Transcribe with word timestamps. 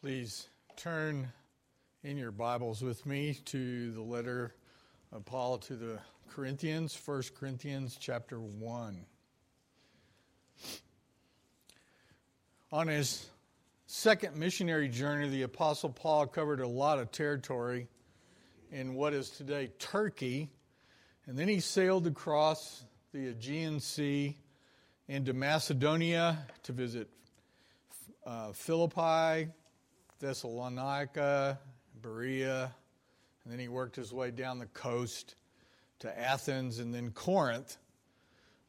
Please 0.00 0.48
turn 0.76 1.26
in 2.04 2.16
your 2.16 2.30
Bibles 2.30 2.82
with 2.82 3.04
me 3.04 3.34
to 3.46 3.90
the 3.90 4.00
letter 4.00 4.54
of 5.10 5.24
Paul 5.24 5.58
to 5.58 5.74
the 5.74 5.98
Corinthians, 6.28 6.96
1 7.04 7.22
Corinthians 7.36 7.98
chapter 8.00 8.38
1. 8.38 9.04
On 12.70 12.86
his 12.86 13.28
second 13.86 14.36
missionary 14.36 14.88
journey, 14.88 15.30
the 15.30 15.42
Apostle 15.42 15.90
Paul 15.90 16.28
covered 16.28 16.60
a 16.60 16.68
lot 16.68 17.00
of 17.00 17.10
territory 17.10 17.88
in 18.70 18.94
what 18.94 19.12
is 19.12 19.30
today 19.30 19.72
Turkey, 19.80 20.48
and 21.26 21.36
then 21.36 21.48
he 21.48 21.58
sailed 21.58 22.06
across 22.06 22.84
the 23.12 23.30
Aegean 23.30 23.80
Sea 23.80 24.36
into 25.08 25.32
Macedonia 25.32 26.46
to 26.62 26.72
visit 26.72 27.10
uh, 28.24 28.52
Philippi, 28.52 29.50
Thessalonica, 30.20 31.58
Berea, 32.02 32.74
and 33.44 33.52
then 33.52 33.60
he 33.60 33.68
worked 33.68 33.96
his 33.96 34.12
way 34.12 34.30
down 34.30 34.58
the 34.58 34.66
coast 34.66 35.36
to 36.00 36.18
Athens 36.18 36.80
and 36.80 36.92
then 36.92 37.10
Corinth 37.10 37.78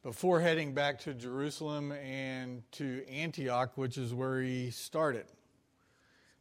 before 0.02 0.40
heading 0.40 0.72
back 0.72 0.98
to 1.00 1.12
Jerusalem 1.12 1.92
and 1.92 2.62
to 2.72 3.04
Antioch, 3.08 3.76
which 3.76 3.98
is 3.98 4.14
where 4.14 4.40
he 4.40 4.70
started. 4.70 5.26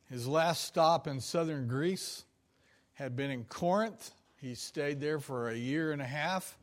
His 0.10 0.28
last 0.28 0.64
stop 0.64 1.08
in 1.08 1.20
southern 1.20 1.68
Greece 1.68 2.24
had 2.94 3.16
been 3.16 3.32
in 3.32 3.44
Corinth. 3.46 4.12
He 4.38 4.56
stayed 4.56 5.00
there 5.00 5.20
for 5.20 5.50
a 5.50 5.56
year 5.56 5.92
and 5.92 6.02
a 6.02 6.06
half, 6.06 6.58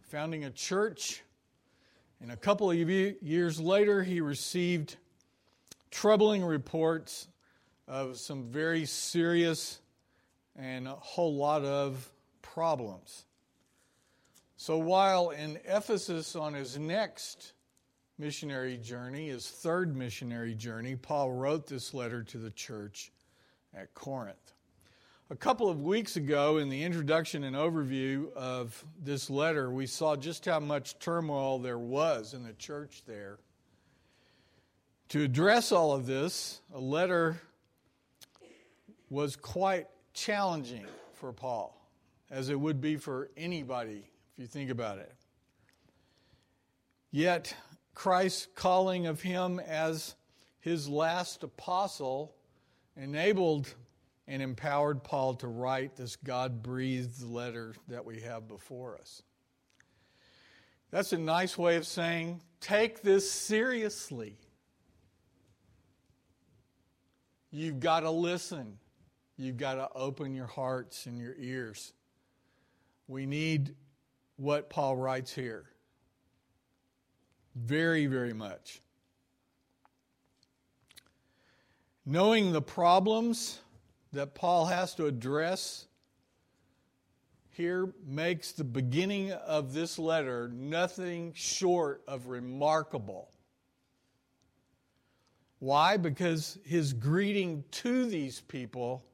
founding 0.00 0.44
a 0.44 0.50
church. 0.50 1.22
And 2.22 2.32
a 2.32 2.36
couple 2.36 2.70
of 2.70 2.76
years 2.76 3.60
later, 3.60 4.02
he 4.02 4.20
received 4.20 4.96
troubling 5.90 6.44
reports 6.44 7.28
of 7.90 8.16
some 8.18 8.44
very 8.44 8.86
serious 8.86 9.80
and 10.54 10.86
a 10.86 10.94
whole 10.94 11.34
lot 11.34 11.64
of 11.64 12.08
problems. 12.40 13.24
So 14.56 14.78
while 14.78 15.30
in 15.30 15.58
Ephesus 15.64 16.36
on 16.36 16.54
his 16.54 16.78
next 16.78 17.52
missionary 18.16 18.76
journey, 18.76 19.28
his 19.28 19.48
third 19.48 19.96
missionary 19.96 20.54
journey, 20.54 20.94
Paul 20.94 21.32
wrote 21.32 21.66
this 21.66 21.92
letter 21.92 22.22
to 22.24 22.38
the 22.38 22.52
church 22.52 23.10
at 23.74 23.92
Corinth. 23.92 24.54
A 25.30 25.36
couple 25.36 25.68
of 25.68 25.82
weeks 25.82 26.14
ago, 26.14 26.58
in 26.58 26.68
the 26.68 26.84
introduction 26.84 27.42
and 27.42 27.56
overview 27.56 28.32
of 28.34 28.84
this 29.02 29.30
letter, 29.30 29.68
we 29.68 29.86
saw 29.86 30.14
just 30.14 30.44
how 30.44 30.60
much 30.60 30.98
turmoil 31.00 31.58
there 31.58 31.78
was 31.78 32.34
in 32.34 32.44
the 32.44 32.52
church 32.52 33.02
there 33.06 33.38
to 35.08 35.24
address 35.24 35.72
all 35.72 35.92
of 35.92 36.06
this, 36.06 36.60
a 36.72 36.78
letter 36.78 37.40
was 39.10 39.36
quite 39.36 39.88
challenging 40.14 40.86
for 41.12 41.32
Paul, 41.32 41.76
as 42.30 42.48
it 42.48 42.58
would 42.58 42.80
be 42.80 42.96
for 42.96 43.28
anybody 43.36 44.08
if 44.32 44.38
you 44.38 44.46
think 44.46 44.70
about 44.70 44.98
it. 44.98 45.12
Yet, 47.10 47.54
Christ's 47.92 48.46
calling 48.54 49.06
of 49.06 49.20
him 49.20 49.58
as 49.60 50.14
his 50.60 50.88
last 50.88 51.42
apostle 51.42 52.34
enabled 52.96 53.74
and 54.28 54.40
empowered 54.40 55.02
Paul 55.02 55.34
to 55.34 55.48
write 55.48 55.96
this 55.96 56.14
God 56.14 56.62
breathed 56.62 57.20
letter 57.22 57.74
that 57.88 58.04
we 58.04 58.20
have 58.20 58.46
before 58.46 58.96
us. 58.96 59.22
That's 60.92 61.12
a 61.12 61.18
nice 61.18 61.58
way 61.58 61.76
of 61.76 61.86
saying, 61.86 62.40
take 62.60 63.02
this 63.02 63.30
seriously. 63.30 64.38
You've 67.50 67.80
got 67.80 68.00
to 68.00 68.10
listen. 68.10 68.78
You've 69.40 69.56
got 69.56 69.76
to 69.76 69.88
open 69.94 70.34
your 70.34 70.46
hearts 70.46 71.06
and 71.06 71.18
your 71.18 71.34
ears. 71.38 71.94
We 73.08 73.24
need 73.24 73.74
what 74.36 74.68
Paul 74.68 74.98
writes 74.98 75.32
here. 75.32 75.64
Very, 77.56 78.04
very 78.04 78.34
much. 78.34 78.82
Knowing 82.04 82.52
the 82.52 82.60
problems 82.60 83.60
that 84.12 84.34
Paul 84.34 84.66
has 84.66 84.94
to 84.96 85.06
address 85.06 85.86
here 87.48 87.94
makes 88.06 88.52
the 88.52 88.64
beginning 88.64 89.32
of 89.32 89.72
this 89.72 89.98
letter 89.98 90.50
nothing 90.52 91.32
short 91.34 92.02
of 92.06 92.26
remarkable. 92.26 93.30
Why? 95.60 95.96
Because 95.96 96.58
his 96.62 96.92
greeting 96.92 97.64
to 97.70 98.04
these 98.04 98.42
people 98.42 99.06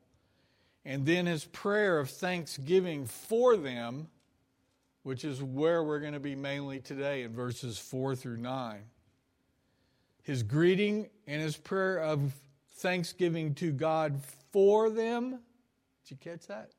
and 0.86 1.04
then 1.04 1.26
his 1.26 1.44
prayer 1.44 1.98
of 1.98 2.08
thanksgiving 2.08 3.06
for 3.06 3.56
them, 3.56 4.06
which 5.02 5.24
is 5.24 5.42
where 5.42 5.82
we're 5.82 5.98
going 5.98 6.12
to 6.12 6.20
be 6.20 6.36
mainly 6.36 6.78
today 6.78 7.24
in 7.24 7.32
verses 7.32 7.76
4 7.76 8.14
through 8.14 8.36
9. 8.36 8.84
His 10.22 10.44
greeting 10.44 11.08
and 11.26 11.42
his 11.42 11.56
prayer 11.56 11.98
of 11.98 12.32
thanksgiving 12.76 13.54
to 13.56 13.72
God 13.72 14.20
for 14.52 14.88
them. 14.88 15.30
Did 15.30 16.10
you 16.10 16.16
catch 16.18 16.46
that? 16.46 16.70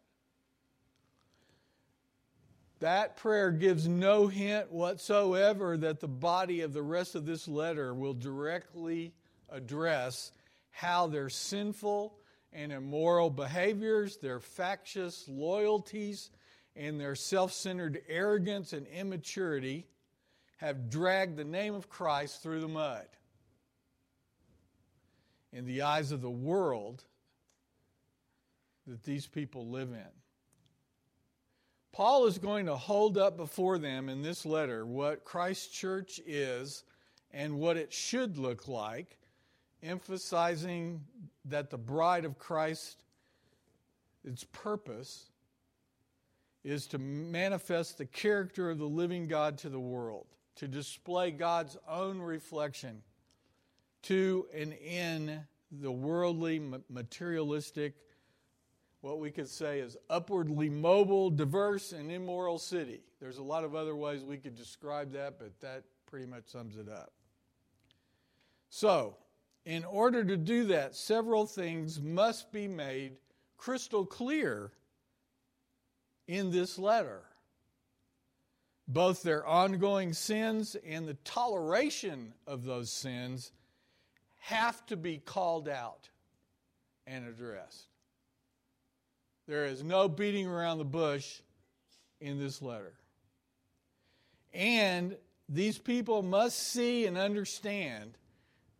That 2.79 3.17
prayer 3.17 3.51
gives 3.51 3.90
no 3.90 4.28
hint 4.28 4.72
whatsoever 4.72 5.75
that 5.75 6.00
the 6.00 6.07
body 6.07 6.62
of 6.62 6.72
the 6.72 6.81
rest 6.81 7.16
of 7.16 7.25
this 7.25 7.46
letter 7.46 7.94
will 7.94 8.13
directly 8.13 9.12
address 9.50 10.31
how 10.69 11.07
their 11.07 11.28
sinful 11.28 12.17
and 12.53 12.72
immoral 12.72 13.30
behaviors, 13.30 14.18
their 14.18 14.40
factious 14.40 15.28
loyalties, 15.28 16.30
and 16.75 17.00
their 17.00 17.16
self 17.16 17.52
centered 17.52 18.02
arrogance 18.08 18.74
and 18.74 18.88
immaturity 18.88 19.88
have 20.58 20.90
dragged 20.90 21.38
the 21.38 21.44
name 21.44 21.75
of 21.75 21.90
Christ 21.90 22.41
through 22.41 22.62
the 22.62 22.68
mud. 22.68 23.06
In 25.53 25.66
the 25.66 25.84
eyes 25.84 26.12
of 26.12 26.22
the 26.22 26.30
world 26.30 27.03
that 28.85 29.03
these 29.03 29.28
people 29.28 29.68
live 29.68 29.90
in. 29.90 30.12
Paul 31.91 32.28
is 32.28 32.38
going 32.38 32.68
to 32.68 32.75
hold 32.75 33.18
up 33.18 33.38
before 33.38 33.79
them 33.79 34.08
in 34.08 34.22
this 34.22 34.46
letter 34.46 34.85
what 34.85 35.25
Christ's 35.25 35.68
church 35.68 36.19
is 36.25 36.84
and 37.31 37.59
what 37.59 37.75
it 37.75 37.91
should 37.91 38.38
look 38.38 38.68
like 38.68 39.18
emphasizing 39.84 41.02
that 41.50 41.69
the 41.69 41.78
bride 41.78 42.25
of 42.25 42.38
Christ, 42.38 43.03
its 44.24 44.44
purpose 44.46 45.30
is 46.63 46.88
to 46.88 46.97
manifest 46.97 47.97
the 47.97 48.06
character 48.06 48.69
of 48.69 48.78
the 48.78 48.85
living 48.85 49.28
God 49.28 49.58
to 49.59 49.69
the 49.69 49.80
world, 49.80 50.28
to 50.56 50.68
display 50.68 51.31
God's 51.31 51.78
own 51.88 52.19
reflection 52.19 53.02
to 54.03 54.47
and 54.53 54.74
in 54.74 55.41
the 55.72 55.91
worldly, 55.91 56.62
materialistic, 56.90 57.94
what 59.02 59.19
we 59.19 59.31
could 59.31 59.50
say 59.50 59.79
is 59.79 59.97
upwardly 60.09 60.69
mobile, 60.69 61.29
diverse, 61.29 61.91
and 61.91 62.12
immoral 62.12 62.58
city. 62.58 63.02
There's 63.19 63.38
a 63.38 63.44
lot 63.44 63.64
of 63.64 63.75
other 63.75 63.96
ways 63.96 64.24
we 64.24 64.38
could 64.38 64.56
describe 64.56 65.12
that, 65.14 65.40
but 65.40 65.59
that 65.62 65.84
pretty 66.06 66.25
much 66.25 66.47
sums 66.47 66.78
it 66.78 66.90
up. 66.90 67.12
So, 68.69 69.18
in 69.67 69.83
order 69.83 70.23
to 70.23 70.38
do 70.38 70.63
that, 70.63 70.95
several 70.95 71.45
things 71.45 72.00
must 72.00 72.53
be 72.53 72.69
made 72.69 73.17
crystal 73.57 74.05
clear 74.05 74.72
in 76.25 76.51
this 76.51 76.79
letter. 76.79 77.19
Both 78.87 79.23
their 79.23 79.46
ongoing 79.46 80.14
sins 80.14 80.78
and 80.87 81.05
the 81.05 81.16
toleration 81.25 82.34
of 82.47 82.64
those 82.64 82.90
sins 82.90 83.52
have 84.37 84.85
to 84.85 84.96
be 84.96 85.17
called 85.17 85.67
out 85.67 86.08
and 87.05 87.28
addressed. 87.28 87.87
There 89.49 89.66
is 89.66 89.84
no 89.84 90.08
beating 90.08 90.47
around 90.47 90.78
the 90.78 90.85
bush 90.85 91.41
in 92.22 92.40
this 92.40 92.61
letter. 92.61 92.93
And 94.53 95.17
these 95.49 95.78
people 95.78 96.22
must 96.22 96.58
see 96.58 97.05
and 97.05 97.17
understand 97.17 98.17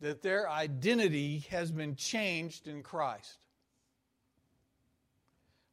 that 0.02 0.22
their 0.22 0.50
identity 0.50 1.46
has 1.50 1.72
been 1.72 1.96
changed 1.96 2.68
in 2.68 2.84
Christ, 2.84 3.40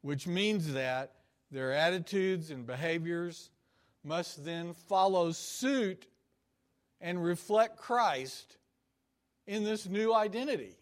which 0.01 0.27
means 0.27 0.73
that 0.73 1.13
their 1.51 1.73
attitudes 1.73 2.51
and 2.51 2.67
behaviors 2.67 3.51
must 4.03 4.45
then 4.45 4.75
follow 4.89 5.33
suit 5.33 6.07
and 7.01 7.23
reflect 7.23 7.77
Christ 7.77 8.57
in 9.47 9.65
this 9.65 9.87
new 9.87 10.15
identity. 10.15 10.77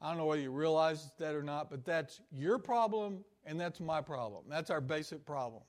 I 0.00 0.08
don't 0.08 0.18
know 0.18 0.26
whether 0.26 0.42
you 0.42 0.50
realize 0.50 1.10
that 1.18 1.34
or 1.34 1.42
not, 1.42 1.70
but 1.70 1.84
that's 1.84 2.20
your 2.30 2.58
problem 2.58 3.24
and 3.44 3.58
that's 3.58 3.80
my 3.80 4.02
problem. 4.02 4.44
That's 4.48 4.70
our 4.70 4.80
basic 4.80 5.24
problem. 5.24 5.62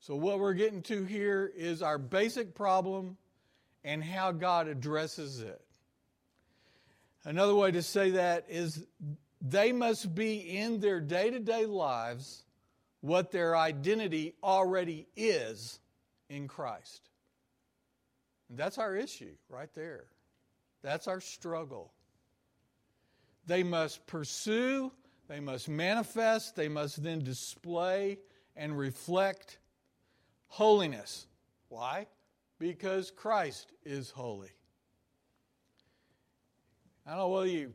So, 0.00 0.16
what 0.16 0.40
we're 0.40 0.54
getting 0.54 0.82
to 0.82 1.04
here 1.04 1.52
is 1.54 1.82
our 1.82 1.98
basic 1.98 2.54
problem 2.54 3.18
and 3.84 4.02
how 4.02 4.32
God 4.32 4.68
addresses 4.68 5.40
it. 5.40 5.60
Another 7.24 7.54
way 7.54 7.70
to 7.70 7.82
say 7.82 8.10
that 8.12 8.46
is 8.48 8.86
they 9.40 9.72
must 9.72 10.14
be 10.14 10.56
in 10.56 10.80
their 10.80 11.00
day 11.00 11.30
to 11.30 11.38
day 11.38 11.66
lives 11.66 12.44
what 13.00 13.30
their 13.30 13.56
identity 13.56 14.34
already 14.42 15.06
is 15.16 15.80
in 16.28 16.48
Christ. 16.48 17.08
And 18.48 18.58
that's 18.58 18.78
our 18.78 18.94
issue 18.94 19.32
right 19.48 19.72
there. 19.74 20.04
That's 20.82 21.08
our 21.08 21.20
struggle. 21.20 21.92
They 23.46 23.62
must 23.62 24.06
pursue, 24.06 24.92
they 25.28 25.40
must 25.40 25.68
manifest, 25.68 26.56
they 26.56 26.68
must 26.68 27.02
then 27.02 27.20
display 27.20 28.18
and 28.56 28.76
reflect 28.76 29.58
holiness. 30.48 31.26
Why? 31.68 32.06
Because 32.60 33.10
Christ 33.10 33.72
is 33.86 34.10
holy. 34.10 34.50
I 37.06 37.12
don't 37.12 37.20
know 37.20 37.28
whether 37.28 37.46
you 37.46 37.72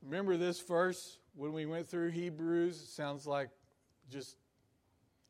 remember 0.00 0.36
this 0.36 0.60
verse 0.60 1.18
when 1.34 1.52
we 1.52 1.66
went 1.66 1.88
through 1.88 2.10
Hebrews. 2.10 2.80
It 2.80 2.88
sounds 2.88 3.26
like 3.26 3.50
just, 4.08 4.36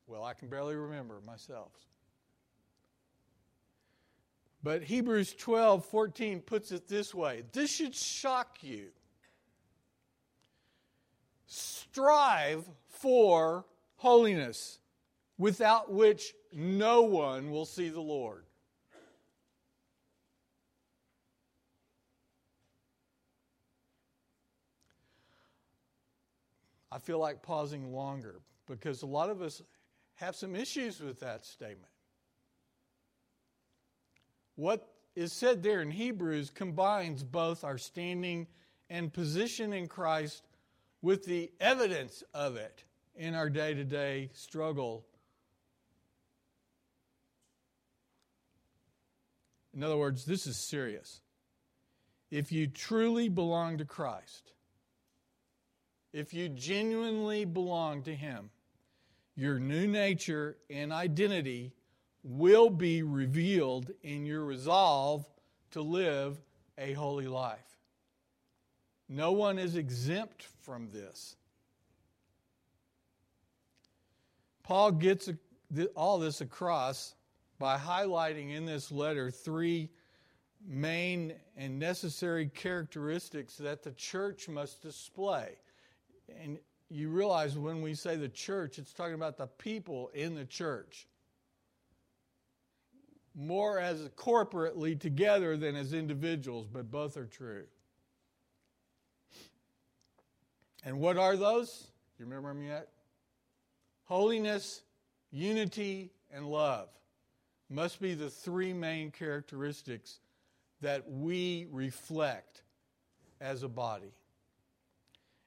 well, 0.06 0.22
I 0.22 0.34
can 0.34 0.48
barely 0.48 0.76
remember 0.76 1.22
myself. 1.26 1.72
But 4.62 4.82
Hebrews 4.82 5.32
12 5.34 5.84
14 5.86 6.40
puts 6.40 6.70
it 6.70 6.86
this 6.86 7.14
way 7.14 7.44
this 7.52 7.74
should 7.74 7.94
shock 7.94 8.58
you. 8.62 8.88
Strive 11.46 12.64
for 12.88 13.64
holiness, 13.96 14.80
without 15.38 15.90
which 15.90 16.34
no 16.52 17.02
one 17.02 17.50
will 17.50 17.64
see 17.64 17.88
the 17.88 18.00
Lord. 18.00 18.45
I 26.96 26.98
feel 26.98 27.18
like 27.18 27.42
pausing 27.42 27.92
longer 27.92 28.36
because 28.66 29.02
a 29.02 29.06
lot 29.06 29.28
of 29.28 29.42
us 29.42 29.60
have 30.14 30.34
some 30.34 30.56
issues 30.56 30.98
with 30.98 31.20
that 31.20 31.44
statement. 31.44 31.92
What 34.54 34.88
is 35.14 35.34
said 35.34 35.62
there 35.62 35.82
in 35.82 35.90
Hebrews 35.90 36.48
combines 36.48 37.22
both 37.22 37.64
our 37.64 37.76
standing 37.76 38.46
and 38.88 39.12
position 39.12 39.74
in 39.74 39.88
Christ 39.88 40.42
with 41.02 41.26
the 41.26 41.52
evidence 41.60 42.24
of 42.32 42.56
it 42.56 42.84
in 43.14 43.34
our 43.34 43.50
day 43.50 43.74
to 43.74 43.84
day 43.84 44.30
struggle. 44.32 45.04
In 49.74 49.82
other 49.82 49.98
words, 49.98 50.24
this 50.24 50.46
is 50.46 50.56
serious. 50.56 51.20
If 52.30 52.52
you 52.52 52.66
truly 52.66 53.28
belong 53.28 53.76
to 53.76 53.84
Christ, 53.84 54.54
if 56.12 56.32
you 56.32 56.48
genuinely 56.48 57.44
belong 57.44 58.02
to 58.04 58.14
Him, 58.14 58.50
your 59.34 59.58
new 59.58 59.86
nature 59.86 60.56
and 60.70 60.92
identity 60.92 61.72
will 62.22 62.70
be 62.70 63.02
revealed 63.02 63.90
in 64.02 64.24
your 64.24 64.44
resolve 64.44 65.24
to 65.70 65.82
live 65.82 66.38
a 66.78 66.92
holy 66.94 67.28
life. 67.28 67.78
No 69.08 69.32
one 69.32 69.58
is 69.58 69.76
exempt 69.76 70.46
from 70.62 70.88
this. 70.90 71.36
Paul 74.62 74.92
gets 74.92 75.30
all 75.94 76.18
this 76.18 76.40
across 76.40 77.14
by 77.58 77.78
highlighting 77.78 78.54
in 78.54 78.66
this 78.66 78.90
letter 78.90 79.30
three 79.30 79.90
main 80.66 81.34
and 81.56 81.78
necessary 81.78 82.48
characteristics 82.48 83.56
that 83.56 83.84
the 83.84 83.92
church 83.92 84.48
must 84.48 84.82
display. 84.82 85.56
And 86.42 86.58
you 86.88 87.08
realize 87.08 87.56
when 87.56 87.82
we 87.82 87.94
say 87.94 88.16
the 88.16 88.28
church, 88.28 88.78
it's 88.78 88.92
talking 88.92 89.14
about 89.14 89.36
the 89.36 89.46
people 89.46 90.10
in 90.14 90.34
the 90.34 90.44
church. 90.44 91.06
More 93.34 93.78
as 93.78 94.00
corporately 94.16 94.98
together 94.98 95.56
than 95.56 95.76
as 95.76 95.92
individuals, 95.92 96.66
but 96.72 96.90
both 96.90 97.16
are 97.16 97.26
true. 97.26 97.64
And 100.84 101.00
what 101.00 101.18
are 101.18 101.36
those? 101.36 101.88
You 102.18 102.24
remember 102.24 102.48
them 102.48 102.62
yet? 102.62 102.88
Holiness, 104.04 104.82
unity, 105.32 106.12
and 106.32 106.46
love 106.46 106.88
must 107.68 108.00
be 108.00 108.14
the 108.14 108.30
three 108.30 108.72
main 108.72 109.10
characteristics 109.10 110.20
that 110.80 111.10
we 111.10 111.66
reflect 111.70 112.62
as 113.40 113.62
a 113.62 113.68
body. 113.68 114.12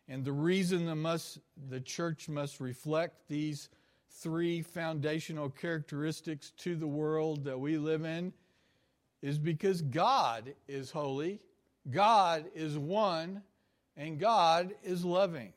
And 0.10 0.26
the 0.26 0.34
reason 0.34 0.88
the, 0.88 0.96
must, 0.96 1.38
the 1.70 1.80
church 1.80 2.28
must 2.28 2.60
reflect 2.60 3.30
these 3.30 3.70
three 4.10 4.64
foundational 4.64 5.52
characteristics 5.52 6.52
to 6.58 6.76
the 6.76 6.88
world 6.88 7.44
that 7.44 7.60
we 7.60 7.78
live 7.78 8.04
in 8.04 8.34
is 9.22 9.38
because 9.38 9.84
God 9.84 10.56
is 10.68 10.90
holy, 10.90 11.40
God 11.92 12.46
is 12.56 12.76
one, 12.76 13.44
and 13.96 14.20
God 14.20 14.74
is 14.84 15.06
loving. 15.06 15.54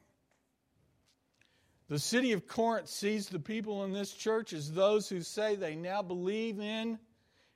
The 1.89 1.99
city 1.99 2.33
of 2.33 2.47
Corinth 2.47 2.89
sees 2.89 3.29
the 3.29 3.39
people 3.39 3.85
in 3.85 3.93
this 3.93 4.13
church 4.13 4.53
as 4.53 4.71
those 4.71 5.09
who 5.09 5.23
say 5.23 5.57
they 5.57 5.77
now 5.77 6.03
believe 6.03 6.61
in 6.61 6.99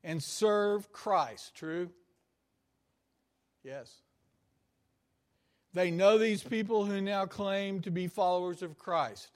and 0.03 0.23
serve 0.23 0.91
Christ. 0.93 1.55
True? 1.55 1.91
Yes. 3.63 3.93
They 5.77 5.91
know 5.91 6.17
these 6.17 6.43
people 6.43 6.87
who 6.87 7.03
now 7.03 7.27
claim 7.27 7.83
to 7.83 7.91
be 7.91 8.07
followers 8.07 8.63
of 8.63 8.79
Christ. 8.79 9.29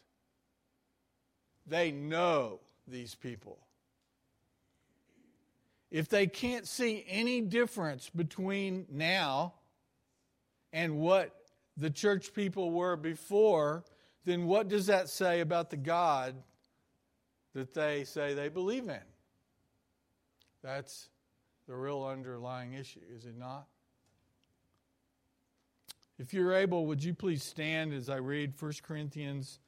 They 1.67 1.91
know 1.91 2.61
these 2.89 3.15
people. 3.15 3.59
If 5.91 6.09
they 6.09 6.27
can't 6.27 6.67
see 6.67 7.05
any 7.07 7.43
difference 7.43 8.09
between 8.09 8.87
now 8.91 9.53
and 10.73 10.99
what 10.99 11.37
the 11.77 11.91
church 11.91 12.33
people 12.33 12.71
were 12.71 12.97
before, 12.97 13.85
then 14.25 14.47
what 14.47 14.69
does 14.69 14.87
that 14.87 15.11
say 15.11 15.41
about 15.41 15.69
the 15.69 15.77
God 15.77 16.37
that 17.53 17.75
they 17.75 18.05
say 18.05 18.33
they 18.33 18.49
believe 18.49 18.89
in? 18.89 19.05
That's 20.63 21.11
the 21.69 21.77
real 21.77 22.03
underlying 22.03 22.73
issue, 22.73 23.01
is 23.15 23.27
it 23.27 23.37
not? 23.37 23.67
If 26.21 26.35
you're 26.35 26.53
able, 26.53 26.85
would 26.85 27.03
you 27.03 27.15
please 27.15 27.43
stand 27.43 27.95
as 27.95 28.11
I 28.11 28.17
read 28.17 28.53
1 28.61 28.73
Corinthians 28.83 29.59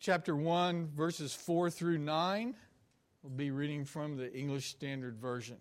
chapter 0.00 0.34
1 0.34 0.88
verses 0.92 1.36
4 1.36 1.70
through 1.70 1.98
9? 1.98 2.56
We'll 3.22 3.30
be 3.30 3.52
reading 3.52 3.84
from 3.84 4.16
the 4.16 4.36
English 4.36 4.70
Standard 4.70 5.20
Version. 5.20 5.58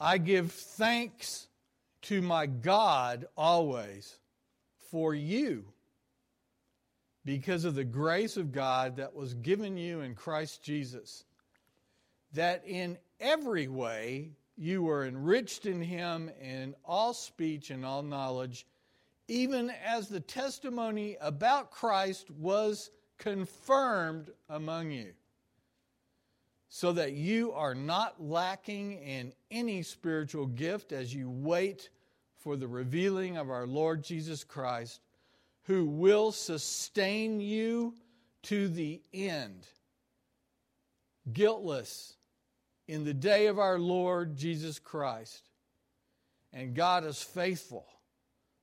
I 0.00 0.18
give 0.18 0.50
thanks 0.50 1.46
to 2.02 2.20
my 2.20 2.46
God 2.46 3.26
always 3.36 4.18
for 4.90 5.14
you 5.14 5.64
because 7.24 7.64
of 7.64 7.76
the 7.76 7.84
grace 7.84 8.36
of 8.36 8.50
God 8.50 8.96
that 8.96 9.14
was 9.14 9.34
given 9.34 9.76
you 9.76 10.00
in 10.00 10.16
Christ 10.16 10.64
Jesus, 10.64 11.22
that 12.32 12.64
in 12.66 12.98
every 13.20 13.68
way 13.68 14.32
you 14.56 14.82
were 14.82 15.06
enriched 15.06 15.66
in 15.66 15.82
him 15.82 16.30
in 16.40 16.74
all 16.84 17.12
speech 17.12 17.70
and 17.70 17.84
all 17.84 18.02
knowledge, 18.02 18.66
even 19.28 19.70
as 19.84 20.08
the 20.08 20.20
testimony 20.20 21.16
about 21.20 21.70
Christ 21.70 22.30
was 22.30 22.90
confirmed 23.18 24.30
among 24.48 24.90
you, 24.90 25.12
so 26.68 26.92
that 26.92 27.12
you 27.12 27.52
are 27.52 27.74
not 27.74 28.22
lacking 28.22 28.92
in 28.98 29.32
any 29.50 29.82
spiritual 29.82 30.46
gift 30.46 30.92
as 30.92 31.14
you 31.14 31.30
wait 31.30 31.88
for 32.36 32.56
the 32.56 32.68
revealing 32.68 33.36
of 33.36 33.50
our 33.50 33.66
Lord 33.66 34.04
Jesus 34.04 34.44
Christ, 34.44 35.00
who 35.62 35.86
will 35.86 36.30
sustain 36.30 37.40
you 37.40 37.94
to 38.42 38.68
the 38.68 39.00
end, 39.14 39.66
guiltless 41.32 42.14
in 42.86 43.04
the 43.04 43.14
day 43.14 43.46
of 43.46 43.58
our 43.58 43.78
Lord 43.78 44.36
Jesus 44.36 44.78
Christ. 44.78 45.42
And 46.52 46.74
God 46.74 47.04
is 47.04 47.22
faithful, 47.22 47.86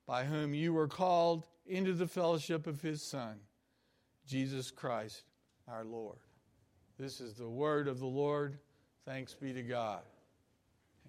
by 0.06 0.24
whom 0.24 0.54
you 0.54 0.74
were 0.74 0.88
called 0.88 1.46
into 1.66 1.94
the 1.94 2.08
fellowship 2.08 2.68
of 2.68 2.82
his 2.82 3.02
Son, 3.02 3.40
Jesus 4.26 4.72
Christ 4.72 5.24
our 5.68 5.84
Lord. 5.84 6.20
This 6.98 7.20
is 7.20 7.34
the 7.34 7.50
word 7.50 7.88
of 7.88 8.00
the 8.00 8.06
Lord. 8.06 8.58
Thanks 9.06 9.34
be 9.34 9.54
to 9.54 9.64
God. 9.64 10.02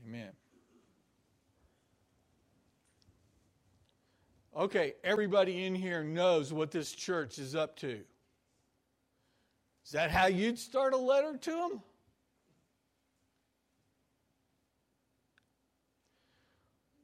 Amen. 0.07 0.31
Okay, 4.57 4.95
everybody 5.02 5.64
in 5.64 5.75
here 5.75 6.04
knows 6.04 6.52
what 6.52 6.71
this 6.71 6.92
church 6.92 7.38
is 7.38 7.54
up 7.54 7.76
to. 7.78 8.00
Is 9.85 9.92
that 9.92 10.11
how 10.11 10.26
you'd 10.26 10.59
start 10.59 10.92
a 10.92 10.99
letter 10.99 11.37
to 11.37 11.50
them? 11.50 11.83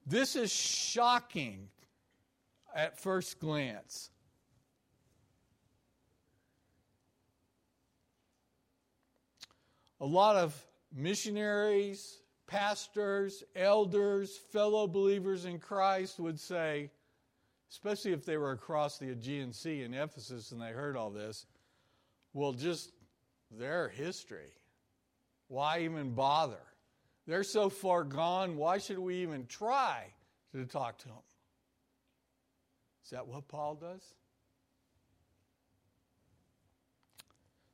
This 0.09 0.37
is 0.37 0.51
shocking 0.51 1.69
at 2.75 2.99
first 2.99 3.39
glance. 3.39 4.09
A 10.01 10.07
lot 10.07 10.37
of 10.37 10.55
missionaries, 10.95 12.23
pastors, 12.47 13.45
elders, 13.55 14.35
fellow 14.51 14.87
believers 14.87 15.45
in 15.45 15.59
Christ 15.59 16.19
would 16.19 16.41
say, 16.41 16.91
especially 17.71 18.13
if 18.13 18.25
they 18.25 18.39
were 18.39 18.53
across 18.53 18.97
the 18.97 19.11
Aegean 19.11 19.53
Sea 19.53 19.83
in 19.83 19.93
Ephesus 19.93 20.53
and 20.53 20.63
they 20.63 20.71
heard 20.71 20.97
all 20.97 21.11
this, 21.11 21.45
well, 22.33 22.53
just 22.53 22.93
their 23.51 23.91
history. 23.91 24.55
Why 25.49 25.81
even 25.81 26.15
bother? 26.15 26.57
They're 27.29 27.45
so 27.45 27.69
far 27.69 28.05
gone, 28.05 28.57
why 28.57 28.79
should 28.79 28.99
we 28.99 29.17
even 29.17 29.47
try 29.47 30.07
to 30.53 30.65
talk 30.65 30.97
to 31.01 31.09
them? 31.09 31.17
Is 33.05 33.11
that 33.11 33.29
what 33.29 33.47
Paul 33.49 33.75
does? 33.75 34.03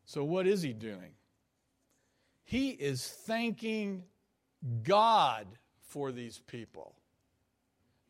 So, 0.06 0.25
what 0.25 0.49
is 0.49 0.61
he 0.61 0.73
doing? 0.73 1.12
He 2.42 2.70
is 2.70 3.06
thanking 3.06 4.02
God 4.82 5.46
for 5.82 6.11
these 6.11 6.38
people 6.38 6.96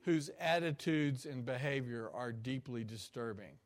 whose 0.06 0.30
attitudes 0.40 1.26
and 1.26 1.44
behavior 1.44 2.10
are 2.14 2.32
deeply 2.32 2.84
disturbing. 2.84 3.58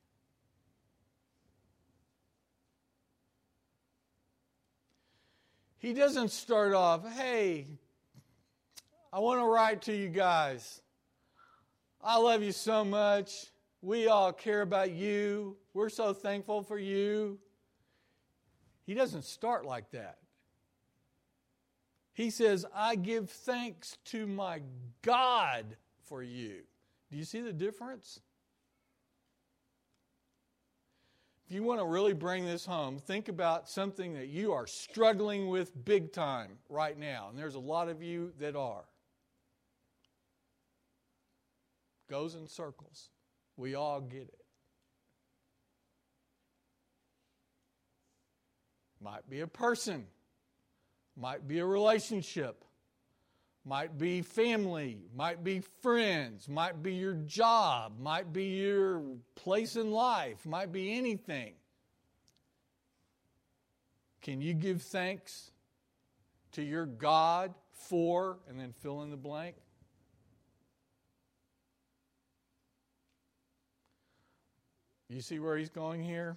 He 5.79 5.95
doesn't 5.95 6.31
start 6.31 6.75
off, 6.75 7.09
hey, 7.15 7.67
I 9.13 9.21
want 9.21 9.41
to 9.41 9.47
write 9.47 9.83
to 9.83 9.95
you 9.95 10.09
guys. 10.09 10.83
I 12.03 12.19
love 12.19 12.43
you 12.43 12.53
so 12.53 12.85
much. 12.85 13.47
We 13.81 14.09
all 14.09 14.33
care 14.33 14.63
about 14.63 14.91
you. 14.91 15.57
We're 15.75 15.89
so 15.89 16.13
thankful 16.13 16.63
for 16.63 16.79
you. 16.79 17.39
He 18.87 18.95
doesn't 18.95 19.25
start 19.25 19.65
like 19.65 19.91
that. 19.93 20.19
He 22.13 22.31
says, 22.31 22.67
I 22.75 22.97
give 22.97 23.31
thanks 23.31 23.99
to 24.07 24.27
my 24.27 24.63
God 25.03 25.65
for 26.03 26.25
you. 26.25 26.63
Do 27.11 27.17
you 27.17 27.25
see 27.25 27.41
the 27.41 27.53
difference? 27.53 28.21
If 31.49 31.55
you 31.55 31.63
want 31.63 31.81
to 31.81 31.87
really 31.87 32.13
bring 32.13 32.45
this 32.45 32.67
home, 32.67 32.99
think 32.99 33.29
about 33.29 33.71
something 33.71 34.13
that 34.13 34.29
you 34.29 34.53
are 34.53 34.67
struggling 34.67 35.49
with 35.49 35.73
big 35.83 36.13
time 36.13 36.59
right 36.69 36.99
now. 36.99 37.29
And 37.31 37.39
there's 37.39 37.55
a 37.55 37.59
lot 37.59 37.89
of 37.89 38.03
you 38.03 38.35
that 38.39 38.55
are. 38.55 38.85
Goes 42.11 42.35
in 42.35 42.49
circles. 42.49 43.09
We 43.57 43.77
all 43.77 44.03
get 44.03 44.25
it. 44.25 44.45
Might 49.01 49.31
be 49.31 49.41
a 49.41 49.47
person, 49.47 50.05
might 51.17 51.49
be 51.49 51.61
a 51.61 51.65
relationship, 51.65 52.63
might 53.65 53.99
be 53.99 54.23
family, 54.23 54.99
might 55.15 55.45
be 55.45 55.61
friends, 55.83 56.49
might 56.49 56.83
be 56.83 56.95
your 56.95 57.15
job, 57.15 57.99
might 58.01 58.33
be 58.33 58.45
your 58.45 59.03
place 59.35 59.77
in 59.77 59.91
life, 59.91 60.47
might 60.47 60.73
be 60.73 60.97
anything. 60.97 61.53
Can 64.23 64.41
you 64.41 64.55
give 64.55 64.83
thanks 64.83 65.51
to 66.53 66.63
your 66.63 66.87
God 66.87 67.55
for, 67.73 68.39
and 68.49 68.59
then 68.59 68.73
fill 68.73 69.03
in 69.03 69.11
the 69.11 69.17
blank? 69.17 69.57
You 75.09 75.23
see 75.23 75.39
where 75.39 75.57
he's 75.57 75.71
going 75.71 76.03
here? 76.03 76.37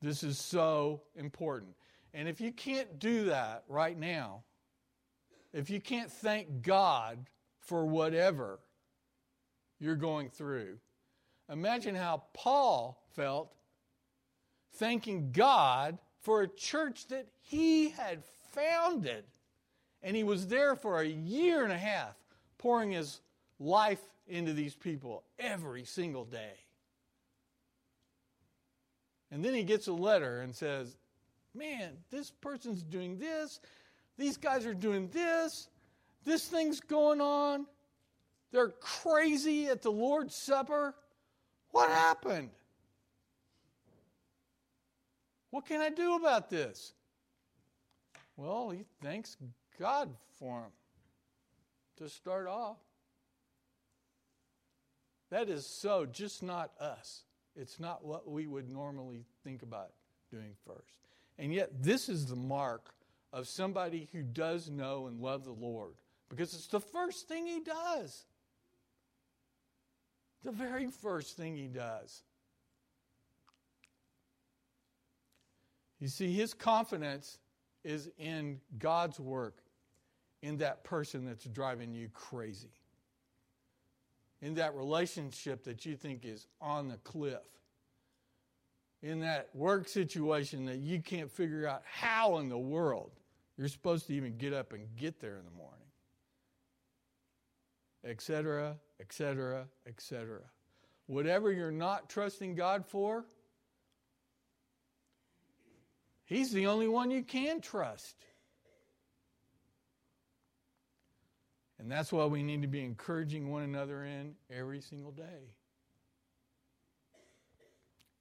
This 0.00 0.22
is 0.22 0.38
so 0.38 1.02
important. 1.16 1.74
And 2.14 2.28
if 2.28 2.40
you 2.40 2.52
can't 2.52 2.98
do 2.98 3.24
that 3.24 3.64
right 3.68 3.98
now, 3.98 4.42
if 5.52 5.70
you 5.70 5.80
can't 5.80 6.10
thank 6.10 6.62
God 6.62 7.26
for 7.60 7.84
whatever 7.84 8.58
you're 9.78 9.96
going 9.96 10.28
through, 10.30 10.78
imagine 11.50 11.94
how 11.94 12.24
Paul 12.32 13.02
felt 13.14 13.52
thanking 14.74 15.32
God 15.32 15.98
for 16.20 16.42
a 16.42 16.48
church 16.48 17.08
that 17.08 17.26
he 17.40 17.90
had 17.90 18.22
founded. 18.52 19.24
And 20.02 20.16
he 20.16 20.24
was 20.24 20.48
there 20.48 20.74
for 20.74 21.00
a 21.00 21.06
year 21.06 21.62
and 21.62 21.72
a 21.72 21.78
half, 21.78 22.16
pouring 22.58 22.92
his 22.92 23.20
life 23.60 24.00
into 24.26 24.52
these 24.52 24.74
people 24.74 25.24
every 25.38 25.84
single 25.84 26.24
day. 26.24 26.54
And 29.30 29.44
then 29.44 29.54
he 29.54 29.62
gets 29.62 29.86
a 29.86 29.92
letter 29.92 30.40
and 30.40 30.54
says, 30.54 30.96
Man, 31.54 31.98
this 32.10 32.30
person's 32.30 32.82
doing 32.82 33.18
this. 33.18 33.60
These 34.22 34.36
guys 34.36 34.66
are 34.66 34.72
doing 34.72 35.08
this. 35.08 35.68
This 36.24 36.46
thing's 36.46 36.78
going 36.78 37.20
on. 37.20 37.66
They're 38.52 38.68
crazy 38.68 39.66
at 39.66 39.82
the 39.82 39.90
Lord's 39.90 40.36
Supper. 40.36 40.94
What 41.72 41.90
happened? 41.90 42.50
What 45.50 45.66
can 45.66 45.80
I 45.80 45.90
do 45.90 46.14
about 46.14 46.48
this? 46.48 46.92
Well, 48.36 48.70
he 48.70 48.84
thanks 49.02 49.36
God 49.76 50.08
for 50.38 50.60
him 50.60 50.70
to 51.96 52.08
start 52.08 52.46
off. 52.46 52.76
That 55.30 55.48
is 55.48 55.66
so 55.66 56.06
just 56.06 56.44
not 56.44 56.70
us. 56.78 57.24
It's 57.56 57.80
not 57.80 58.04
what 58.04 58.30
we 58.30 58.46
would 58.46 58.70
normally 58.70 59.24
think 59.42 59.64
about 59.64 59.90
doing 60.30 60.52
first. 60.64 60.94
And 61.40 61.52
yet, 61.52 61.70
this 61.82 62.08
is 62.08 62.26
the 62.26 62.36
mark 62.36 62.94
of 63.32 63.48
somebody 63.48 64.08
who 64.12 64.22
does 64.22 64.68
know 64.70 65.06
and 65.06 65.20
love 65.20 65.44
the 65.44 65.52
Lord 65.52 65.94
because 66.28 66.54
it's 66.54 66.66
the 66.66 66.80
first 66.80 67.28
thing 67.28 67.46
he 67.46 67.60
does. 67.60 68.24
The 70.42 70.52
very 70.52 70.88
first 70.88 71.36
thing 71.36 71.56
he 71.56 71.68
does. 71.68 72.22
You 76.00 76.08
see, 76.08 76.32
his 76.32 76.52
confidence 76.52 77.38
is 77.84 78.10
in 78.18 78.60
God's 78.78 79.20
work 79.20 79.58
in 80.42 80.58
that 80.58 80.82
person 80.82 81.24
that's 81.24 81.44
driving 81.44 81.94
you 81.94 82.08
crazy 82.12 82.72
in 84.42 84.54
that 84.54 84.74
relationship 84.74 85.62
that 85.64 85.86
you 85.86 85.96
think 85.96 86.24
is 86.24 86.46
on 86.60 86.88
the 86.88 86.96
cliff, 86.98 87.38
in 89.02 89.20
that 89.20 89.48
work 89.54 89.88
situation 89.88 90.66
that 90.66 90.78
you 90.78 91.00
can't 91.00 91.30
figure 91.30 91.66
out 91.66 91.82
how 91.84 92.38
in 92.38 92.48
the 92.48 92.58
world 92.58 93.12
you're 93.56 93.68
supposed 93.68 94.06
to 94.06 94.14
even 94.14 94.36
get 94.36 94.52
up 94.52 94.72
and 94.72 94.86
get 94.96 95.20
there 95.20 95.36
in 95.36 95.44
the 95.44 95.50
morning, 95.50 95.86
etc., 98.04 98.76
etc., 99.00 99.66
etc. 99.86 100.40
Whatever 101.06 101.52
you're 101.52 101.70
not 101.70 102.08
trusting 102.08 102.54
God 102.54 102.86
for, 102.86 103.24
He's 106.24 106.50
the 106.50 106.66
only 106.66 106.88
one 106.88 107.10
you 107.10 107.22
can 107.22 107.60
trust. 107.60 108.16
And 111.78 111.90
that's 111.90 112.12
why 112.12 112.24
we 112.26 112.42
need 112.42 112.62
to 112.62 112.68
be 112.68 112.82
encouraging 112.82 113.50
one 113.50 113.64
another 113.64 114.04
in 114.04 114.34
every 114.50 114.80
single 114.80 115.10
day. 115.10 115.50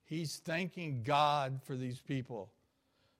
He's 0.03 0.41
thanking 0.43 1.03
God 1.03 1.61
for 1.63 1.75
these 1.75 1.99
people 1.99 2.51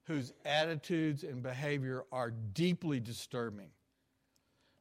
whose 0.06 0.34
attitudes 0.46 1.24
and 1.24 1.44
behavior 1.44 2.06
are 2.12 2.32
deeply 2.32 3.00
disturbing. 3.00 3.70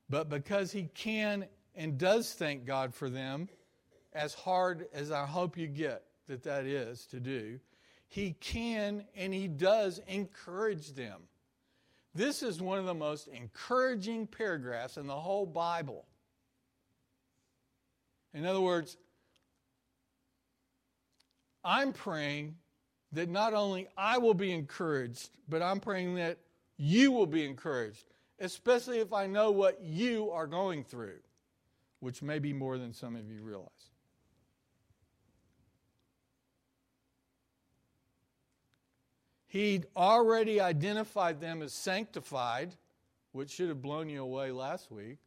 But 0.08 0.28
because 0.28 0.72
he 0.72 0.84
can 0.94 1.46
and 1.74 1.98
does 1.98 2.32
thank 2.32 2.64
God 2.64 2.94
for 2.94 3.08
them, 3.08 3.48
as 4.12 4.34
hard 4.34 4.86
as 4.92 5.10
I 5.10 5.26
hope 5.26 5.56
you 5.56 5.66
get 5.66 6.02
that 6.26 6.42
that 6.44 6.64
is 6.64 7.06
to 7.06 7.20
do, 7.20 7.60
he 8.08 8.32
can 8.40 9.04
and 9.14 9.32
he 9.32 9.46
does 9.46 10.00
encourage 10.08 10.94
them. 10.94 11.22
This 12.12 12.42
is 12.42 12.60
one 12.60 12.78
of 12.78 12.86
the 12.86 12.94
most 12.94 13.28
encouraging 13.28 14.26
paragraphs 14.26 14.96
in 14.96 15.06
the 15.06 15.14
whole 15.14 15.46
Bible. 15.46 16.06
In 18.34 18.44
other 18.44 18.60
words, 18.60 18.96
I'm 21.62 21.92
praying 21.92 22.56
that 23.12 23.28
not 23.28 23.54
only 23.54 23.88
I 23.96 24.18
will 24.18 24.34
be 24.34 24.52
encouraged, 24.52 25.30
but 25.48 25.62
I'm 25.62 25.80
praying 25.80 26.14
that 26.16 26.38
you 26.76 27.12
will 27.12 27.26
be 27.26 27.44
encouraged, 27.44 28.04
especially 28.38 29.00
if 29.00 29.12
I 29.12 29.26
know 29.26 29.50
what 29.50 29.82
you 29.82 30.30
are 30.30 30.46
going 30.46 30.84
through, 30.84 31.18
which 32.00 32.22
may 32.22 32.38
be 32.38 32.52
more 32.52 32.78
than 32.78 32.92
some 32.92 33.16
of 33.16 33.30
you 33.30 33.42
realize. 33.42 33.68
He'd 39.46 39.86
already 39.96 40.60
identified 40.60 41.40
them 41.40 41.60
as 41.60 41.72
sanctified, 41.72 42.76
which 43.32 43.50
should 43.50 43.68
have 43.68 43.82
blown 43.82 44.08
you 44.08 44.22
away 44.22 44.52
last 44.52 44.90
week. 44.92 45.18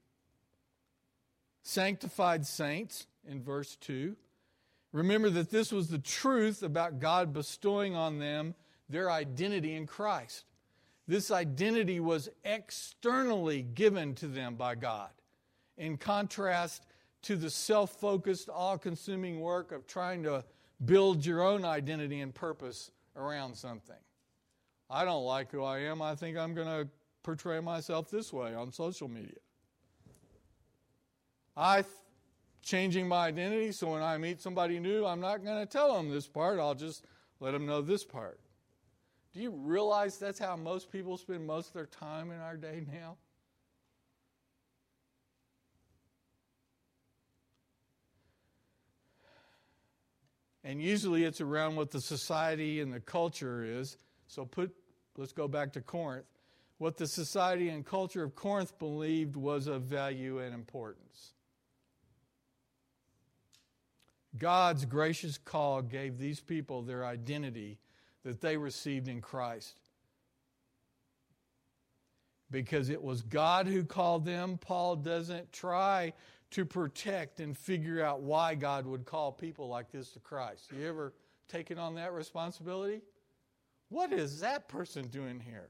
sanctified 1.63 2.45
saints 2.45 3.07
in 3.27 3.41
verse 3.41 3.75
2. 3.77 4.15
Remember 4.93 5.29
that 5.31 5.49
this 5.49 5.71
was 5.71 5.89
the 5.89 5.97
truth 5.97 6.61
about 6.61 6.99
God 6.99 7.33
bestowing 7.33 7.95
on 7.95 8.19
them 8.19 8.55
their 8.87 9.11
identity 9.11 9.75
in 9.75 9.87
Christ. 9.87 10.45
This 11.07 11.31
identity 11.31 11.99
was 11.99 12.29
externally 12.45 13.63
given 13.63 14.15
to 14.15 14.27
them 14.27 14.55
by 14.55 14.75
God, 14.75 15.09
in 15.77 15.97
contrast 15.97 16.85
to 17.23 17.35
the 17.35 17.49
self 17.49 17.99
focused, 17.99 18.49
all 18.49 18.77
consuming 18.77 19.41
work 19.41 19.71
of 19.71 19.87
trying 19.87 20.23
to 20.23 20.45
build 20.85 21.25
your 21.25 21.41
own 21.41 21.65
identity 21.65 22.21
and 22.21 22.33
purpose 22.33 22.91
around 23.15 23.55
something. 23.55 23.95
I 24.89 25.05
don't 25.05 25.25
like 25.25 25.51
who 25.51 25.63
I 25.63 25.79
am. 25.79 26.01
I 26.01 26.13
think 26.15 26.37
I'm 26.37 26.53
going 26.53 26.67
to 26.67 26.87
portray 27.23 27.59
myself 27.61 28.11
this 28.11 28.31
way 28.31 28.53
on 28.53 28.71
social 28.71 29.07
media. 29.07 29.39
I 31.57 31.83
changing 32.63 33.07
my 33.07 33.27
identity 33.27 33.71
so 33.71 33.91
when 33.91 34.01
I 34.01 34.17
meet 34.17 34.41
somebody 34.41 34.79
new, 34.79 35.05
I'm 35.05 35.19
not 35.19 35.43
going 35.43 35.59
to 35.59 35.65
tell 35.65 35.95
them 35.95 36.09
this 36.09 36.27
part. 36.27 36.59
I'll 36.59 36.75
just 36.75 37.05
let 37.39 37.51
them 37.51 37.65
know 37.65 37.81
this 37.81 38.03
part. 38.03 38.39
Do 39.33 39.41
you 39.41 39.51
realize 39.51 40.17
that's 40.17 40.39
how 40.39 40.55
most 40.55 40.91
people 40.91 41.17
spend 41.17 41.45
most 41.45 41.67
of 41.67 41.73
their 41.73 41.87
time 41.87 42.31
in 42.31 42.39
our 42.39 42.55
day 42.55 42.83
now? 42.91 43.17
And 50.63 50.81
usually 50.81 51.25
it's 51.25 51.41
around 51.41 51.75
what 51.75 51.91
the 51.91 51.99
society 51.99 52.79
and 52.79 52.93
the 52.93 53.01
culture 53.01 53.63
is. 53.63 53.97
So 54.27 54.45
put 54.45 54.73
let's 55.17 55.33
go 55.33 55.47
back 55.47 55.73
to 55.73 55.81
Corinth. 55.81 56.25
What 56.77 56.97
the 56.97 57.07
society 57.07 57.69
and 57.69 57.85
culture 57.85 58.23
of 58.23 58.35
Corinth 58.35 58.77
believed 58.79 59.35
was 59.35 59.67
of 59.67 59.83
value 59.83 60.39
and 60.39 60.53
importance. 60.53 61.32
God's 64.37 64.85
gracious 64.85 65.37
call 65.37 65.81
gave 65.81 66.17
these 66.17 66.39
people 66.39 66.81
their 66.81 67.05
identity 67.05 67.77
that 68.23 68.41
they 68.41 68.57
received 68.57 69.07
in 69.07 69.21
Christ. 69.21 69.79
Because 72.49 72.89
it 72.89 73.01
was 73.01 73.21
God 73.21 73.67
who 73.67 73.83
called 73.83 74.25
them, 74.25 74.57
Paul 74.57 74.95
doesn't 74.95 75.51
try 75.51 76.13
to 76.51 76.65
protect 76.65 77.39
and 77.39 77.57
figure 77.57 78.03
out 78.03 78.21
why 78.21 78.53
God 78.55 78.85
would 78.85 79.05
call 79.05 79.31
people 79.31 79.67
like 79.67 79.91
this 79.91 80.11
to 80.11 80.19
Christ. 80.19 80.71
You 80.77 80.87
ever 80.87 81.13
taken 81.47 81.79
on 81.79 81.95
that 81.95 82.13
responsibility? 82.13 83.01
What 83.89 84.13
is 84.13 84.39
that 84.41 84.67
person 84.67 85.07
doing 85.07 85.39
here? 85.39 85.69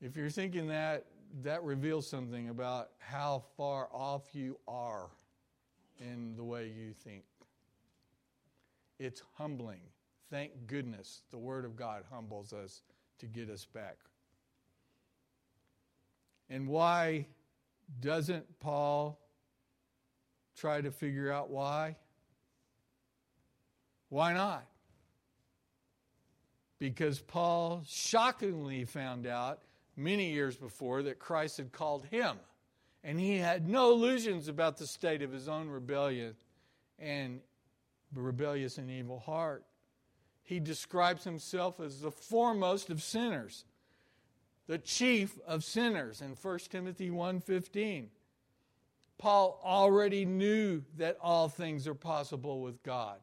If 0.00 0.16
you're 0.16 0.30
thinking 0.30 0.68
that, 0.68 1.06
that 1.42 1.62
reveals 1.62 2.06
something 2.06 2.48
about 2.48 2.90
how 2.98 3.44
far 3.56 3.88
off 3.92 4.22
you 4.32 4.58
are 4.66 5.08
in 6.00 6.34
the 6.36 6.44
way 6.44 6.66
you 6.66 6.92
think. 6.92 7.24
It's 8.98 9.22
humbling. 9.36 9.80
Thank 10.30 10.52
goodness 10.66 11.22
the 11.30 11.38
Word 11.38 11.64
of 11.64 11.76
God 11.76 12.04
humbles 12.10 12.52
us 12.52 12.82
to 13.18 13.26
get 13.26 13.50
us 13.50 13.64
back. 13.64 13.96
And 16.48 16.68
why 16.68 17.26
doesn't 18.00 18.58
Paul 18.60 19.18
try 20.56 20.80
to 20.80 20.90
figure 20.90 21.30
out 21.30 21.50
why? 21.50 21.96
Why 24.08 24.32
not? 24.32 24.66
Because 26.78 27.20
Paul 27.20 27.82
shockingly 27.86 28.84
found 28.84 29.26
out 29.26 29.60
many 29.96 30.30
years 30.30 30.56
before 30.56 31.02
that 31.02 31.18
Christ 31.18 31.56
had 31.56 31.72
called 31.72 32.06
him. 32.06 32.36
And 33.02 33.18
he 33.18 33.38
had 33.38 33.68
no 33.68 33.92
illusions 33.92 34.48
about 34.48 34.76
the 34.76 34.86
state 34.86 35.22
of 35.22 35.32
his 35.32 35.48
own 35.48 35.68
rebellion 35.68 36.34
and 36.98 37.40
rebellious 38.14 38.78
and 38.78 38.90
evil 38.90 39.20
heart. 39.20 39.64
He 40.42 40.60
describes 40.60 41.24
himself 41.24 41.80
as 41.80 42.00
the 42.00 42.10
foremost 42.10 42.90
of 42.90 43.02
sinners, 43.02 43.64
the 44.66 44.78
chief 44.78 45.38
of 45.46 45.64
sinners 45.64 46.20
in 46.20 46.34
1 46.34 46.70
Timothy 46.70 47.10
1:15. 47.10 48.10
Paul 49.18 49.60
already 49.64 50.24
knew 50.24 50.84
that 50.96 51.18
all 51.20 51.48
things 51.48 51.86
are 51.88 51.94
possible 51.94 52.60
with 52.60 52.82
God. 52.82 53.20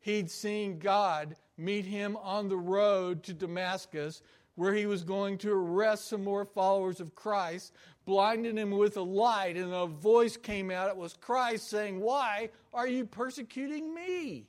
He'd 0.00 0.30
seen 0.30 0.78
God 0.78 1.36
meet 1.56 1.84
him 1.84 2.16
on 2.16 2.48
the 2.48 2.56
road 2.56 3.22
to 3.24 3.34
Damascus 3.34 4.22
where 4.60 4.74
he 4.74 4.84
was 4.84 5.02
going 5.04 5.38
to 5.38 5.50
arrest 5.50 6.08
some 6.08 6.22
more 6.22 6.44
followers 6.44 7.00
of 7.00 7.14
Christ, 7.14 7.72
blinded 8.04 8.58
him 8.58 8.72
with 8.72 8.98
a 8.98 9.02
light, 9.02 9.56
and 9.56 9.72
a 9.72 9.86
voice 9.86 10.36
came 10.36 10.70
out. 10.70 10.90
It 10.90 10.98
was 10.98 11.14
Christ 11.14 11.70
saying, 11.70 11.98
Why 11.98 12.50
are 12.74 12.86
you 12.86 13.06
persecuting 13.06 13.94
me? 13.94 14.44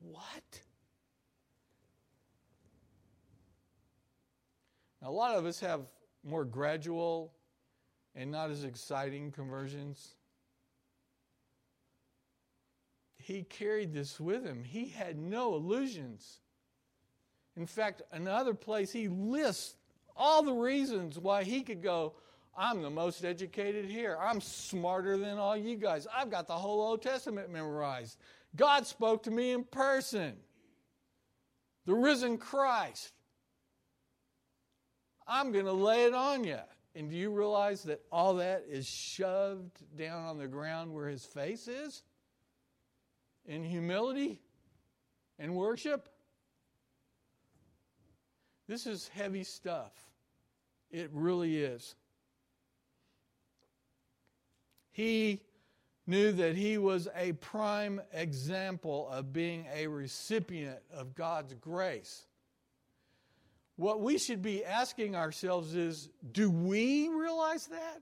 What? 0.00 0.60
Now, 5.00 5.08
a 5.08 5.10
lot 5.10 5.34
of 5.34 5.46
us 5.46 5.58
have 5.60 5.80
more 6.22 6.44
gradual 6.44 7.32
and 8.14 8.30
not 8.30 8.50
as 8.50 8.64
exciting 8.64 9.32
conversions. 9.32 10.16
He 13.16 13.44
carried 13.44 13.94
this 13.94 14.20
with 14.20 14.44
him. 14.44 14.64
He 14.64 14.84
had 14.84 15.16
no 15.16 15.54
illusions. 15.54 16.40
In 17.56 17.66
fact, 17.66 18.02
another 18.12 18.54
place 18.54 18.92
he 18.92 19.08
lists 19.08 19.76
all 20.16 20.42
the 20.42 20.52
reasons 20.52 21.18
why 21.18 21.44
he 21.44 21.62
could 21.62 21.82
go, 21.82 22.14
I'm 22.56 22.80
the 22.80 22.90
most 22.90 23.24
educated 23.24 23.84
here. 23.84 24.16
I'm 24.20 24.40
smarter 24.40 25.18
than 25.18 25.38
all 25.38 25.56
you 25.56 25.76
guys. 25.76 26.06
I've 26.14 26.30
got 26.30 26.46
the 26.46 26.54
whole 26.54 26.80
Old 26.80 27.02
Testament 27.02 27.52
memorized. 27.52 28.18
God 28.56 28.86
spoke 28.86 29.22
to 29.24 29.30
me 29.30 29.52
in 29.52 29.64
person. 29.64 30.34
The 31.84 31.94
risen 31.94 32.38
Christ. 32.38 33.12
I'm 35.26 35.52
going 35.52 35.66
to 35.66 35.72
lay 35.72 36.04
it 36.04 36.14
on 36.14 36.44
you. 36.44 36.58
And 36.94 37.10
do 37.10 37.16
you 37.16 37.30
realize 37.30 37.82
that 37.84 38.00
all 38.10 38.34
that 38.36 38.64
is 38.68 38.86
shoved 38.86 39.82
down 39.96 40.24
on 40.24 40.38
the 40.38 40.48
ground 40.48 40.94
where 40.94 41.08
his 41.08 41.24
face 41.24 41.68
is? 41.68 42.02
In 43.44 43.62
humility 43.62 44.40
and 45.38 45.54
worship? 45.54 46.08
This 48.68 48.86
is 48.86 49.08
heavy 49.08 49.44
stuff. 49.44 49.92
It 50.90 51.10
really 51.12 51.62
is. 51.62 51.94
He 54.92 55.42
knew 56.06 56.32
that 56.32 56.56
he 56.56 56.78
was 56.78 57.08
a 57.14 57.32
prime 57.32 58.00
example 58.12 59.08
of 59.10 59.32
being 59.32 59.66
a 59.74 59.86
recipient 59.86 60.78
of 60.92 61.14
God's 61.14 61.54
grace. 61.54 62.26
What 63.76 64.00
we 64.00 64.16
should 64.16 64.40
be 64.40 64.64
asking 64.64 65.14
ourselves 65.14 65.74
is 65.74 66.08
do 66.32 66.50
we 66.50 67.08
realize 67.08 67.66
that? 67.66 68.00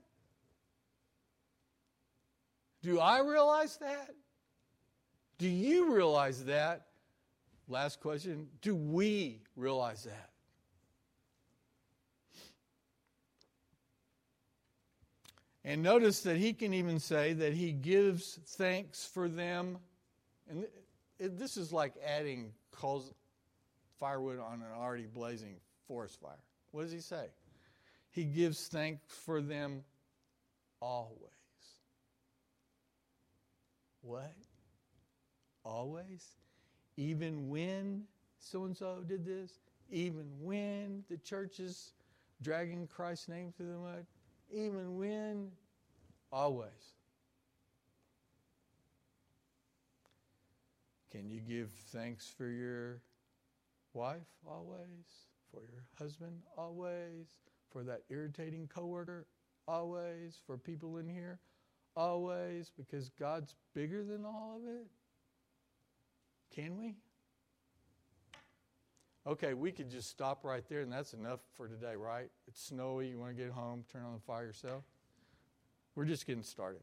Do 2.81 2.99
I 2.99 3.19
realize 3.19 3.77
that? 3.77 4.11
Do 5.37 5.49
you 5.49 5.93
realize 5.93 6.45
that? 6.45 6.85
Last 7.67 7.99
question 7.99 8.47
Do 8.61 8.75
we 8.75 9.41
realize 9.55 10.03
that? 10.03 10.29
And 15.67 15.81
notice 15.81 16.21
that 16.21 16.37
he 16.37 16.53
can 16.53 16.75
even 16.75 16.99
say 16.99 17.33
that 17.33 17.53
he 17.53 17.71
gives 17.71 18.39
thanks 18.49 19.03
for 19.03 19.27
them. 19.27 19.79
And 20.47 20.67
this 21.19 21.57
is 21.57 21.73
like 21.73 21.95
adding 22.05 22.53
coals, 22.69 23.11
firewood 23.99 24.39
on 24.39 24.61
an 24.61 24.67
already 24.77 25.07
blazing 25.07 25.55
forest 25.87 26.21
fire. 26.21 26.37
What 26.71 26.83
does 26.83 26.91
he 26.91 26.99
say? 26.99 27.29
He 28.11 28.25
gives 28.25 28.67
thanks 28.67 29.01
for 29.07 29.41
them 29.41 29.83
always. 30.81 31.31
What? 34.03 34.35
Always? 35.63 36.27
Even 36.95 37.49
when 37.49 38.03
so 38.37 38.65
and 38.65 38.77
so 38.77 39.03
did 39.07 39.25
this? 39.25 39.57
Even 39.89 40.25
when 40.41 41.03
the 41.09 41.17
church 41.17 41.59
is 41.59 41.93
dragging 42.43 42.85
Christ's 42.85 43.29
name 43.29 43.51
through 43.57 43.71
the 43.71 43.79
mud? 43.79 44.05
Even 44.51 44.97
when, 44.97 45.51
always. 46.31 46.69
Can 51.11 51.29
you 51.29 51.39
give 51.39 51.69
thanks 51.91 52.33
for 52.37 52.47
your 52.47 53.01
wife 53.93 54.27
always? 54.45 55.05
For 55.51 55.61
your 55.71 55.85
husband 55.97 56.41
always? 56.57 57.27
For 57.71 57.83
that 57.83 58.01
irritating 58.09 58.67
coworker 58.67 59.25
always? 59.67 60.37
For 60.45 60.57
people 60.57 60.97
in 60.97 61.07
here 61.07 61.39
always? 61.95 62.71
Because 62.75 63.09
God's 63.17 63.55
bigger 63.73 64.03
than 64.03 64.25
all 64.25 64.59
of 64.61 64.67
it? 64.67 64.87
Can 66.53 66.77
we? 66.77 66.95
Okay, 69.27 69.55
we 69.55 69.71
could 69.71 69.89
just 69.89 70.09
stop 70.09 70.43
right 70.43 70.63
there 70.69 70.81
and 70.81 70.91
that's 70.91 71.13
enough 71.13 71.39
for 71.55 71.67
today, 71.67 71.95
right? 71.95 72.29
It's 72.47 72.61
snowy, 72.63 73.07
you 73.09 73.19
want 73.19 73.35
to 73.35 73.43
get 73.43 73.51
home, 73.51 73.83
turn 73.91 74.03
on 74.03 74.13
the 74.13 74.19
fire 74.19 74.45
yourself. 74.45 74.83
We're 75.95 76.05
just 76.05 76.27
getting 76.27 76.43
started. 76.43 76.81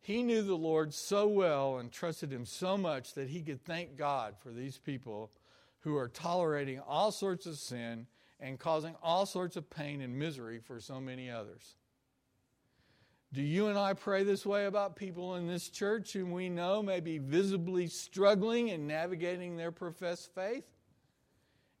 He 0.00 0.22
knew 0.22 0.42
the 0.42 0.54
Lord 0.54 0.94
so 0.94 1.28
well 1.28 1.78
and 1.78 1.92
trusted 1.92 2.32
him 2.32 2.46
so 2.46 2.76
much 2.76 3.14
that 3.14 3.28
he 3.28 3.42
could 3.42 3.62
thank 3.64 3.96
God 3.96 4.34
for 4.38 4.50
these 4.50 4.78
people 4.78 5.30
who 5.80 5.96
are 5.96 6.08
tolerating 6.08 6.80
all 6.80 7.12
sorts 7.12 7.46
of 7.46 7.56
sin 7.56 8.06
and 8.40 8.58
causing 8.58 8.96
all 9.02 9.26
sorts 9.26 9.56
of 9.56 9.68
pain 9.68 10.00
and 10.00 10.18
misery 10.18 10.58
for 10.58 10.80
so 10.80 11.00
many 11.00 11.30
others. 11.30 11.76
Do 13.32 13.40
you 13.40 13.68
and 13.68 13.78
I 13.78 13.94
pray 13.94 14.24
this 14.24 14.44
way 14.44 14.66
about 14.66 14.94
people 14.94 15.36
in 15.36 15.46
this 15.46 15.70
church 15.70 16.12
whom 16.12 16.32
we 16.32 16.50
know 16.50 16.82
may 16.82 17.00
be 17.00 17.16
visibly 17.16 17.86
struggling 17.86 18.68
in 18.68 18.86
navigating 18.86 19.56
their 19.56 19.72
professed 19.72 20.34
faith? 20.34 20.64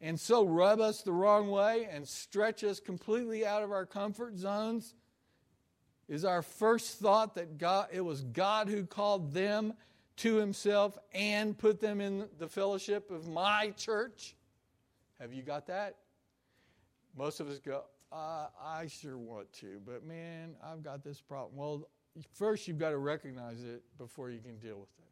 And 0.00 0.18
so 0.18 0.46
rub 0.46 0.80
us 0.80 1.02
the 1.02 1.12
wrong 1.12 1.50
way 1.50 1.86
and 1.90 2.08
stretch 2.08 2.64
us 2.64 2.80
completely 2.80 3.44
out 3.44 3.62
of 3.62 3.70
our 3.70 3.84
comfort 3.84 4.38
zones? 4.38 4.94
Is 6.08 6.24
our 6.24 6.40
first 6.40 6.98
thought 6.98 7.34
that 7.34 7.58
God, 7.58 7.88
it 7.92 8.00
was 8.00 8.22
God 8.22 8.68
who 8.68 8.86
called 8.86 9.34
them 9.34 9.74
to 10.16 10.36
himself 10.36 10.96
and 11.12 11.56
put 11.56 11.80
them 11.80 12.00
in 12.00 12.28
the 12.38 12.48
fellowship 12.48 13.10
of 13.10 13.28
my 13.28 13.74
church? 13.76 14.34
Have 15.20 15.34
you 15.34 15.42
got 15.42 15.66
that? 15.66 15.96
Most 17.16 17.40
of 17.40 17.48
us 17.48 17.58
go, 17.58 17.84
uh, 18.12 18.48
I 18.62 18.86
sure 18.88 19.16
want 19.16 19.52
to, 19.54 19.80
but 19.86 20.04
man, 20.04 20.54
I've 20.62 20.82
got 20.82 21.02
this 21.02 21.20
problem. 21.20 21.56
Well, 21.56 21.88
first 22.34 22.68
you've 22.68 22.78
got 22.78 22.90
to 22.90 22.98
recognize 22.98 23.64
it 23.64 23.82
before 23.96 24.30
you 24.30 24.38
can 24.38 24.58
deal 24.58 24.78
with 24.78 24.90
it. 24.98 25.04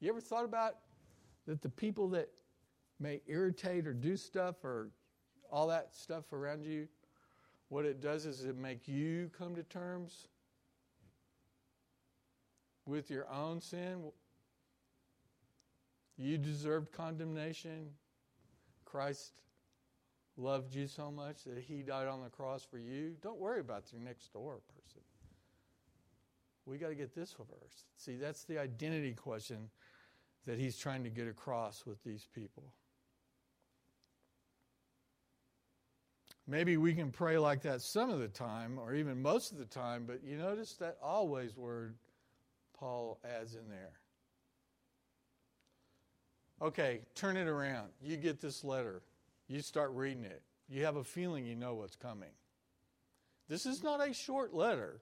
You 0.00 0.10
ever 0.10 0.20
thought 0.20 0.44
about 0.44 0.78
that 1.46 1.62
the 1.62 1.68
people 1.68 2.08
that 2.08 2.28
may 2.98 3.22
irritate 3.26 3.86
or 3.86 3.92
do 3.92 4.16
stuff 4.16 4.64
or 4.64 4.90
all 5.50 5.68
that 5.68 5.94
stuff 5.94 6.32
around 6.32 6.64
you, 6.64 6.88
what 7.68 7.84
it 7.84 8.00
does 8.00 8.26
is 8.26 8.44
it 8.44 8.56
make 8.56 8.88
you 8.88 9.30
come 9.36 9.54
to 9.54 9.62
terms 9.62 10.28
with 12.86 13.10
your 13.10 13.30
own 13.32 13.60
sin. 13.60 14.10
You 16.16 16.36
deserved 16.38 16.92
condemnation. 16.92 17.90
Christ 18.84 19.43
loved 20.36 20.74
you 20.74 20.86
so 20.86 21.10
much 21.10 21.44
that 21.44 21.58
he 21.58 21.82
died 21.82 22.08
on 22.08 22.22
the 22.22 22.28
cross 22.28 22.66
for 22.68 22.78
you, 22.78 23.14
don't 23.22 23.38
worry 23.38 23.60
about 23.60 23.84
your 23.92 24.00
next 24.00 24.32
door 24.32 24.58
person. 24.74 25.00
We 26.66 26.78
got 26.78 26.88
to 26.88 26.94
get 26.94 27.14
this 27.14 27.32
first. 27.32 27.84
See, 27.96 28.16
that's 28.16 28.44
the 28.44 28.58
identity 28.58 29.12
question 29.12 29.68
that 30.46 30.58
he's 30.58 30.76
trying 30.76 31.04
to 31.04 31.10
get 31.10 31.28
across 31.28 31.84
with 31.86 32.02
these 32.04 32.26
people. 32.34 32.64
Maybe 36.46 36.76
we 36.76 36.94
can 36.94 37.10
pray 37.10 37.38
like 37.38 37.62
that 37.62 37.80
some 37.80 38.10
of 38.10 38.18
the 38.18 38.28
time, 38.28 38.78
or 38.78 38.94
even 38.94 39.22
most 39.22 39.52
of 39.52 39.58
the 39.58 39.64
time, 39.64 40.04
but 40.06 40.22
you 40.22 40.36
notice 40.36 40.74
that 40.74 40.98
always 41.02 41.56
word 41.56 41.94
Paul 42.78 43.18
adds 43.24 43.54
in 43.54 43.68
there. 43.70 43.92
Okay, 46.60 47.00
turn 47.14 47.36
it 47.36 47.46
around. 47.46 47.88
You 48.02 48.16
get 48.16 48.40
this 48.40 48.62
letter. 48.62 49.02
You 49.48 49.60
start 49.60 49.92
reading 49.92 50.24
it. 50.24 50.42
You 50.68 50.84
have 50.84 50.96
a 50.96 51.04
feeling 51.04 51.44
you 51.44 51.56
know 51.56 51.74
what's 51.74 51.96
coming. 51.96 52.30
This 53.48 53.66
is 53.66 53.82
not 53.82 54.06
a 54.06 54.14
short 54.14 54.54
letter. 54.54 55.00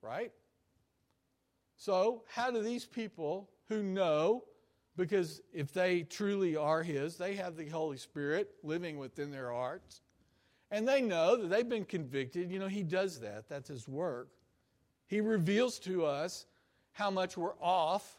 Right? 0.00 0.32
So, 1.76 2.22
how 2.28 2.50
do 2.50 2.62
these 2.62 2.86
people 2.86 3.50
who 3.68 3.82
know, 3.82 4.44
because 4.96 5.42
if 5.52 5.72
they 5.72 6.02
truly 6.02 6.56
are 6.56 6.82
His, 6.82 7.16
they 7.16 7.34
have 7.34 7.56
the 7.56 7.68
Holy 7.68 7.96
Spirit 7.96 8.50
living 8.62 8.98
within 8.98 9.30
their 9.30 9.50
hearts, 9.50 10.00
and 10.70 10.86
they 10.86 11.00
know 11.02 11.36
that 11.36 11.48
they've 11.48 11.68
been 11.68 11.84
convicted. 11.84 12.50
You 12.50 12.60
know, 12.60 12.68
He 12.68 12.82
does 12.82 13.20
that, 13.20 13.48
that's 13.48 13.68
His 13.68 13.88
work. 13.88 14.28
He 15.08 15.20
reveals 15.20 15.78
to 15.80 16.04
us 16.04 16.46
how 16.92 17.10
much 17.10 17.36
we're 17.36 17.60
off, 17.60 18.18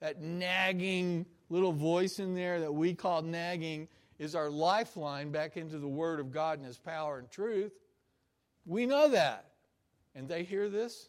that 0.00 0.20
nagging 0.20 1.26
little 1.48 1.72
voice 1.72 2.18
in 2.18 2.34
there 2.34 2.60
that 2.60 2.72
we 2.72 2.94
call 2.94 3.22
nagging 3.22 3.88
is 4.18 4.34
our 4.34 4.50
lifeline 4.50 5.30
back 5.30 5.56
into 5.56 5.78
the 5.78 5.88
Word 5.88 6.20
of 6.20 6.32
God 6.32 6.58
and 6.58 6.66
His 6.66 6.78
power 6.78 7.18
and 7.18 7.30
truth. 7.30 7.72
We 8.64 8.86
know 8.86 9.10
that. 9.10 9.50
And 10.14 10.28
they 10.28 10.42
hear 10.42 10.68
this. 10.68 11.08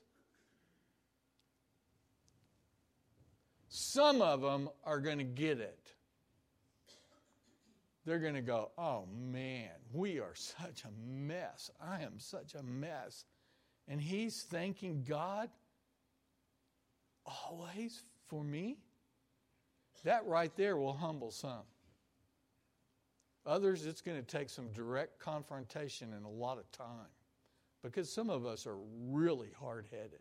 Some 3.70 4.22
of 4.22 4.42
them 4.42 4.70
are 4.84 5.00
going 5.00 5.20
to 5.20 5.24
get 5.24 5.60
it. 5.60 5.94
They're 8.06 8.20
going 8.20 8.36
to 8.36 8.42
go, 8.42 8.72
oh 8.78 9.06
man, 9.32 9.70
we 9.94 10.20
are 10.20 10.34
such 10.34 10.84
a 10.84 11.10
mess. 11.10 11.70
I 11.82 12.02
am 12.02 12.20
such 12.20 12.56
a 12.56 12.64
mess. 12.64 13.26
And 13.88 14.02
he's 14.02 14.44
thanking 14.44 15.04
God 15.08 15.50
always 17.26 18.04
for 18.28 18.44
me. 18.44 18.78
That 20.04 20.26
right 20.26 20.56
there 20.56 20.78
will 20.78 20.94
humble 20.94 21.32
some. 21.32 21.64
Others, 23.46 23.86
it's 23.86 24.02
going 24.02 24.18
to 24.18 24.26
take 24.26 24.50
some 24.50 24.70
direct 24.74 25.20
confrontation 25.20 26.14
and 26.14 26.26
a 26.26 26.30
lot 26.30 26.58
of 26.58 26.70
time 26.72 27.08
because 27.82 28.12
some 28.12 28.30
of 28.30 28.46
us 28.46 28.68
are 28.68 28.78
really 29.10 29.52
hard 29.60 29.88
headed. 29.90 30.20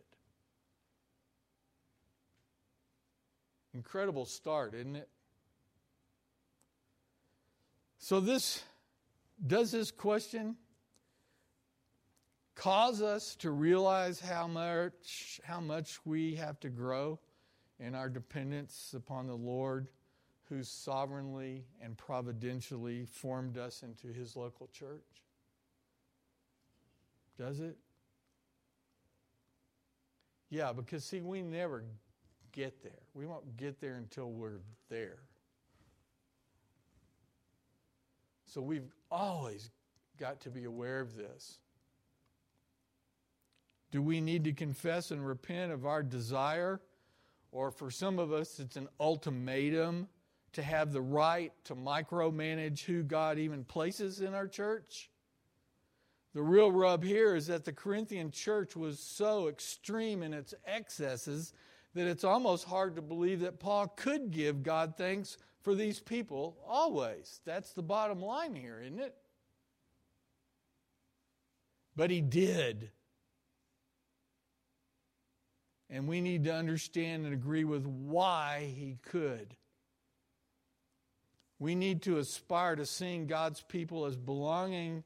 Incredible 3.74 4.24
start, 4.24 4.74
isn't 4.74 4.96
it? 4.96 5.08
So, 7.98 8.20
this 8.20 8.62
does 9.44 9.72
this 9.72 9.90
question 9.90 10.56
cause 12.54 13.02
us 13.02 13.34
to 13.36 13.50
realize 13.50 14.20
how 14.20 14.46
much, 14.46 15.40
how 15.44 15.60
much 15.60 15.98
we 16.06 16.36
have 16.36 16.58
to 16.60 16.68
grow? 16.68 17.18
In 17.78 17.94
our 17.94 18.08
dependence 18.08 18.94
upon 18.96 19.26
the 19.26 19.34
Lord 19.34 19.88
who 20.48 20.62
sovereignly 20.62 21.64
and 21.80 21.96
providentially 21.96 23.04
formed 23.04 23.58
us 23.58 23.82
into 23.82 24.08
his 24.08 24.36
local 24.36 24.68
church? 24.72 25.24
Does 27.38 27.60
it? 27.60 27.76
Yeah, 30.48 30.72
because 30.72 31.04
see, 31.04 31.20
we 31.20 31.42
never 31.42 31.84
get 32.52 32.82
there. 32.82 33.02
We 33.14 33.26
won't 33.26 33.56
get 33.56 33.80
there 33.80 33.96
until 33.96 34.30
we're 34.30 34.60
there. 34.88 35.18
So 38.46 38.62
we've 38.62 38.90
always 39.10 39.70
got 40.18 40.40
to 40.42 40.50
be 40.50 40.64
aware 40.64 41.00
of 41.00 41.16
this. 41.16 41.58
Do 43.90 44.00
we 44.00 44.20
need 44.20 44.44
to 44.44 44.52
confess 44.52 45.10
and 45.10 45.26
repent 45.26 45.72
of 45.72 45.84
our 45.84 46.02
desire? 46.02 46.80
Or 47.57 47.71
for 47.71 47.90
some 47.90 48.19
of 48.19 48.35
us, 48.35 48.61
it's 48.61 48.77
an 48.77 48.87
ultimatum 49.01 50.07
to 50.53 50.62
have 50.62 50.92
the 50.92 51.01
right 51.01 51.53
to 51.64 51.75
micromanage 51.75 52.85
who 52.85 53.03
God 53.03 53.38
even 53.38 53.64
places 53.64 54.21
in 54.21 54.35
our 54.35 54.47
church. 54.47 55.11
The 56.35 56.42
real 56.42 56.71
rub 56.71 57.03
here 57.03 57.35
is 57.35 57.47
that 57.47 57.64
the 57.64 57.73
Corinthian 57.73 58.31
church 58.31 58.77
was 58.77 59.01
so 59.01 59.49
extreme 59.49 60.23
in 60.23 60.35
its 60.35 60.53
excesses 60.66 61.55
that 61.95 62.07
it's 62.07 62.25
almost 62.25 62.66
hard 62.66 62.95
to 62.97 63.03
believe 63.03 63.40
that 63.40 63.59
Paul 63.59 63.88
could 63.88 64.31
give 64.31 64.62
God 64.62 64.95
thanks 64.99 65.38
for 65.62 65.75
these 65.75 65.99
people 65.99 66.59
always. 66.69 67.40
That's 67.47 67.73
the 67.73 67.83
bottom 67.83 68.21
line 68.21 68.55
here, 68.55 68.83
isn't 68.83 69.01
it? 69.01 69.14
But 71.97 72.11
he 72.11 72.21
did. 72.21 72.90
And 75.88 76.09
we 76.09 76.20
need 76.20 76.44
to 76.44 76.55
understand 76.55 77.25
and 77.25 77.35
agree 77.35 77.64
with 77.64 77.87
why 77.87 78.72
he 78.77 78.99
could. 79.03 79.55
We 81.59 81.75
need 81.75 82.03
to 82.03 82.18
aspire 82.18 82.77
to 82.77 82.85
seeing 82.85 83.27
God's 83.27 83.62
people 83.62 84.05
as 84.05 84.16
belonging 84.16 85.05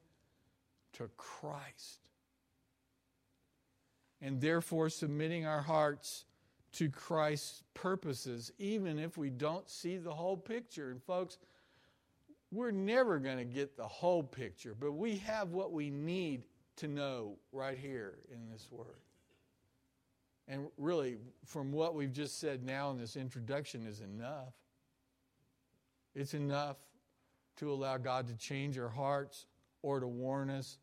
to 0.93 1.09
Christ. 1.17 1.99
And 4.21 4.41
therefore 4.41 4.89
submitting 4.89 5.45
our 5.45 5.61
hearts 5.61 6.25
to 6.73 6.89
Christ's 6.89 7.63
purposes, 7.73 8.51
even 8.57 8.99
if 8.99 9.17
we 9.17 9.29
don't 9.29 9.69
see 9.69 9.97
the 9.97 10.13
whole 10.13 10.37
picture. 10.37 10.91
And 10.91 11.01
folks, 11.03 11.37
we're 12.51 12.71
never 12.71 13.19
going 13.19 13.37
to 13.37 13.45
get 13.45 13.77
the 13.77 13.87
whole 13.87 14.23
picture, 14.23 14.75
but 14.77 14.93
we 14.93 15.17
have 15.17 15.51
what 15.51 15.71
we 15.71 15.89
need 15.89 16.43
to 16.77 16.87
know 16.87 17.37
right 17.51 17.77
here 17.77 18.15
in 18.31 18.49
this 18.51 18.67
word. 18.71 18.87
And 20.47 20.67
really, 20.77 21.17
from 21.45 21.71
what 21.71 21.95
we've 21.95 22.11
just 22.11 22.39
said 22.39 22.63
now 22.63 22.91
in 22.91 22.97
this 22.97 23.15
introduction, 23.15 23.85
is 23.85 24.01
enough. 24.01 24.53
It's 26.13 26.33
enough 26.33 26.77
to 27.57 27.71
allow 27.71 27.97
God 27.97 28.27
to 28.27 28.35
change 28.35 28.77
our 28.77 28.89
hearts 28.89 29.45
or 29.81 29.99
to 29.99 30.07
warn 30.07 30.49
us 30.49 30.77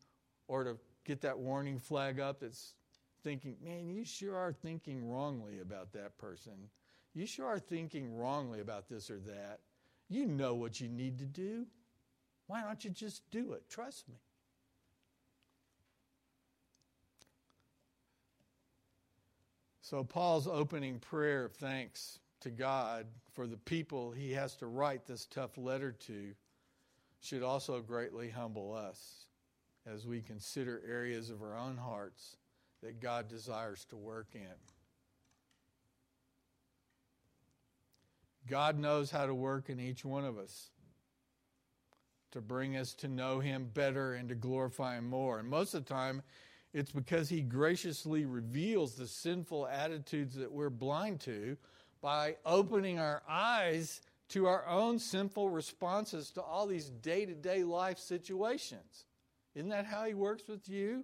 or 0.47 0.63
to 0.63 0.77
get 1.05 1.21
that 1.21 1.37
warning 1.37 1.77
flag 1.77 2.19
up 2.19 2.39
that's 2.39 2.73
thinking, 3.23 3.57
man, 3.63 3.89
you 3.89 4.05
sure 4.05 4.35
are 4.35 4.53
thinking 4.53 5.07
wrongly 5.09 5.59
about 5.59 5.91
that 5.93 6.17
person. 6.17 6.53
You 7.13 7.25
sure 7.25 7.47
are 7.47 7.59
thinking 7.59 8.15
wrongly 8.15 8.61
about 8.61 8.87
this 8.87 9.09
or 9.09 9.19
that. 9.19 9.59
You 10.07 10.25
know 10.25 10.55
what 10.55 10.79
you 10.79 10.87
need 10.87 11.19
to 11.19 11.25
do. 11.25 11.67
Why 12.47 12.61
don't 12.63 12.83
you 12.83 12.89
just 12.89 13.29
do 13.29 13.53
it? 13.53 13.69
Trust 13.69 14.07
me. 14.09 14.15
So, 19.89 20.03
Paul's 20.03 20.47
opening 20.47 20.99
prayer 20.99 21.45
of 21.45 21.53
thanks 21.53 22.19
to 22.41 22.51
God 22.51 23.07
for 23.33 23.47
the 23.47 23.57
people 23.57 24.11
he 24.11 24.33
has 24.33 24.53
to 24.57 24.67
write 24.67 25.07
this 25.07 25.25
tough 25.25 25.57
letter 25.57 25.91
to 25.91 26.35
should 27.21 27.41
also 27.41 27.81
greatly 27.81 28.29
humble 28.29 28.71
us 28.71 29.25
as 29.91 30.05
we 30.05 30.21
consider 30.21 30.83
areas 30.87 31.31
of 31.31 31.41
our 31.41 31.57
own 31.57 31.75
hearts 31.75 32.37
that 32.83 33.01
God 33.01 33.27
desires 33.29 33.83
to 33.85 33.97
work 33.97 34.27
in. 34.35 34.59
God 38.47 38.77
knows 38.77 39.09
how 39.09 39.25
to 39.25 39.33
work 39.33 39.71
in 39.71 39.79
each 39.79 40.05
one 40.05 40.23
of 40.23 40.37
us 40.37 40.69
to 42.29 42.41
bring 42.41 42.77
us 42.77 42.93
to 42.93 43.07
know 43.07 43.39
Him 43.39 43.71
better 43.73 44.13
and 44.13 44.29
to 44.29 44.35
glorify 44.35 44.99
Him 44.99 45.09
more. 45.09 45.39
And 45.39 45.49
most 45.49 45.73
of 45.73 45.83
the 45.83 45.91
time, 45.91 46.21
it's 46.73 46.91
because 46.91 47.29
He 47.29 47.41
graciously 47.41 48.25
reveals 48.25 48.95
the 48.95 49.07
sinful 49.07 49.67
attitudes 49.67 50.35
that 50.35 50.51
we're 50.51 50.69
blind 50.69 51.21
to 51.21 51.57
by 52.01 52.37
opening 52.45 52.99
our 52.99 53.21
eyes 53.27 54.01
to 54.29 54.45
our 54.45 54.65
own 54.67 54.99
sinful 54.99 55.49
responses 55.49 56.29
to 56.31 56.41
all 56.41 56.67
these 56.67 56.89
day 56.89 57.25
to 57.25 57.33
day 57.33 57.63
life 57.63 57.97
situations. 57.97 59.05
Isn't 59.55 59.69
that 59.69 59.85
how 59.85 60.05
He 60.05 60.13
works 60.13 60.47
with 60.47 60.69
you? 60.69 61.03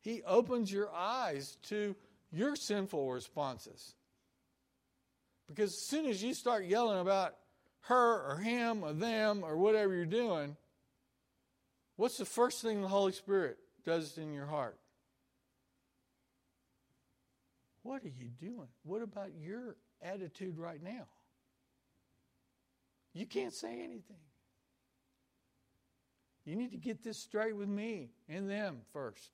He 0.00 0.22
opens 0.22 0.72
your 0.72 0.90
eyes 0.94 1.58
to 1.64 1.94
your 2.32 2.56
sinful 2.56 3.10
responses. 3.12 3.94
Because 5.48 5.72
as 5.72 5.82
soon 5.82 6.06
as 6.06 6.22
you 6.22 6.32
start 6.32 6.64
yelling 6.64 7.00
about 7.00 7.34
her 7.82 8.30
or 8.30 8.36
him 8.36 8.84
or 8.84 8.92
them 8.92 9.42
or 9.42 9.56
whatever 9.56 9.94
you're 9.94 10.06
doing, 10.06 10.56
what's 11.96 12.18
the 12.18 12.24
first 12.24 12.62
thing 12.62 12.82
the 12.82 12.88
Holy 12.88 13.12
Spirit 13.12 13.58
does 13.90 14.16
it 14.16 14.20
in 14.20 14.32
your 14.32 14.46
heart? 14.46 14.78
What 17.82 18.04
are 18.04 18.08
you 18.08 18.28
doing? 18.40 18.68
What 18.84 19.02
about 19.02 19.30
your 19.40 19.76
attitude 20.00 20.58
right 20.58 20.82
now? 20.82 21.06
You 23.12 23.26
can't 23.26 23.52
say 23.52 23.72
anything. 23.72 24.22
You 26.44 26.56
need 26.56 26.70
to 26.70 26.76
get 26.76 27.02
this 27.02 27.18
straight 27.18 27.56
with 27.56 27.68
me 27.68 28.10
and 28.28 28.48
them 28.48 28.78
first. 28.92 29.30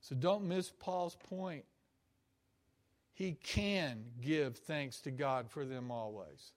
So 0.00 0.14
don't 0.14 0.44
miss 0.44 0.70
Paul's 0.70 1.16
point. 1.28 1.64
He 3.12 3.32
can 3.32 4.04
give 4.20 4.56
thanks 4.56 5.00
to 5.00 5.10
God 5.10 5.50
for 5.50 5.64
them 5.64 5.90
always 5.90 6.52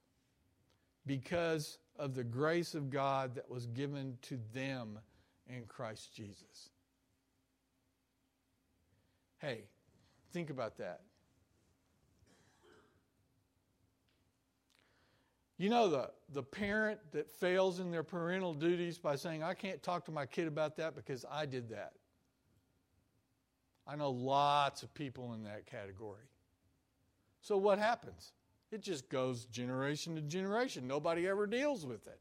because 1.06 1.78
of 1.98 2.14
the 2.14 2.22
grace 2.22 2.74
of 2.74 2.90
God 2.90 3.34
that 3.34 3.50
was 3.50 3.66
given 3.66 4.18
to 4.22 4.38
them 4.52 5.00
in 5.54 5.64
Christ 5.66 6.14
Jesus. 6.14 6.70
Hey, 9.38 9.64
think 10.32 10.50
about 10.50 10.76
that. 10.78 11.00
You 15.56 15.68
know, 15.68 15.88
the, 15.88 16.10
the 16.32 16.42
parent 16.42 17.00
that 17.12 17.30
fails 17.30 17.80
in 17.80 17.90
their 17.90 18.02
parental 18.02 18.54
duties 18.54 18.96
by 18.96 19.16
saying, 19.16 19.42
I 19.42 19.52
can't 19.52 19.82
talk 19.82 20.06
to 20.06 20.10
my 20.10 20.24
kid 20.24 20.48
about 20.48 20.76
that 20.76 20.96
because 20.96 21.24
I 21.30 21.44
did 21.44 21.68
that. 21.70 21.92
I 23.86 23.96
know 23.96 24.10
lots 24.10 24.82
of 24.82 24.94
people 24.94 25.34
in 25.34 25.42
that 25.44 25.66
category. 25.66 26.24
So 27.42 27.56
what 27.56 27.78
happens? 27.78 28.32
It 28.70 28.82
just 28.82 29.08
goes 29.10 29.46
generation 29.46 30.14
to 30.14 30.22
generation. 30.22 30.86
Nobody 30.86 31.26
ever 31.26 31.46
deals 31.46 31.84
with 31.84 32.06
it 32.06 32.20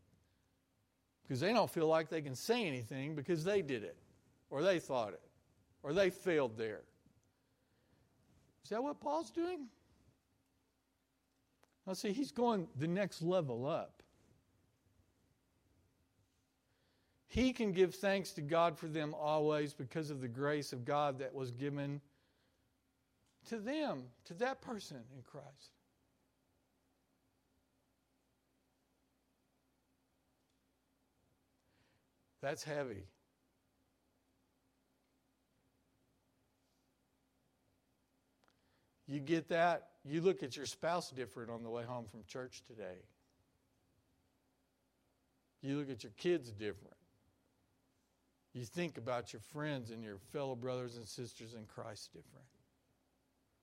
because 1.30 1.42
they 1.42 1.54
don't 1.54 1.70
feel 1.70 1.86
like 1.86 2.10
they 2.10 2.24
can 2.24 2.34
say 2.34 2.66
anything 2.66 3.14
because 3.14 3.44
they 3.44 3.62
did 3.62 3.84
it 3.84 3.96
or 4.50 4.64
they 4.64 4.80
thought 4.80 5.10
it 5.10 5.22
or 5.84 5.94
they 5.94 6.10
failed 6.10 6.58
there. 6.58 6.82
Is 8.64 8.72
that 8.72 8.82
what 8.82 9.00
Paul's 9.00 9.30
doing? 9.30 9.68
Now, 11.86 11.94
see, 11.94 12.14
he's 12.14 12.32
going 12.32 12.68
the 12.80 12.88
next 12.88 13.22
level 13.22 13.68
up. 13.68 14.02
He 17.28 17.54
can 17.54 17.74
give 17.74 17.94
thanks 17.94 18.32
to 18.32 18.42
God 18.42 18.76
for 18.76 18.88
them 18.88 19.14
always 19.14 19.72
because 19.72 20.10
of 20.10 20.22
the 20.22 20.28
grace 20.28 20.74
of 20.74 20.84
God 20.84 21.20
that 21.20 21.32
was 21.32 21.52
given 21.52 22.02
to 23.50 23.60
them, 23.60 24.06
to 24.26 24.34
that 24.36 24.62
person 24.62 24.98
in 25.16 25.22
Christ. 25.22 25.79
That's 32.42 32.64
heavy. 32.64 33.04
You 39.08 39.20
get 39.20 39.50
that? 39.50 39.88
You 40.06 40.22
look 40.22 40.44
at 40.44 40.56
your 40.56 40.68
spouse 40.68 41.10
different 41.10 41.50
on 41.50 41.64
the 41.64 41.70
way 41.70 41.84
home 41.84 42.06
from 42.06 42.22
church 42.28 42.62
today. 42.68 43.00
You 45.62 45.78
look 45.78 45.90
at 45.90 46.04
your 46.04 46.14
kids 46.16 46.52
different. 46.52 46.96
You 48.54 48.66
think 48.66 48.98
about 48.98 49.34
your 49.34 49.42
friends 49.54 49.92
and 49.92 50.04
your 50.04 50.18
fellow 50.32 50.56
brothers 50.56 50.96
and 50.96 51.08
sisters 51.08 51.54
in 51.54 51.66
Christ 51.66 52.12
different. 52.14 52.46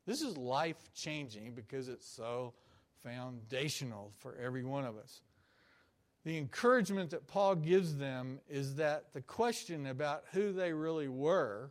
This 0.06 0.20
is 0.20 0.36
life 0.36 0.90
changing 0.94 1.54
because 1.54 1.88
it's 1.88 2.08
so 2.08 2.54
foundational 3.02 4.12
for 4.18 4.36
every 4.36 4.62
one 4.64 4.84
of 4.84 4.96
us. 4.96 5.22
The 6.26 6.38
encouragement 6.38 7.10
that 7.10 7.28
Paul 7.28 7.54
gives 7.54 7.98
them 7.98 8.40
is 8.50 8.74
that 8.74 9.12
the 9.12 9.22
question 9.22 9.86
about 9.86 10.24
who 10.32 10.52
they 10.52 10.72
really 10.72 11.06
were, 11.06 11.70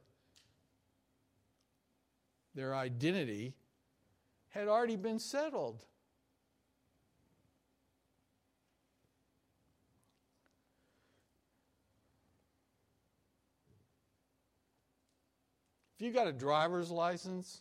their 2.56 2.74
identity, 2.74 3.54
had 4.52 4.70
already 4.70 4.96
been 4.96 5.20
settled. 5.20 5.84
If 15.98 16.06
you 16.06 16.14
got 16.14 16.28
a 16.28 16.32
driver's 16.32 16.90
license, 16.90 17.60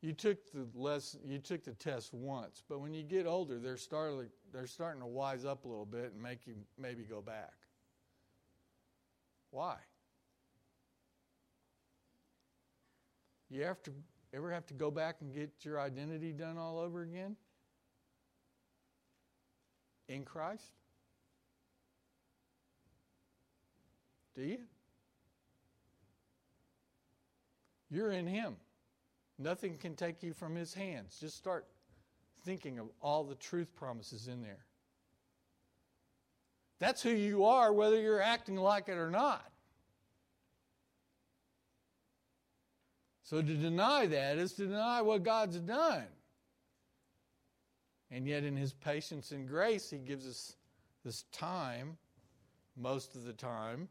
you 0.00 0.12
took 0.12 0.52
the 0.52 0.66
less 0.74 1.16
you 1.26 1.38
took 1.38 1.64
the 1.64 1.74
test 1.74 2.14
once, 2.14 2.62
but 2.68 2.80
when 2.80 2.94
you 2.94 3.02
get 3.02 3.26
older, 3.26 3.58
they're 3.58 3.76
starting 3.76 4.28
they're 4.52 4.66
starting 4.66 5.00
to 5.00 5.06
wise 5.06 5.44
up 5.44 5.64
a 5.64 5.68
little 5.68 5.86
bit 5.86 6.12
and 6.12 6.22
make 6.22 6.46
you 6.46 6.54
maybe 6.78 7.02
go 7.02 7.20
back. 7.20 7.52
Why? 9.50 9.76
You 13.50 13.64
have 13.64 13.82
to 13.84 13.92
ever 14.34 14.52
have 14.52 14.66
to 14.66 14.74
go 14.74 14.90
back 14.90 15.16
and 15.20 15.34
get 15.34 15.50
your 15.62 15.80
identity 15.80 16.32
done 16.32 16.58
all 16.58 16.78
over 16.78 17.02
again? 17.02 17.34
In 20.08 20.24
Christ? 20.24 20.72
Do 24.36 24.42
you? 24.42 24.58
You're 27.90 28.12
in 28.12 28.26
Him. 28.26 28.56
Nothing 29.38 29.76
can 29.78 29.94
take 29.94 30.22
you 30.22 30.32
from 30.32 30.56
His 30.56 30.74
hands. 30.74 31.16
Just 31.20 31.36
start 31.36 31.66
thinking 32.44 32.78
of 32.78 32.88
all 33.00 33.24
the 33.24 33.36
truth 33.36 33.74
promises 33.76 34.26
in 34.26 34.42
there. 34.42 34.64
That's 36.80 37.02
who 37.02 37.10
you 37.10 37.44
are, 37.44 37.72
whether 37.72 38.00
you're 38.00 38.22
acting 38.22 38.56
like 38.56 38.88
it 38.88 38.96
or 38.96 39.10
not. 39.10 39.50
So 43.22 43.42
to 43.42 43.54
deny 43.54 44.06
that 44.06 44.38
is 44.38 44.54
to 44.54 44.66
deny 44.66 45.02
what 45.02 45.22
God's 45.22 45.58
done. 45.58 46.06
And 48.10 48.26
yet, 48.26 48.42
in 48.42 48.56
His 48.56 48.72
patience 48.72 49.32
and 49.32 49.46
grace, 49.46 49.90
He 49.90 49.98
gives 49.98 50.26
us 50.26 50.56
this 51.04 51.24
time, 51.30 51.98
most 52.74 53.14
of 53.14 53.24
the 53.24 53.34
time, 53.34 53.88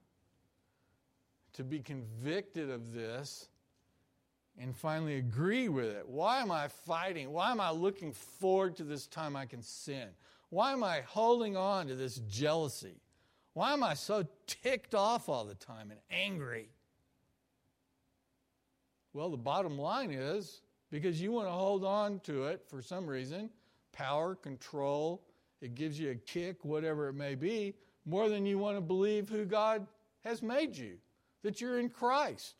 to 1.53 1.63
be 1.63 1.79
convicted 1.79 2.71
of 2.71 2.93
this 2.93 3.47
and 4.60 4.76
finally 4.76 5.17
agree 5.17 5.70
with 5.70 5.86
it. 5.88 6.08
Why 6.08 6.41
am 6.41 6.52
I 6.52 6.67
fighting? 6.67 7.32
Why 7.32 7.52
am 7.52 7.62
I 7.62 7.72
looking 7.72 8.12
forward 8.12 8.76
to 8.78 8.84
this 8.84 9.08
time 9.08 9.36
I 9.36 9.46
can 9.46 9.62
sin? 9.62 10.08
Why 10.50 10.74
am 10.74 10.84
I 10.84 11.02
holding 11.06 11.56
on 11.56 11.88
to 11.88 11.96
this 11.96 12.15
jealousy? 12.30 13.02
Why 13.54 13.74
am 13.74 13.84
I 13.84 13.93
so 13.93 14.26
ticked 14.46 14.96
off 14.96 15.30
all 15.30 15.46
the 15.46 15.56
time 15.56 15.91
and 15.91 16.00
angry? 16.10 16.70
Well, 19.13 19.30
the 19.30 19.38
bottom 19.38 19.78
line 19.78 20.12
is 20.12 20.62
because 20.91 21.22
you 21.22 21.32
want 21.32 21.48
to 21.48 21.52
hold 21.52 21.84
on 21.84 22.20
to 22.22 22.46
it 22.46 22.63
for 22.67 22.82
some 22.82 23.08
reason 23.08 23.50
power, 23.91 24.36
control, 24.36 25.24
it 25.60 25.74
gives 25.74 26.00
you 26.00 26.12
a 26.12 26.15
kick, 26.15 26.63
whatever 26.63 27.08
it 27.08 27.13
may 27.13 27.34
be, 27.34 27.74
more 28.06 28.30
than 28.30 28.46
you 28.46 28.60
want 28.60 28.78
to 28.78 28.82
believe 28.82 29.28
who 29.28 29.43
God 29.43 29.88
has 30.24 30.43
made 30.43 30.78
you, 30.78 30.98
that 31.41 31.60
you're 31.60 31.80
in 31.80 31.89
Christ. 31.89 32.54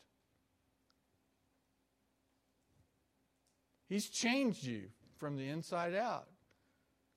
He's 3.88 4.08
changed 4.08 4.64
you 4.64 4.84
from 5.16 5.36
the 5.36 5.48
inside 5.48 5.94
out. 5.94 6.28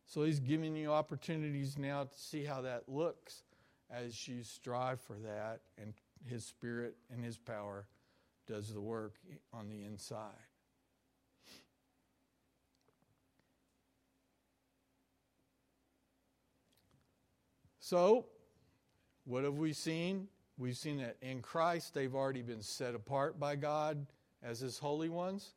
So 0.05 0.23
He's 0.23 0.39
giving 0.39 0.75
you 0.75 0.91
opportunities 0.91 1.77
now 1.77 2.05
to 2.05 2.17
see 2.17 2.43
how 2.45 2.61
that 2.61 2.87
looks 2.87 3.43
as 3.89 4.27
you 4.27 4.43
strive 4.43 5.01
for 5.01 5.17
that, 5.17 5.59
and 5.77 5.93
His 6.25 6.45
Spirit 6.45 6.95
and 7.11 7.23
His 7.23 7.37
power 7.37 7.87
does 8.47 8.73
the 8.73 8.81
work 8.81 9.15
on 9.53 9.69
the 9.69 9.83
inside. 9.83 10.31
So, 17.79 18.27
what 19.25 19.43
have 19.43 19.55
we 19.55 19.73
seen? 19.73 20.29
We've 20.57 20.77
seen 20.77 20.97
that 20.99 21.17
in 21.21 21.41
Christ 21.41 21.93
they've 21.93 22.15
already 22.15 22.41
been 22.41 22.61
set 22.61 22.95
apart 22.95 23.37
by 23.39 23.57
God 23.57 24.05
as 24.41 24.61
His 24.61 24.77
holy 24.77 25.09
ones. 25.09 25.55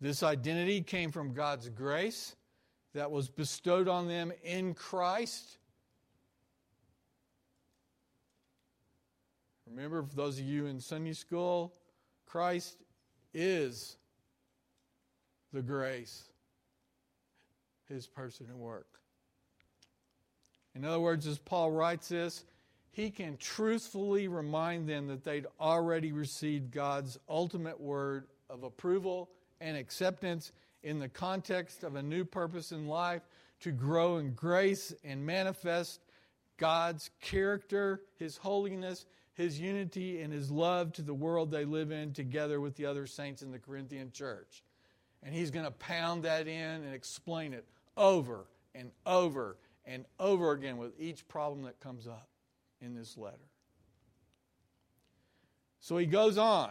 This 0.00 0.22
identity 0.22 0.80
came 0.80 1.10
from 1.10 1.34
God's 1.34 1.68
grace 1.68 2.34
that 2.94 3.10
was 3.10 3.28
bestowed 3.28 3.86
on 3.86 4.08
them 4.08 4.32
in 4.42 4.74
Christ. 4.74 5.58
Remember, 9.68 10.02
for 10.02 10.16
those 10.16 10.38
of 10.38 10.44
you 10.46 10.66
in 10.66 10.80
Sunday 10.80 11.12
school, 11.12 11.74
Christ 12.26 12.78
is 13.34 13.96
the 15.52 15.62
grace, 15.62 16.24
his 17.88 18.06
person 18.06 18.46
and 18.48 18.58
work. 18.58 18.86
In 20.74 20.84
other 20.84 21.00
words, 21.00 21.26
as 21.26 21.38
Paul 21.38 21.70
writes 21.72 22.08
this, 22.08 22.44
he 22.90 23.10
can 23.10 23.36
truthfully 23.36 24.28
remind 24.28 24.88
them 24.88 25.08
that 25.08 25.24
they'd 25.24 25.46
already 25.60 26.12
received 26.12 26.70
God's 26.72 27.18
ultimate 27.28 27.80
word 27.80 28.26
of 28.48 28.64
approval 28.64 29.28
and 29.60 29.76
acceptance 29.76 30.52
in 30.82 30.98
the 30.98 31.08
context 31.08 31.84
of 31.84 31.96
a 31.96 32.02
new 32.02 32.24
purpose 32.24 32.72
in 32.72 32.86
life 32.86 33.22
to 33.60 33.70
grow 33.70 34.18
in 34.18 34.32
grace 34.32 34.94
and 35.04 35.24
manifest 35.24 36.00
God's 36.56 37.10
character, 37.20 38.02
His 38.16 38.36
holiness, 38.36 39.06
His 39.34 39.60
unity, 39.60 40.22
and 40.22 40.32
His 40.32 40.50
love 40.50 40.92
to 40.94 41.02
the 41.02 41.14
world 41.14 41.50
they 41.50 41.64
live 41.64 41.90
in 41.90 42.12
together 42.12 42.60
with 42.60 42.76
the 42.76 42.86
other 42.86 43.06
saints 43.06 43.42
in 43.42 43.50
the 43.50 43.58
Corinthian 43.58 44.10
church. 44.12 44.62
And 45.22 45.34
He's 45.34 45.50
going 45.50 45.66
to 45.66 45.70
pound 45.70 46.22
that 46.24 46.46
in 46.46 46.82
and 46.82 46.94
explain 46.94 47.52
it 47.52 47.66
over 47.96 48.46
and 48.74 48.90
over 49.04 49.56
and 49.84 50.04
over 50.18 50.52
again 50.52 50.78
with 50.78 50.92
each 50.98 51.26
problem 51.28 51.62
that 51.64 51.80
comes 51.80 52.06
up 52.06 52.28
in 52.80 52.94
this 52.94 53.16
letter. 53.16 53.36
So 55.80 55.96
he 55.96 56.06
goes 56.06 56.38
on. 56.38 56.70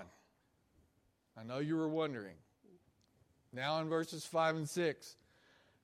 I 1.37 1.43
know 1.43 1.59
you 1.59 1.75
were 1.75 1.89
wondering 1.89 2.35
now 3.53 3.79
in 3.79 3.89
verses 3.89 4.25
5 4.25 4.57
and 4.57 4.69
6, 4.69 5.15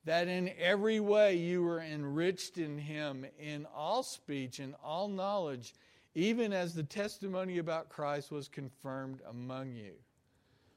that 0.04 0.28
in 0.28 0.52
every 0.58 1.00
way 1.00 1.36
you 1.36 1.62
were 1.62 1.80
enriched 1.80 2.58
in 2.58 2.78
him 2.78 3.26
in 3.38 3.66
all 3.74 4.02
speech 4.02 4.60
and 4.60 4.74
all 4.82 5.08
knowledge, 5.08 5.74
even 6.14 6.52
as 6.52 6.74
the 6.74 6.82
testimony 6.82 7.58
about 7.58 7.88
Christ 7.88 8.30
was 8.30 8.48
confirmed 8.48 9.20
among 9.28 9.74
you. 9.74 9.92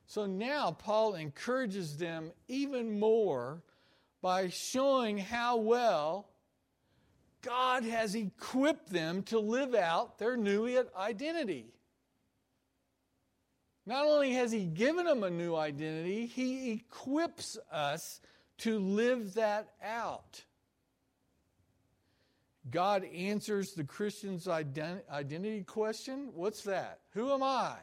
So 0.08 0.25
now 0.25 0.71
Paul 0.71 1.13
encourages 1.13 1.97
them 1.97 2.32
even 2.47 2.99
more 2.99 3.62
by 4.21 4.49
showing 4.49 5.19
how 5.19 5.58
well 5.58 6.28
God 7.41 7.84
has 7.84 8.15
equipped 8.15 8.89
them 8.89 9.23
to 9.23 9.39
live 9.39 9.75
out 9.75 10.17
their 10.17 10.36
new 10.36 10.67
identity. 10.97 11.67
Not 13.89 14.06
only 14.06 14.34
has 14.34 14.52
He 14.52 14.65
given 14.65 15.06
them 15.06 15.23
a 15.23 15.32
new 15.32 15.56
identity, 15.56 16.28
He 16.28 16.73
equips 16.73 17.58
us 17.71 18.21
to 18.60 18.78
live 18.78 19.34
that 19.34 19.69
out. 19.84 20.43
God 22.69 23.04
answers 23.04 23.73
the 23.73 23.84
Christian's 23.84 24.47
identity 24.47 25.63
question. 25.63 26.30
What's 26.36 26.62
that? 26.65 26.99
Who 27.15 27.34
am 27.34 27.41
I? 27.41 27.78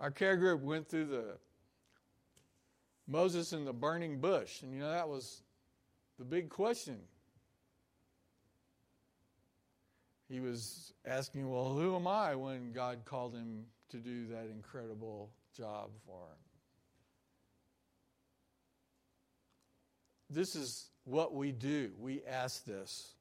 Our 0.00 0.10
care 0.10 0.38
group 0.38 0.62
went 0.62 0.88
through 0.88 1.06
the 1.08 1.36
Moses 3.06 3.52
in 3.52 3.66
the 3.66 3.74
burning 3.74 4.18
bush, 4.18 4.62
and 4.62 4.72
you 4.72 4.80
know 4.80 4.90
that 4.90 5.10
was 5.10 5.42
the 6.18 6.24
big 6.24 6.48
question 6.48 7.00
he 10.28 10.40
was 10.40 10.92
asking, 11.06 11.50
Well, 11.50 11.72
who 11.72 11.94
am 11.94 12.06
I 12.06 12.34
when 12.34 12.72
God 12.72 13.00
called 13.04 13.34
him 13.34 13.64
to 13.90 13.98
do 13.98 14.26
that 14.28 14.48
incredible 14.50 15.30
job 15.56 15.90
for 16.04 16.18
him? 16.18 16.38
This 20.28 20.56
is 20.56 20.90
what 21.04 21.34
we 21.34 21.52
do. 21.52 21.92
We 21.98 22.22
ask 22.24 22.64
this. 22.64 23.14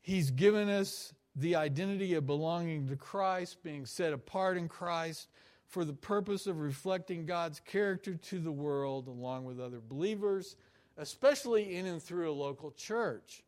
He's 0.00 0.30
given 0.30 0.68
us 0.68 1.12
the 1.36 1.56
identity 1.56 2.14
of 2.14 2.26
belonging 2.26 2.86
to 2.88 2.96
Christ, 2.96 3.62
being 3.62 3.86
set 3.86 4.12
apart 4.12 4.56
in 4.56 4.68
Christ 4.68 5.28
for 5.66 5.84
the 5.84 5.92
purpose 5.92 6.46
of 6.46 6.60
reflecting 6.60 7.26
God's 7.26 7.58
character 7.60 8.14
to 8.14 8.38
the 8.38 8.52
world 8.52 9.08
along 9.08 9.44
with 9.44 9.58
other 9.58 9.80
believers, 9.80 10.56
especially 10.96 11.74
in 11.74 11.86
and 11.86 12.00
through 12.00 12.30
a 12.30 12.32
local 12.32 12.70
church. 12.70 13.43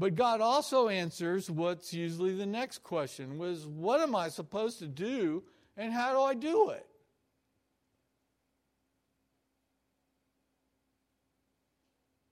But 0.00 0.14
God 0.14 0.40
also 0.40 0.88
answers 0.88 1.50
what's 1.50 1.92
usually 1.92 2.34
the 2.34 2.46
next 2.46 2.82
question 2.82 3.36
was 3.36 3.66
what 3.66 4.00
am 4.00 4.16
I 4.16 4.30
supposed 4.30 4.78
to 4.78 4.86
do 4.86 5.42
and 5.76 5.92
how 5.92 6.14
do 6.14 6.22
I 6.22 6.32
do 6.32 6.70
it? 6.70 6.86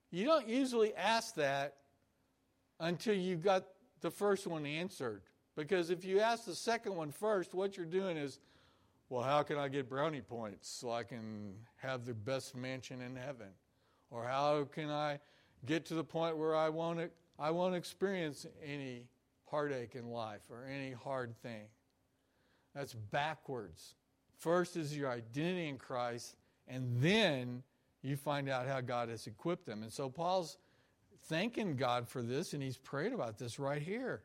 You 0.09 0.25
don't 0.25 0.47
usually 0.47 0.95
ask 0.95 1.35
that 1.35 1.75
until 2.79 3.13
you've 3.13 3.43
got 3.43 3.65
the 4.01 4.09
first 4.09 4.47
one 4.47 4.65
answered. 4.65 5.21
Because 5.55 5.91
if 5.91 6.03
you 6.03 6.21
ask 6.21 6.45
the 6.45 6.55
second 6.55 6.95
one 6.95 7.11
first, 7.11 7.53
what 7.53 7.77
you're 7.77 7.85
doing 7.85 8.17
is, 8.17 8.39
well, 9.09 9.21
how 9.21 9.43
can 9.43 9.59
I 9.59 9.67
get 9.67 9.87
brownie 9.87 10.21
points 10.21 10.67
so 10.67 10.91
I 10.91 11.03
can 11.03 11.53
have 11.75 12.03
the 12.07 12.15
best 12.15 12.55
mansion 12.55 12.99
in 12.99 13.15
heaven? 13.15 13.49
Or 14.09 14.23
how 14.23 14.63
can 14.71 14.89
I 14.89 15.19
get 15.67 15.85
to 15.85 15.93
the 15.93 16.03
point 16.03 16.35
where 16.35 16.55
I 16.55 16.69
won't 16.69 17.11
I 17.39 17.51
won't 17.51 17.75
experience 17.75 18.45
any 18.63 19.07
heartache 19.49 19.95
in 19.95 20.09
life 20.09 20.41
or 20.49 20.65
any 20.65 20.91
hard 20.91 21.35
thing. 21.41 21.67
That's 22.75 22.93
backwards. 22.93 23.95
First 24.37 24.75
is 24.75 24.95
your 24.95 25.09
identity 25.09 25.69
in 25.69 25.77
Christ, 25.77 26.35
and 26.67 27.01
then 27.01 27.63
you 28.01 28.15
find 28.15 28.49
out 28.49 28.67
how 28.67 28.81
God 28.81 29.09
has 29.09 29.25
equipped 29.25 29.65
them. 29.65 29.83
And 29.83 29.91
so 29.91 30.09
Paul's 30.09 30.57
thanking 31.27 31.75
God 31.75 32.07
for 32.07 32.21
this, 32.21 32.53
and 32.53 32.61
he's 32.61 32.77
prayed 32.77 33.13
about 33.13 33.37
this 33.37 33.57
right 33.57 33.81
here. 33.81 34.21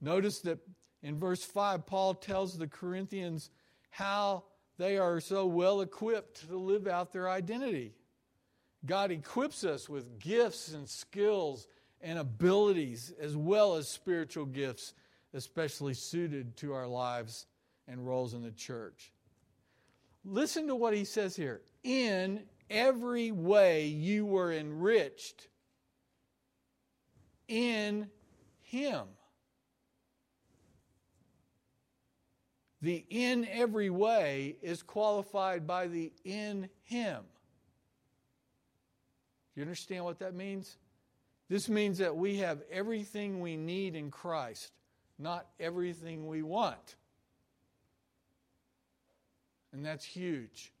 Notice 0.00 0.40
that 0.40 0.58
in 1.02 1.18
verse 1.18 1.44
5, 1.44 1.86
Paul 1.86 2.14
tells 2.14 2.56
the 2.56 2.66
Corinthians 2.66 3.50
how 3.90 4.44
they 4.78 4.96
are 4.98 5.20
so 5.20 5.46
well 5.46 5.82
equipped 5.82 6.48
to 6.48 6.56
live 6.56 6.86
out 6.86 7.12
their 7.12 7.28
identity. 7.28 7.94
God 8.86 9.10
equips 9.10 9.64
us 9.64 9.88
with 9.88 10.18
gifts 10.18 10.72
and 10.72 10.88
skills 10.88 11.66
and 12.00 12.18
abilities 12.18 13.12
as 13.20 13.36
well 13.36 13.74
as 13.74 13.88
spiritual 13.88 14.46
gifts, 14.46 14.94
especially 15.34 15.94
suited 15.94 16.56
to 16.58 16.72
our 16.72 16.86
lives 16.86 17.46
and 17.86 18.06
roles 18.06 18.34
in 18.34 18.42
the 18.42 18.50
church. 18.50 19.12
Listen 20.24 20.66
to 20.68 20.74
what 20.74 20.94
he 20.94 21.04
says 21.04 21.34
here. 21.34 21.62
In 21.82 22.42
every 22.68 23.32
way 23.32 23.86
you 23.86 24.26
were 24.26 24.52
enriched 24.52 25.48
in 27.48 28.08
him. 28.62 29.06
The 32.82 33.04
in 33.10 33.46
every 33.50 33.90
way 33.90 34.56
is 34.62 34.82
qualified 34.82 35.66
by 35.66 35.88
the 35.88 36.12
in 36.24 36.70
him. 36.82 37.24
Do 39.54 39.60
you 39.60 39.62
understand 39.62 40.04
what 40.04 40.20
that 40.20 40.34
means? 40.34 40.76
This 41.50 41.68
means 41.68 41.98
that 41.98 42.16
we 42.16 42.36
have 42.36 42.62
everything 42.70 43.40
we 43.40 43.56
need 43.56 43.96
in 43.96 44.12
Christ, 44.12 44.70
not 45.18 45.48
everything 45.58 46.28
we 46.28 46.44
want. 46.44 46.94
And 49.72 49.84
that's 49.84 50.04
huge. 50.04 50.72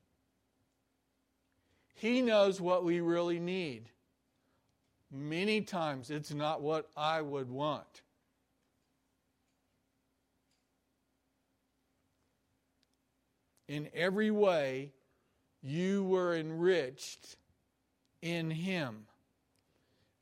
He 1.96 2.22
knows 2.22 2.60
what 2.60 2.84
we 2.84 3.00
really 3.00 3.40
need. 3.40 3.90
Many 5.10 5.62
times 5.62 6.08
it's 6.08 6.32
not 6.32 6.62
what 6.62 6.88
I 6.96 7.20
would 7.20 7.50
want. 7.50 8.02
In 13.66 13.88
every 13.92 14.30
way, 14.30 14.92
you 15.62 16.04
were 16.04 16.36
enriched 16.36 17.36
in 18.22 18.52
Him. 18.52 19.06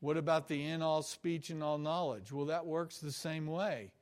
What 0.00 0.16
about 0.16 0.48
the 0.48 0.64
in 0.64 0.80
all 0.82 1.02
speech 1.02 1.50
and 1.50 1.62
all 1.62 1.78
knowledge? 1.78 2.30
Well, 2.30 2.46
that 2.46 2.66
works 2.66 2.98
the 2.98 3.12
same 3.12 3.46
way. 3.46 3.92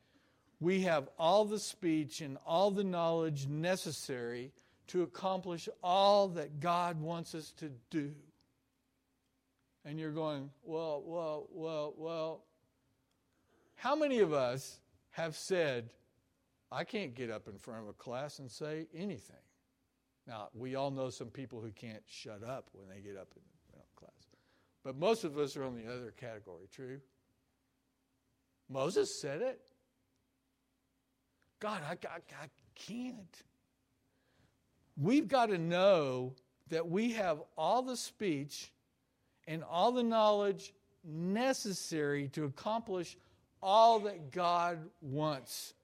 we 0.61 0.83
have 0.83 1.09
all 1.19 1.45
the 1.45 1.59
speech 1.59 2.21
and 2.21 2.39
all 2.47 2.71
the 2.71 2.85
knowledge 2.85 3.47
necessary 3.47 4.53
to 4.89 5.03
accomplish 5.03 5.69
all 5.83 6.29
that 6.29 6.61
God 6.61 7.01
wants 7.01 7.35
us 7.35 7.53
to 7.59 7.71
do. 7.91 8.13
And 9.85 9.99
you're 10.01 10.13
going, 10.13 10.51
well, 10.65 11.03
well, 11.05 11.49
well, 11.53 11.95
well. 11.97 12.45
How 13.77 13.95
many 13.95 14.21
of 14.21 14.33
us 14.33 14.81
have 15.11 15.37
said, 15.37 15.91
I 16.73 16.85
can't 16.85 17.15
get 17.15 17.31
up 17.31 17.49
in 17.49 17.59
front 17.59 17.83
of 17.83 17.89
a 17.89 17.93
class 17.93 18.39
and 18.39 18.51
say 18.51 18.87
anything? 18.95 19.37
Now, 20.27 20.49
we 20.55 20.75
all 20.75 20.91
know 20.91 21.11
some 21.11 21.29
people 21.29 21.61
who 21.61 21.71
can't 21.71 22.03
shut 22.07 22.43
up 22.43 22.69
when 22.73 22.89
they 22.89 23.01
get 23.01 23.17
up 23.17 23.29
in. 23.37 23.43
But 24.87 24.97
most 24.97 25.25
of 25.25 25.37
us 25.37 25.57
are 25.57 25.65
on 25.65 25.75
the 25.75 25.93
other 25.93 26.15
category, 26.17 26.69
true? 26.73 27.01
Moses 28.69 29.21
said 29.21 29.43
it. 29.43 29.61
God, 31.59 31.83
I, 31.85 31.95
I, 32.07 32.19
I 32.41 32.47
can't. 32.77 33.43
We've 34.97 35.27
got 35.27 35.47
to 35.47 35.59
know 35.59 36.35
that 36.69 36.89
we 36.89 37.11
have 37.15 37.43
all 37.59 37.83
the 37.83 37.97
speech 37.97 38.71
and 39.49 39.65
all 39.65 39.91
the 39.91 40.05
knowledge 40.05 40.73
necessary 41.03 42.29
to 42.29 42.45
accomplish 42.45 43.17
all 43.61 43.99
that 43.99 44.31
God 44.31 44.79
wants 45.01 45.75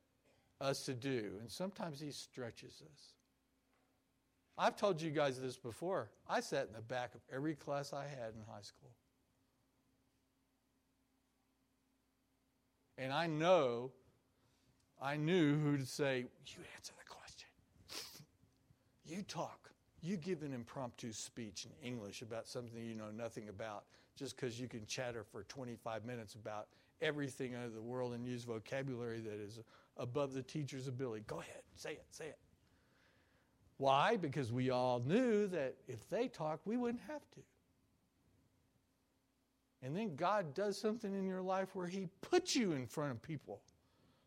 us 0.60 0.84
to 0.84 0.94
do. 0.94 1.32
And 1.40 1.50
sometimes 1.50 1.98
He 1.98 2.12
stretches 2.12 2.80
us. 2.80 3.14
I've 4.58 4.76
told 4.76 5.00
you 5.00 5.10
guys 5.10 5.40
this 5.40 5.56
before. 5.56 6.10
I 6.28 6.40
sat 6.40 6.66
in 6.66 6.72
the 6.74 6.82
back 6.82 7.14
of 7.14 7.20
every 7.34 7.54
class 7.54 7.92
I 7.92 8.04
had 8.04 8.34
in 8.34 8.42
high 8.46 8.62
school. 8.62 8.90
And 12.98 13.12
I 13.12 13.26
know, 13.26 13.90
I 15.00 15.16
knew 15.16 15.58
who 15.58 15.76
to 15.78 15.86
say, 15.86 16.26
You 16.46 16.62
answer 16.76 16.92
the 16.98 17.08
question. 17.08 17.48
you 19.04 19.22
talk. 19.22 19.70
You 20.02 20.16
give 20.16 20.42
an 20.42 20.52
impromptu 20.52 21.12
speech 21.12 21.64
in 21.64 21.86
English 21.86 22.22
about 22.22 22.46
something 22.46 22.84
you 22.84 22.94
know 22.94 23.10
nothing 23.16 23.48
about 23.48 23.84
just 24.16 24.36
because 24.36 24.60
you 24.60 24.68
can 24.68 24.84
chatter 24.86 25.24
for 25.24 25.44
25 25.44 26.04
minutes 26.04 26.34
about 26.34 26.66
everything 27.00 27.54
under 27.54 27.70
the 27.70 27.80
world 27.80 28.12
and 28.12 28.26
use 28.26 28.44
vocabulary 28.44 29.20
that 29.20 29.40
is 29.40 29.60
above 29.96 30.34
the 30.34 30.42
teacher's 30.42 30.88
ability. 30.88 31.24
Go 31.26 31.40
ahead, 31.40 31.62
say 31.76 31.92
it, 31.92 32.04
say 32.10 32.26
it. 32.26 32.38
Why? 33.82 34.16
Because 34.16 34.52
we 34.52 34.70
all 34.70 35.02
knew 35.04 35.48
that 35.48 35.74
if 35.88 36.08
they 36.08 36.28
talked, 36.28 36.68
we 36.68 36.76
wouldn't 36.76 37.02
have 37.08 37.28
to. 37.32 37.40
And 39.82 39.96
then 39.96 40.14
God 40.14 40.54
does 40.54 40.80
something 40.80 41.12
in 41.12 41.26
your 41.26 41.42
life 41.42 41.74
where 41.74 41.88
He 41.88 42.06
puts 42.20 42.54
you 42.54 42.74
in 42.74 42.86
front 42.86 43.10
of 43.10 43.20
people. 43.20 43.60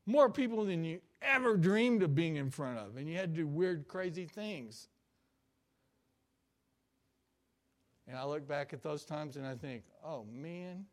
More 0.05 0.29
people 0.29 0.65
than 0.65 0.83
you 0.83 0.99
ever 1.21 1.55
dreamed 1.55 2.03
of 2.03 2.13
being 2.13 2.35
in 2.35 2.51
front 2.51 2.79
of. 2.79 2.97
And 2.97 3.07
you 3.07 3.15
had 3.15 3.33
to 3.33 3.43
do 3.43 3.47
weird, 3.47 3.87
crazy 3.87 4.25
things. 4.25 4.89
And 8.09 8.17
I 8.17 8.25
look 8.25 8.45
back 8.45 8.73
at 8.73 8.83
those 8.83 9.05
times 9.05 9.37
and 9.37 9.47
I 9.47 9.55
think, 9.55 9.83
oh 10.03 10.25
man, 10.29 10.83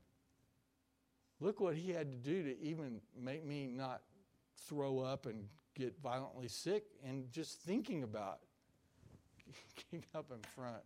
look 1.40 1.58
what 1.58 1.74
he 1.74 1.90
had 1.90 2.12
to 2.12 2.16
do 2.16 2.44
to 2.44 2.62
even 2.62 3.00
make 3.20 3.44
me 3.44 3.66
not 3.66 4.02
throw 4.68 5.00
up 5.00 5.26
and 5.26 5.48
get 5.74 6.00
violently 6.00 6.46
sick 6.46 6.84
and 7.04 7.28
just 7.32 7.58
thinking 7.62 8.04
about 8.04 8.38
up 10.14 10.30
in 10.30 10.42
front 10.54 10.82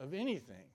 of 0.00 0.14
anything. 0.14 0.70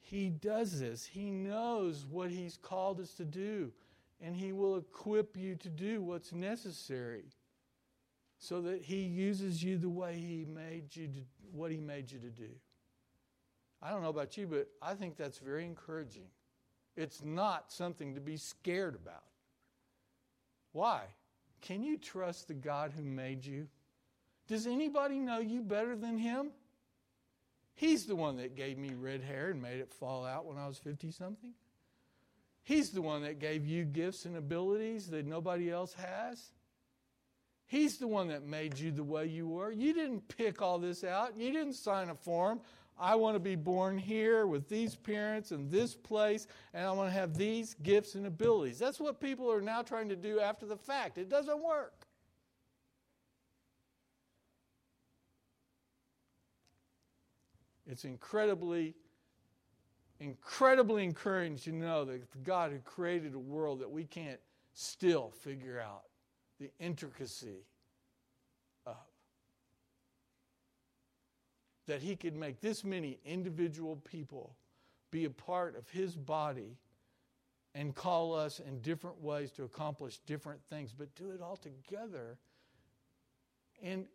He 0.00 0.28
does 0.28 0.80
this. 0.80 1.04
He 1.04 1.30
knows 1.30 2.06
what 2.08 2.30
He's 2.30 2.56
called 2.56 3.00
us 3.00 3.14
to 3.14 3.24
do, 3.24 3.72
and 4.20 4.36
He 4.36 4.52
will 4.52 4.76
equip 4.76 5.36
you 5.36 5.54
to 5.56 5.68
do 5.68 6.02
what's 6.02 6.32
necessary 6.32 7.24
so 8.38 8.60
that 8.62 8.82
He 8.82 8.98
uses 8.98 9.62
you 9.62 9.78
the 9.78 9.88
way 9.88 10.14
He 10.14 10.44
made 10.44 10.94
you 10.94 11.06
to, 11.08 11.20
what 11.52 11.70
He 11.70 11.80
made 11.80 12.12
you 12.12 12.18
to 12.18 12.30
do. 12.30 12.50
I 13.82 13.90
don't 13.90 14.02
know 14.02 14.08
about 14.08 14.36
you, 14.36 14.46
but 14.46 14.68
I 14.82 14.94
think 14.94 15.16
that's 15.16 15.38
very 15.38 15.64
encouraging. 15.64 16.28
It's 16.96 17.24
not 17.24 17.72
something 17.72 18.14
to 18.14 18.20
be 18.20 18.36
scared 18.36 18.94
about. 18.94 19.24
Why? 20.72 21.02
Can 21.64 21.82
you 21.82 21.96
trust 21.96 22.46
the 22.46 22.54
God 22.54 22.92
who 22.94 23.02
made 23.02 23.44
you? 23.44 23.68
Does 24.48 24.66
anybody 24.66 25.18
know 25.18 25.38
you 25.38 25.62
better 25.62 25.96
than 25.96 26.18
Him? 26.18 26.50
He's 27.74 28.04
the 28.04 28.14
one 28.14 28.36
that 28.36 28.54
gave 28.54 28.76
me 28.76 28.90
red 28.94 29.22
hair 29.22 29.50
and 29.50 29.62
made 29.62 29.80
it 29.80 29.92
fall 29.92 30.26
out 30.26 30.44
when 30.44 30.58
I 30.58 30.68
was 30.68 30.76
50 30.78 31.10
something. 31.10 31.52
He's 32.62 32.90
the 32.90 33.00
one 33.00 33.22
that 33.22 33.38
gave 33.38 33.66
you 33.66 33.84
gifts 33.84 34.26
and 34.26 34.36
abilities 34.36 35.08
that 35.08 35.26
nobody 35.26 35.70
else 35.70 35.94
has. 35.94 36.52
He's 37.66 37.96
the 37.96 38.08
one 38.08 38.28
that 38.28 38.44
made 38.44 38.78
you 38.78 38.90
the 38.90 39.02
way 39.02 39.26
you 39.26 39.48
were. 39.48 39.70
You 39.72 39.94
didn't 39.94 40.28
pick 40.28 40.60
all 40.60 40.78
this 40.78 41.02
out. 41.02 41.36
You 41.36 41.50
didn't 41.50 41.74
sign 41.74 42.10
a 42.10 42.14
form. 42.14 42.60
I 42.98 43.16
want 43.16 43.34
to 43.34 43.40
be 43.40 43.56
born 43.56 43.98
here 43.98 44.46
with 44.46 44.68
these 44.68 44.94
parents 44.94 45.50
and 45.50 45.70
this 45.70 45.94
place, 45.94 46.46
and 46.72 46.86
I 46.86 46.92
want 46.92 47.08
to 47.08 47.18
have 47.18 47.36
these 47.36 47.74
gifts 47.82 48.14
and 48.14 48.26
abilities. 48.26 48.78
That's 48.78 49.00
what 49.00 49.20
people 49.20 49.50
are 49.50 49.60
now 49.60 49.82
trying 49.82 50.08
to 50.10 50.16
do 50.16 50.38
after 50.40 50.64
the 50.64 50.76
fact. 50.76 51.18
It 51.18 51.28
doesn't 51.28 51.62
work. 51.62 52.06
It's 57.86 58.04
incredibly, 58.04 58.94
incredibly 60.20 61.04
encouraging 61.04 61.58
to 61.58 61.72
know 61.72 62.04
that 62.04 62.44
God 62.44 62.70
who 62.70 62.78
created 62.78 63.34
a 63.34 63.38
world 63.38 63.80
that 63.80 63.90
we 63.90 64.04
can't 64.04 64.40
still 64.72 65.30
figure 65.30 65.80
out 65.80 66.04
the 66.58 66.70
intricacy 66.78 67.66
that 71.86 72.02
he 72.02 72.16
could 72.16 72.36
make 72.36 72.60
this 72.60 72.84
many 72.84 73.18
individual 73.24 73.96
people 73.96 74.56
be 75.10 75.24
a 75.24 75.30
part 75.30 75.76
of 75.76 75.88
his 75.90 76.16
body 76.16 76.76
and 77.74 77.94
call 77.94 78.34
us 78.34 78.60
in 78.60 78.80
different 78.80 79.20
ways 79.20 79.50
to 79.52 79.64
accomplish 79.64 80.18
different 80.26 80.60
things, 80.70 80.92
but 80.96 81.14
do 81.14 81.30
it 81.30 81.40
all 81.40 81.56
together 81.56 82.38
and 83.82 84.06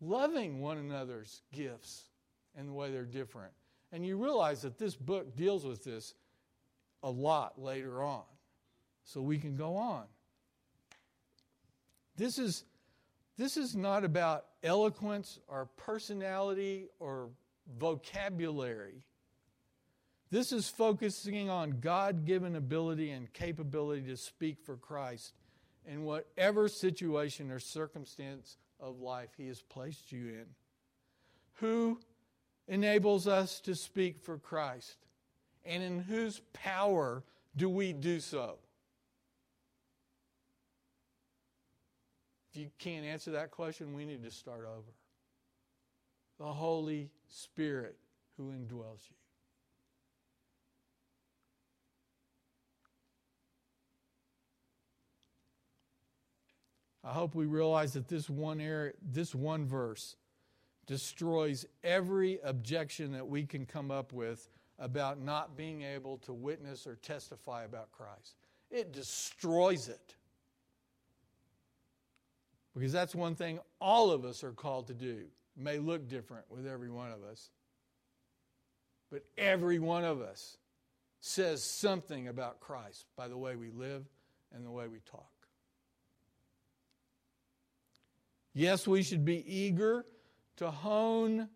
loving 0.00 0.60
one 0.60 0.78
another's 0.78 1.42
gifts 1.52 2.04
and 2.56 2.68
the 2.68 2.72
way 2.72 2.90
they're 2.90 3.04
different. 3.04 3.52
And 3.92 4.04
you 4.06 4.16
realize 4.16 4.62
that 4.62 4.78
this 4.78 4.94
book 4.94 5.36
deals 5.36 5.64
with 5.64 5.82
this 5.84 6.14
a 7.02 7.10
lot 7.10 7.60
later 7.60 8.02
on. 8.02 8.24
So 9.04 9.20
we 9.20 9.38
can 9.38 9.56
go 9.56 9.76
on. 9.76 10.04
This 12.16 12.38
is 12.38 12.64
this 13.38 13.56
is 13.56 13.76
not 13.76 14.04
about 14.04 14.46
eloquence 14.64 15.38
or 15.46 15.66
personality 15.76 16.88
or 16.98 17.28
vocabulary. 17.78 19.04
This 20.30 20.52
is 20.52 20.68
focusing 20.68 21.48
on 21.48 21.78
God 21.80 22.26
given 22.26 22.56
ability 22.56 23.12
and 23.12 23.32
capability 23.32 24.02
to 24.08 24.16
speak 24.16 24.58
for 24.62 24.76
Christ 24.76 25.34
in 25.86 26.02
whatever 26.02 26.68
situation 26.68 27.50
or 27.50 27.60
circumstance 27.60 28.58
of 28.80 29.00
life 29.00 29.30
He 29.36 29.46
has 29.46 29.62
placed 29.62 30.10
you 30.10 30.26
in. 30.28 30.46
Who 31.60 32.00
enables 32.66 33.26
us 33.26 33.60
to 33.60 33.74
speak 33.74 34.20
for 34.20 34.36
Christ? 34.36 34.96
And 35.64 35.82
in 35.82 36.00
whose 36.00 36.42
power 36.52 37.22
do 37.56 37.68
we 37.68 37.92
do 37.92 38.20
so? 38.20 38.58
You 42.58 42.70
can't 42.78 43.04
answer 43.04 43.30
that 43.32 43.50
question, 43.50 43.94
we 43.94 44.04
need 44.04 44.22
to 44.24 44.30
start 44.30 44.66
over. 44.66 44.92
The 46.38 46.52
Holy 46.52 47.10
Spirit 47.28 47.96
who 48.36 48.50
indwells 48.50 49.08
you. 49.08 49.16
I 57.04 57.12
hope 57.12 57.34
we 57.34 57.46
realize 57.46 57.94
that 57.94 58.08
this 58.08 58.28
one 58.28 58.60
area, 58.60 58.92
this 59.02 59.34
one 59.34 59.66
verse 59.66 60.16
destroys 60.86 61.64
every 61.82 62.38
objection 62.44 63.12
that 63.12 63.26
we 63.26 63.46
can 63.46 63.64
come 63.64 63.90
up 63.90 64.12
with 64.12 64.48
about 64.78 65.20
not 65.20 65.56
being 65.56 65.82
able 65.82 66.18
to 66.18 66.32
witness 66.32 66.86
or 66.86 66.96
testify 66.96 67.64
about 67.64 67.90
Christ. 67.92 68.36
It 68.70 68.92
destroys 68.92 69.88
it. 69.88 70.14
Because 72.78 72.92
that's 72.92 73.14
one 73.14 73.34
thing 73.34 73.58
all 73.80 74.12
of 74.12 74.24
us 74.24 74.44
are 74.44 74.52
called 74.52 74.86
to 74.86 74.94
do. 74.94 75.24
It 75.56 75.62
may 75.62 75.78
look 75.78 76.08
different 76.08 76.44
with 76.48 76.64
every 76.64 76.90
one 76.90 77.10
of 77.10 77.24
us. 77.24 77.50
But 79.10 79.24
every 79.36 79.80
one 79.80 80.04
of 80.04 80.20
us 80.20 80.58
says 81.20 81.64
something 81.64 82.28
about 82.28 82.60
Christ 82.60 83.06
by 83.16 83.26
the 83.26 83.36
way 83.36 83.56
we 83.56 83.70
live 83.70 84.04
and 84.54 84.64
the 84.64 84.70
way 84.70 84.86
we 84.86 84.98
talk. 85.10 85.26
Yes, 88.54 88.86
we 88.86 89.02
should 89.02 89.24
be 89.24 89.44
eager 89.52 90.04
to 90.58 90.70
hone 90.70 91.48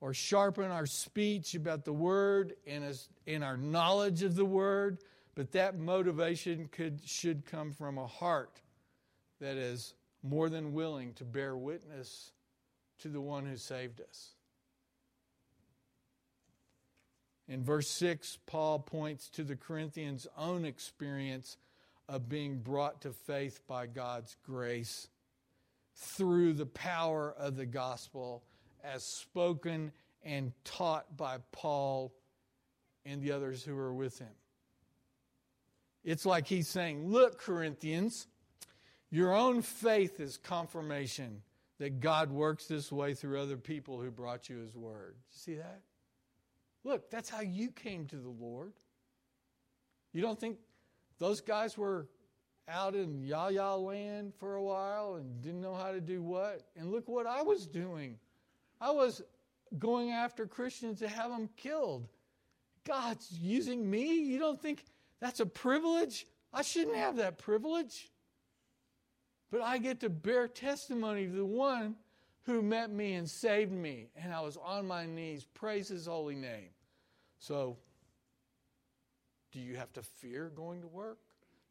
or 0.00 0.14
sharpen 0.14 0.70
our 0.70 0.86
speech 0.86 1.54
about 1.54 1.84
the 1.84 1.92
word 1.92 2.54
and, 2.66 2.84
and 3.26 3.44
our 3.44 3.58
knowledge 3.58 4.22
of 4.22 4.34
the 4.34 4.46
word, 4.46 4.98
but 5.34 5.52
that 5.52 5.78
motivation 5.78 6.68
could, 6.72 7.00
should 7.04 7.44
come 7.44 7.72
from 7.72 7.98
a 7.98 8.06
heart 8.06 8.62
that 9.40 9.56
is 9.56 9.94
more 10.22 10.48
than 10.48 10.72
willing 10.72 11.14
to 11.14 11.24
bear 11.24 11.56
witness 11.56 12.32
to 13.00 13.08
the 13.08 13.20
one 13.20 13.46
who 13.46 13.56
saved 13.56 14.00
us. 14.00 14.30
In 17.48 17.64
verse 17.64 17.88
6, 17.88 18.38
Paul 18.46 18.78
points 18.78 19.28
to 19.30 19.42
the 19.42 19.56
Corinthians' 19.56 20.26
own 20.36 20.64
experience 20.64 21.56
of 22.08 22.28
being 22.28 22.58
brought 22.58 23.00
to 23.02 23.12
faith 23.12 23.60
by 23.66 23.86
God's 23.86 24.36
grace 24.44 25.08
through 25.96 26.52
the 26.52 26.66
power 26.66 27.34
of 27.36 27.56
the 27.56 27.66
gospel 27.66 28.44
as 28.84 29.02
spoken 29.02 29.92
and 30.22 30.52
taught 30.64 31.16
by 31.16 31.38
Paul 31.52 32.12
and 33.04 33.22
the 33.22 33.32
others 33.32 33.64
who 33.64 33.74
were 33.74 33.94
with 33.94 34.18
him. 34.18 34.32
It's 36.04 36.24
like 36.24 36.46
he's 36.46 36.68
saying, 36.68 37.08
Look, 37.08 37.38
Corinthians, 37.38 38.26
your 39.10 39.34
own 39.34 39.62
faith 39.62 40.20
is 40.20 40.36
confirmation 40.36 41.42
that 41.78 42.00
God 42.00 42.30
works 42.30 42.66
this 42.66 42.92
way 42.92 43.14
through 43.14 43.40
other 43.40 43.56
people 43.56 44.00
who 44.00 44.10
brought 44.10 44.48
you 44.48 44.58
his 44.58 44.76
word. 44.76 45.16
See 45.30 45.54
that? 45.54 45.80
Look, 46.84 47.10
that's 47.10 47.28
how 47.28 47.40
you 47.40 47.70
came 47.70 48.06
to 48.06 48.16
the 48.16 48.28
Lord. 48.28 48.72
You 50.12 50.22
don't 50.22 50.38
think 50.38 50.58
those 51.18 51.40
guys 51.40 51.76
were 51.76 52.06
out 52.68 52.94
in 52.94 53.22
Yaya 53.22 53.74
land 53.74 54.32
for 54.38 54.54
a 54.54 54.62
while 54.62 55.14
and 55.14 55.42
didn't 55.42 55.60
know 55.60 55.74
how 55.74 55.90
to 55.90 56.00
do 56.00 56.22
what? 56.22 56.62
And 56.76 56.90
look 56.90 57.08
what 57.08 57.26
I 57.26 57.42
was 57.42 57.66
doing. 57.66 58.18
I 58.80 58.90
was 58.90 59.22
going 59.78 60.10
after 60.10 60.46
Christians 60.46 61.00
to 61.00 61.08
have 61.08 61.30
them 61.30 61.48
killed. 61.56 62.08
God's 62.86 63.30
using 63.40 63.88
me? 63.88 64.14
You 64.14 64.38
don't 64.38 64.60
think 64.60 64.84
that's 65.20 65.40
a 65.40 65.46
privilege? 65.46 66.26
I 66.52 66.62
shouldn't 66.62 66.96
have 66.96 67.16
that 67.16 67.38
privilege. 67.38 68.10
But 69.50 69.62
I 69.62 69.78
get 69.78 70.00
to 70.00 70.08
bear 70.08 70.46
testimony 70.48 71.26
to 71.26 71.32
the 71.32 71.44
one 71.44 71.96
who 72.42 72.62
met 72.62 72.90
me 72.90 73.14
and 73.14 73.28
saved 73.28 73.72
me. 73.72 74.08
And 74.16 74.32
I 74.32 74.40
was 74.40 74.56
on 74.56 74.86
my 74.86 75.06
knees. 75.06 75.44
Praise 75.44 75.88
his 75.88 76.06
holy 76.06 76.36
name. 76.36 76.70
So, 77.38 77.76
do 79.52 79.60
you 79.60 79.76
have 79.76 79.92
to 79.94 80.02
fear 80.02 80.50
going 80.54 80.80
to 80.82 80.86
work? 80.86 81.18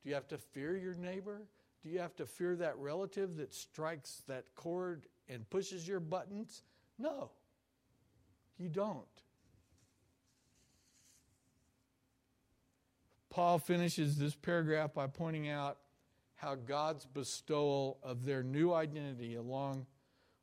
Do 0.04 0.10
you 0.10 0.16
have 0.16 0.28
to 0.30 0.38
fear 0.38 0.76
your 0.78 0.96
neighbor? 0.96 1.42
Do 1.84 1.90
you 1.90 2.00
have 2.00 2.16
to 2.18 2.26
fear 2.26 2.56
that 2.58 2.78
relative 2.78 3.38
that 3.38 3.54
strikes 3.54 4.24
that 4.28 4.46
chord 4.56 5.06
and 5.30 5.50
pushes 5.50 5.88
your 5.88 6.00
buttons? 6.00 6.64
No, 6.98 7.32
you 8.58 8.68
don't. 8.68 9.06
Paul 13.30 13.60
finishes 13.60 14.18
this 14.18 14.36
paragraph 14.36 14.94
by 14.94 15.08
pointing 15.08 15.48
out 15.48 15.78
how 16.40 16.56
God's 16.56 17.06
bestowal 17.06 17.98
of 18.02 18.24
their 18.24 18.44
new 18.44 18.72
identity, 18.74 19.36
along 19.36 19.86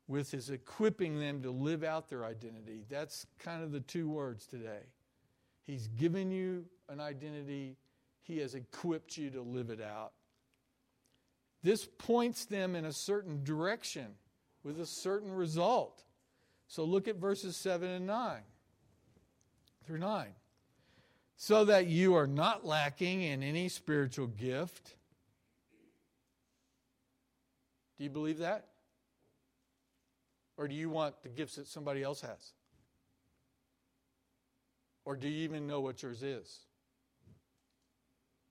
with 0.07 0.29
his 0.29 0.51
equipping 0.51 1.19
them 1.19 1.41
to 1.41 1.49
live 1.49 1.83
out 1.83 2.07
their 2.07 2.23
identity, 2.23 2.83
that's 2.87 3.25
kind 3.39 3.63
of 3.63 3.71
the 3.71 3.79
two 3.79 4.07
words 4.07 4.45
today. 4.45 4.83
He's 5.65 5.87
given 5.87 6.29
you 6.29 6.65
an 6.87 6.99
identity, 6.99 7.77
he 8.21 8.37
has 8.37 8.53
equipped 8.53 9.17
you 9.17 9.31
to 9.31 9.41
live 9.41 9.71
it 9.71 9.81
out. 9.81 10.11
This 11.63 11.87
points 11.97 12.45
them 12.45 12.75
in 12.75 12.85
a 12.85 12.93
certain 12.93 13.43
direction 13.43 14.05
with 14.63 14.79
a 14.79 14.85
certain 14.85 15.31
result. 15.31 16.03
So 16.67 16.83
look 16.83 17.07
at 17.07 17.15
verses 17.15 17.57
7 17.57 17.89
and 17.89 18.05
9 18.05 18.41
through 19.87 19.97
9. 19.97 20.27
So 21.37 21.65
that 21.65 21.87
you 21.87 22.13
are 22.15 22.27
not 22.27 22.65
lacking 22.65 23.23
in 23.23 23.41
any 23.41 23.67
spiritual 23.67 24.27
gift 24.27 24.95
do 27.97 28.03
you 28.03 28.09
believe 28.09 28.39
that? 28.39 28.67
Or 30.57 30.67
do 30.67 30.75
you 30.75 30.89
want 30.89 31.21
the 31.21 31.29
gifts 31.29 31.55
that 31.55 31.67
somebody 31.67 32.03
else 32.03 32.21
has? 32.21 32.53
Or 35.05 35.15
do 35.15 35.27
you 35.27 35.43
even 35.43 35.67
know 35.67 35.79
what 35.79 36.01
yours 36.03 36.23
is? 36.23 36.59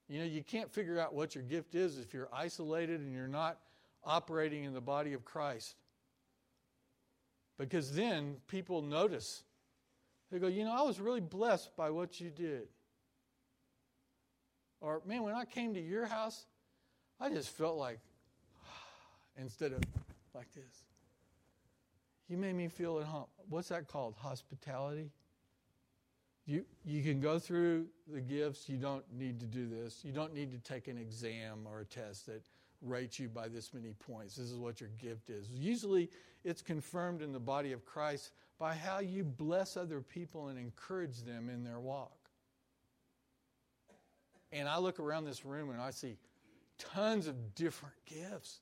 You 0.09 0.19
know, 0.19 0.25
you 0.25 0.43
can't 0.43 0.71
figure 0.71 0.99
out 0.99 1.13
what 1.13 1.35
your 1.35 1.43
gift 1.43 1.75
is 1.75 1.97
if 1.97 2.13
you're 2.13 2.29
isolated 2.33 3.01
and 3.01 3.13
you're 3.13 3.27
not 3.27 3.59
operating 4.03 4.63
in 4.63 4.73
the 4.73 4.81
body 4.81 5.13
of 5.13 5.25
Christ. 5.25 5.75
Because 7.57 7.93
then 7.93 8.37
people 8.47 8.81
notice. 8.81 9.43
They 10.31 10.39
go, 10.39 10.47
you 10.47 10.63
know, 10.63 10.73
I 10.73 10.81
was 10.81 10.99
really 10.99 11.21
blessed 11.21 11.75
by 11.75 11.89
what 11.89 12.21
you 12.21 12.29
did. 12.29 12.67
Or, 14.79 15.01
man, 15.05 15.23
when 15.23 15.35
I 15.35 15.45
came 15.45 15.73
to 15.73 15.81
your 15.81 16.05
house, 16.05 16.45
I 17.19 17.29
just 17.29 17.49
felt 17.49 17.77
like 17.77 17.99
instead 19.37 19.71
of 19.73 19.81
like 20.33 20.51
this. 20.53 20.83
You 22.29 22.37
made 22.37 22.55
me 22.55 22.67
feel 22.67 22.99
at 22.99 23.05
home. 23.05 23.25
What's 23.49 23.69
that 23.69 23.87
called? 23.87 24.15
Hospitality? 24.17 25.11
You, 26.45 26.63
you 26.85 27.03
can 27.03 27.19
go 27.19 27.39
through 27.39 27.87
the 28.11 28.21
gifts. 28.21 28.69
You 28.69 28.77
don't 28.77 29.03
need 29.13 29.39
to 29.39 29.45
do 29.45 29.67
this. 29.67 30.03
You 30.03 30.11
don't 30.11 30.33
need 30.33 30.51
to 30.51 30.57
take 30.59 30.87
an 30.87 30.97
exam 30.97 31.65
or 31.65 31.81
a 31.81 31.85
test 31.85 32.27
that 32.27 32.41
rates 32.81 33.19
you 33.19 33.27
by 33.27 33.47
this 33.47 33.73
many 33.73 33.93
points. 33.93 34.35
This 34.35 34.51
is 34.51 34.57
what 34.57 34.79
your 34.79 34.89
gift 34.97 35.29
is. 35.29 35.49
Usually, 35.49 36.09
it's 36.43 36.61
confirmed 36.61 37.21
in 37.21 37.33
the 37.33 37.39
body 37.39 37.71
of 37.71 37.85
Christ 37.85 38.31
by 38.59 38.75
how 38.75 38.99
you 38.99 39.23
bless 39.23 39.75
other 39.75 40.01
people 40.01 40.47
and 40.47 40.57
encourage 40.57 41.23
them 41.23 41.49
in 41.49 41.63
their 41.63 41.79
walk. 41.79 42.17
And 44.51 44.69
I 44.69 44.77
look 44.77 44.99
around 44.99 45.25
this 45.25 45.43
room 45.43 45.69
and 45.69 45.81
I 45.81 45.91
see 45.91 46.17
tons 46.77 47.27
of 47.27 47.55
different 47.55 47.95
gifts 48.05 48.59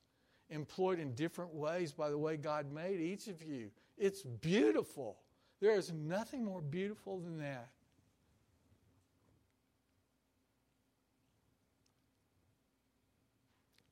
employed 0.50 1.00
in 1.00 1.14
different 1.14 1.54
ways 1.54 1.91
by 1.91 2.10
the 2.10 2.18
way 2.18 2.38
God 2.38 2.72
made 2.72 3.00
each 3.00 3.28
of 3.28 3.41
you. 3.43 3.70
It's 3.98 4.22
beautiful. 4.22 5.18
There 5.62 5.76
is 5.76 5.91
nothing 5.91 6.43
more 6.43 6.62
beautiful 6.62 7.20
than 7.20 7.39
that. 7.39 7.70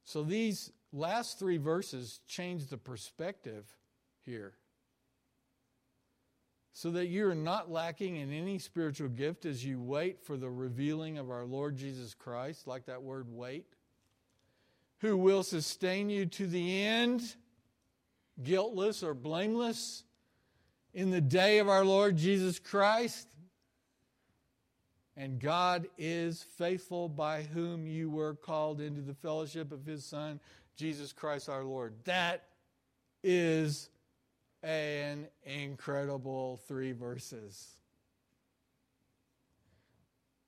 So 0.04 0.24
these 0.24 0.72
last 0.92 1.40
three 1.40 1.58
verses 1.58 2.20
change 2.28 2.68
the 2.68 2.78
perspective 2.78 3.66
here. 4.24 4.54
So 6.74 6.92
that 6.92 7.08
you 7.08 7.28
are 7.28 7.36
not 7.36 7.72
lacking 7.72 8.18
in 8.18 8.32
any 8.32 8.60
spiritual 8.60 9.10
gift 9.10 9.46
as 9.46 9.66
you 9.66 9.82
wait 9.82 10.22
for 10.22 10.38
the 10.38 10.50
revealing 10.50 11.18
of 11.18 11.30
our 11.32 11.46
Lord 11.46 11.76
Jesus 11.78 12.14
Christ, 12.14 12.68
like 12.68 12.86
that 12.86 13.02
word 13.02 13.28
wait 13.30 13.66
who 15.04 15.18
will 15.18 15.44
sustain 15.44 16.10
you 16.10 16.26
to 16.26 16.48
the 16.48 16.82
end, 16.86 17.36
guiltless 18.42 19.04
or 19.04 19.14
blameless, 19.14 20.06
in 20.94 21.12
the 21.12 21.20
day 21.20 21.60
of 21.60 21.68
our 21.68 21.84
Lord 21.84 22.16
Jesus 22.16 22.58
Christ. 22.58 23.28
And 25.18 25.42
God 25.42 25.88
is 25.98 26.42
faithful 26.58 27.10
by 27.10 27.42
whom 27.42 27.86
you 27.86 28.10
were 28.10 28.34
called 28.34 28.80
into 28.80 29.02
the 29.02 29.14
fellowship 29.14 29.74
of 29.74 29.86
his 29.86 30.06
Son, 30.06 30.40
Jesus 30.78 31.12
Christ 31.12 31.50
our 31.50 31.66
Lord. 31.66 31.96
That 32.06 32.46
is 33.26 33.90
an 34.64 35.28
incredible 35.44 36.62
three 36.66 36.94
verses. 36.94 37.68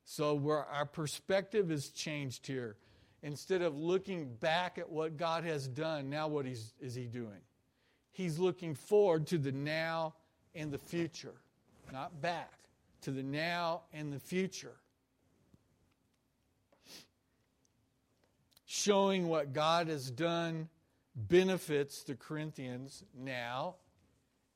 So, 0.06 0.34
where 0.34 0.64
our 0.64 0.86
perspective 0.86 1.72
is 1.72 1.89
changed 1.89 2.47
here 2.47 2.78
instead 3.24 3.61
of 3.61 3.78
looking 3.78 4.34
back 4.36 4.78
at 4.78 4.89
what 4.89 5.18
God 5.18 5.43
has 5.43 5.68
done, 5.68 6.09
now 6.09 6.28
what 6.28 6.45
is 6.45 6.74
he 6.80 7.05
doing? 7.05 7.41
He's 8.11 8.39
looking 8.39 8.76
forward 8.76 9.28
to 9.28 9.38
the 9.38 9.51
now 9.51 10.13
and 10.53 10.72
the 10.72 10.78
future, 10.78 11.36
not 11.91 12.22
back, 12.22 12.53
to 13.01 13.11
the 13.11 13.24
now 13.24 13.82
and 13.93 14.13
the 14.13 14.20
future. 14.20 14.78
Showing 18.66 19.28
what 19.28 19.53
God 19.53 19.88
has 19.88 20.09
done 20.09 20.70
benefits 21.16 22.03
the 22.03 22.16
Corinthians 22.16 23.03
now 23.18 23.76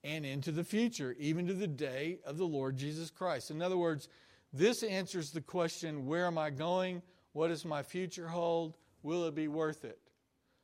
and 0.04 0.26
into 0.26 0.52
the 0.52 0.64
future, 0.64 1.16
even 1.20 1.48
to 1.48 1.54
the 1.54 1.68
day 1.68 2.20
of 2.26 2.38
the 2.38 2.46
Lord 2.46 2.78
Jesus 2.78 3.10
Christ. 3.10 3.52
In 3.52 3.62
other 3.62 3.78
words, 3.78 4.08
this 4.54 4.84
answers 4.84 5.32
the 5.32 5.42
question 5.42 6.06
where 6.06 6.26
am 6.26 6.38
I 6.38 6.50
going? 6.50 7.02
What 7.34 7.50
does 7.50 7.66
my 7.66 7.84
future 7.84 8.28
hold? 8.28 8.76
Will 9.04 9.26
it 9.26 9.36
be 9.36 9.48
worth 9.48 9.86
it? 9.86 10.00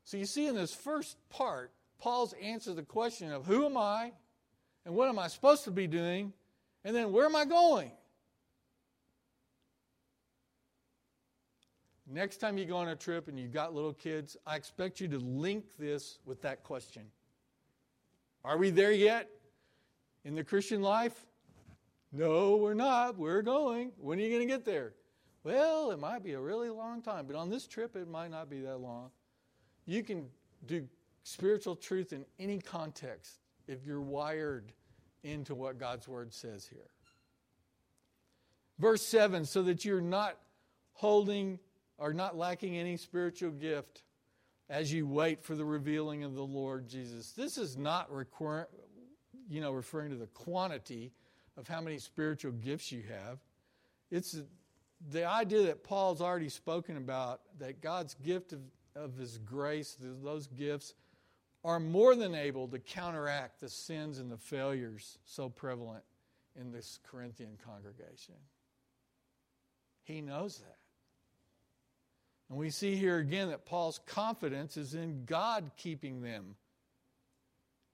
So 0.03 0.17
you 0.17 0.25
see 0.25 0.47
in 0.47 0.55
this 0.55 0.73
first 0.73 1.17
part, 1.29 1.71
Paul's 1.99 2.33
answer 2.41 2.73
the 2.73 2.83
question 2.83 3.31
of 3.31 3.45
who 3.45 3.65
am 3.65 3.77
I 3.77 4.11
and 4.85 4.95
what 4.95 5.09
am 5.09 5.17
I 5.17 5.27
supposed 5.27 5.63
to 5.65 5.71
be 5.71 5.87
doing? 5.87 6.33
And 6.83 6.95
then 6.95 7.11
where 7.11 7.25
am 7.25 7.35
I 7.35 7.45
going? 7.45 7.91
Next 12.07 12.37
time 12.37 12.57
you 12.57 12.65
go 12.65 12.77
on 12.77 12.87
a 12.89 12.95
trip 12.95 13.27
and 13.27 13.39
you've 13.39 13.53
got 13.53 13.73
little 13.73 13.93
kids, 13.93 14.37
I 14.45 14.55
expect 14.55 14.99
you 15.01 15.07
to 15.07 15.17
link 15.17 15.65
this 15.79 16.19
with 16.25 16.41
that 16.43 16.63
question. 16.63 17.03
Are 18.43 18.57
we 18.57 18.69
there 18.69 18.91
yet? 18.91 19.29
in 20.25 20.35
the 20.35 20.43
Christian 20.43 20.81
life? 20.81 21.25
No, 22.11 22.57
we're 22.57 22.73
not. 22.73 23.17
We're 23.17 23.43
going. 23.43 23.91
When 23.97 24.19
are 24.19 24.21
you 24.21 24.29
going 24.29 24.47
to 24.47 24.53
get 24.53 24.65
there? 24.65 24.93
Well, 25.45 25.91
it 25.91 25.99
might 25.99 26.23
be 26.23 26.33
a 26.33 26.39
really 26.39 26.71
long 26.71 27.03
time, 27.03 27.27
but 27.27 27.35
on 27.35 27.51
this 27.51 27.67
trip, 27.67 27.95
it 27.95 28.09
might 28.09 28.31
not 28.31 28.49
be 28.49 28.61
that 28.61 28.79
long. 28.79 29.11
You 29.85 30.01
can 30.03 30.25
do 30.65 30.87
spiritual 31.21 31.75
truth 31.75 32.13
in 32.13 32.25
any 32.39 32.59
context 32.59 33.37
if 33.67 33.85
you're 33.85 34.01
wired 34.01 34.73
into 35.23 35.53
what 35.53 35.77
God's 35.77 36.07
word 36.07 36.33
says 36.33 36.65
here. 36.65 36.89
Verse 38.79 39.03
7 39.03 39.45
so 39.45 39.61
that 39.63 39.85
you're 39.85 40.01
not 40.01 40.35
holding 40.93 41.59
or 41.99 42.11
not 42.11 42.35
lacking 42.35 42.75
any 42.75 42.97
spiritual 42.97 43.51
gift 43.51 44.01
as 44.67 44.91
you 44.91 45.05
wait 45.05 45.43
for 45.43 45.53
the 45.53 45.63
revealing 45.63 46.23
of 46.23 46.33
the 46.33 46.43
Lord 46.43 46.87
Jesus. 46.89 47.33
This 47.33 47.59
is 47.59 47.77
not 47.77 48.11
requir- 48.11 48.65
you 49.47 49.61
know 49.61 49.71
referring 49.71 50.09
to 50.09 50.17
the 50.17 50.27
quantity 50.27 51.11
of 51.55 51.67
how 51.67 51.81
many 51.81 51.99
spiritual 51.99 52.51
gifts 52.51 52.91
you 52.91 53.03
have. 53.03 53.37
It's 54.09 54.41
the 55.11 55.25
idea 55.25 55.63
that 55.63 55.83
Paul's 55.83 56.21
already 56.21 56.49
spoken 56.49 56.97
about 56.97 57.41
that 57.59 57.81
God's 57.81 58.15
gift 58.15 58.53
of, 58.53 58.61
of 58.95 59.15
his 59.17 59.37
grace, 59.37 59.97
those 59.99 60.47
gifts, 60.47 60.93
are 61.63 61.79
more 61.79 62.15
than 62.15 62.35
able 62.35 62.67
to 62.67 62.79
counteract 62.79 63.59
the 63.59 63.69
sins 63.69 64.19
and 64.19 64.31
the 64.31 64.37
failures 64.37 65.17
so 65.25 65.49
prevalent 65.49 66.03
in 66.59 66.71
this 66.71 66.99
Corinthian 67.09 67.57
congregation. 67.65 68.35
He 70.03 70.21
knows 70.21 70.59
that. 70.59 70.77
And 72.49 72.59
we 72.59 72.69
see 72.69 72.95
here 72.95 73.17
again 73.17 73.49
that 73.49 73.65
Paul's 73.65 73.99
confidence 74.05 74.77
is 74.77 74.93
in 74.93 75.25
God 75.25 75.71
keeping 75.77 76.21
them 76.21 76.55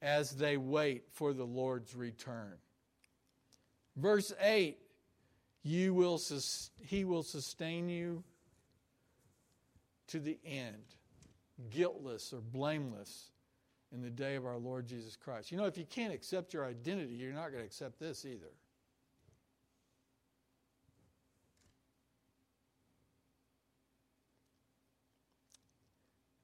as 0.02 0.32
they 0.32 0.58
wait 0.58 1.04
for 1.10 1.32
the 1.32 1.46
Lord's 1.46 1.96
return. 1.96 2.56
Verse 3.96 4.34
8 4.42 4.78
you 5.64 5.94
will 5.94 6.20
he 6.82 7.06
will 7.06 7.24
sustain 7.24 7.90
you 7.90 8.24
to 10.08 10.20
the 10.20 10.38
end, 10.46 10.84
guiltless 11.70 12.34
or 12.34 12.42
blameless 12.42 13.32
in 13.94 14.02
the 14.02 14.10
day 14.10 14.36
of 14.36 14.46
our 14.46 14.58
Lord 14.58 14.88
Jesus 14.88 15.16
Christ. 15.16 15.52
You 15.52 15.58
know, 15.58 15.66
if 15.66 15.78
you 15.78 15.86
can't 15.86 16.14
accept 16.14 16.54
your 16.54 16.66
identity, 16.66 17.14
you're 17.14 17.34
not 17.34 17.52
going 17.52 17.60
to 17.60 17.66
accept 17.66 18.00
this 18.00 18.26
either. 18.26 18.52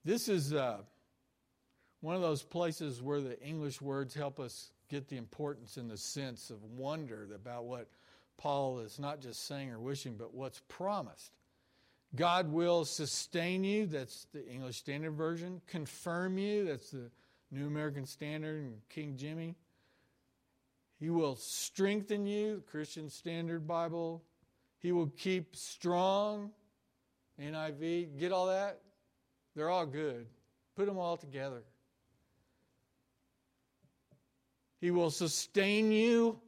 This 0.04 0.28
is 0.28 0.54
uh, 0.54 0.78
one 2.00 2.14
of 2.14 2.22
those 2.22 2.42
places 2.42 3.02
where 3.02 3.20
the 3.20 3.38
English 3.42 3.82
words 3.82 4.14
help 4.14 4.40
us 4.40 4.70
get 4.88 5.08
the 5.08 5.18
importance 5.18 5.76
and 5.76 5.90
the 5.90 5.98
sense 5.98 6.48
of 6.48 6.62
wonder 6.64 7.28
about 7.34 7.66
what 7.66 7.88
Paul 8.38 8.78
is 8.78 8.98
not 8.98 9.20
just 9.20 9.46
saying 9.46 9.70
or 9.70 9.78
wishing, 9.78 10.14
but 10.16 10.32
what's 10.32 10.62
promised. 10.68 11.32
God 12.14 12.50
will 12.50 12.86
sustain 12.86 13.64
you, 13.64 13.84
that's 13.84 14.26
the 14.32 14.46
English 14.48 14.76
Standard 14.76 15.12
Version, 15.12 15.60
confirm 15.66 16.38
you, 16.38 16.64
that's 16.64 16.90
the 16.90 17.10
New 17.50 17.66
American 17.66 18.06
Standard 18.06 18.62
and 18.62 18.80
King 18.88 19.16
Jimmy. 19.16 19.56
He 20.98 21.10
will 21.10 21.36
strengthen 21.36 22.26
you, 22.26 22.62
Christian 22.70 23.10
Standard 23.10 23.66
Bible. 23.66 24.22
He 24.80 24.92
will 24.92 25.08
keep 25.08 25.54
strong, 25.54 26.50
NIV. 27.40 28.18
Get 28.18 28.32
all 28.32 28.46
that? 28.46 28.80
They're 29.54 29.70
all 29.70 29.86
good. 29.86 30.26
Put 30.76 30.86
them 30.86 30.98
all 30.98 31.16
together. 31.16 31.62
He 34.80 34.90
will 34.90 35.10
sustain 35.10 35.92
you, 35.92 36.40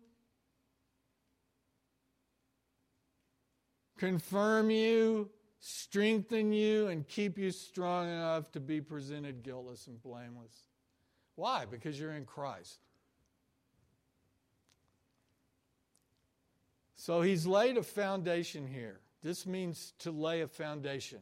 confirm 4.01 4.71
you, 4.71 5.29
strengthen 5.61 6.53
you, 6.55 6.89
and 6.89 7.07
keep 7.07 7.37
you 7.37 7.51
strong 7.51 8.09
enough 8.09 8.51
to 8.51 8.59
be 8.59 8.81
presented 8.81 9.43
guiltless 9.43 9.87
and 9.87 10.03
blameless. 10.03 10.69
Why? 11.37 11.67
Because 11.67 12.01
you're 12.01 12.15
in 12.15 12.25
Christ. 12.25 12.81
So 16.97 17.21
he's 17.21 17.47
laid 17.47 17.77
a 17.77 17.83
foundation 17.83 18.67
here. 18.67 19.01
This 19.23 19.47
means 19.47 19.93
to 19.99 20.11
lay 20.11 20.41
a 20.41 20.49
foundation, 20.49 21.21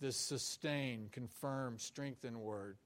this 0.00 0.16
sustain, 0.16 1.10
confirm, 1.12 1.78
strengthen 1.78 2.40
word. 2.40 2.78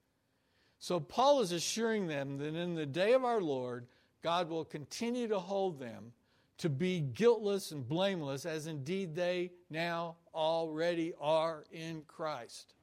So 0.81 0.99
Paul 0.99 1.41
is 1.41 1.53
assuring 1.53 2.09
them 2.09 2.39
that 2.39 2.57
in 2.57 2.75
the 2.75 2.87
day 2.87 3.13
of 3.13 3.25
our 3.25 3.41
Lord, 3.41 3.87
God 4.23 4.49
will 4.49 4.65
continue 4.65 5.29
to 5.29 5.39
hold 5.39 5.79
them 5.79 6.13
to 6.61 6.69
be 6.69 7.01
guiltless 7.01 7.73
and 7.73 7.89
blameless, 7.89 8.45
as 8.45 8.67
indeed 8.67 9.15
they 9.15 9.51
now 9.71 10.17
already 10.35 11.15
are 11.21 11.65
in 11.73 12.03
Christ. 12.07 12.75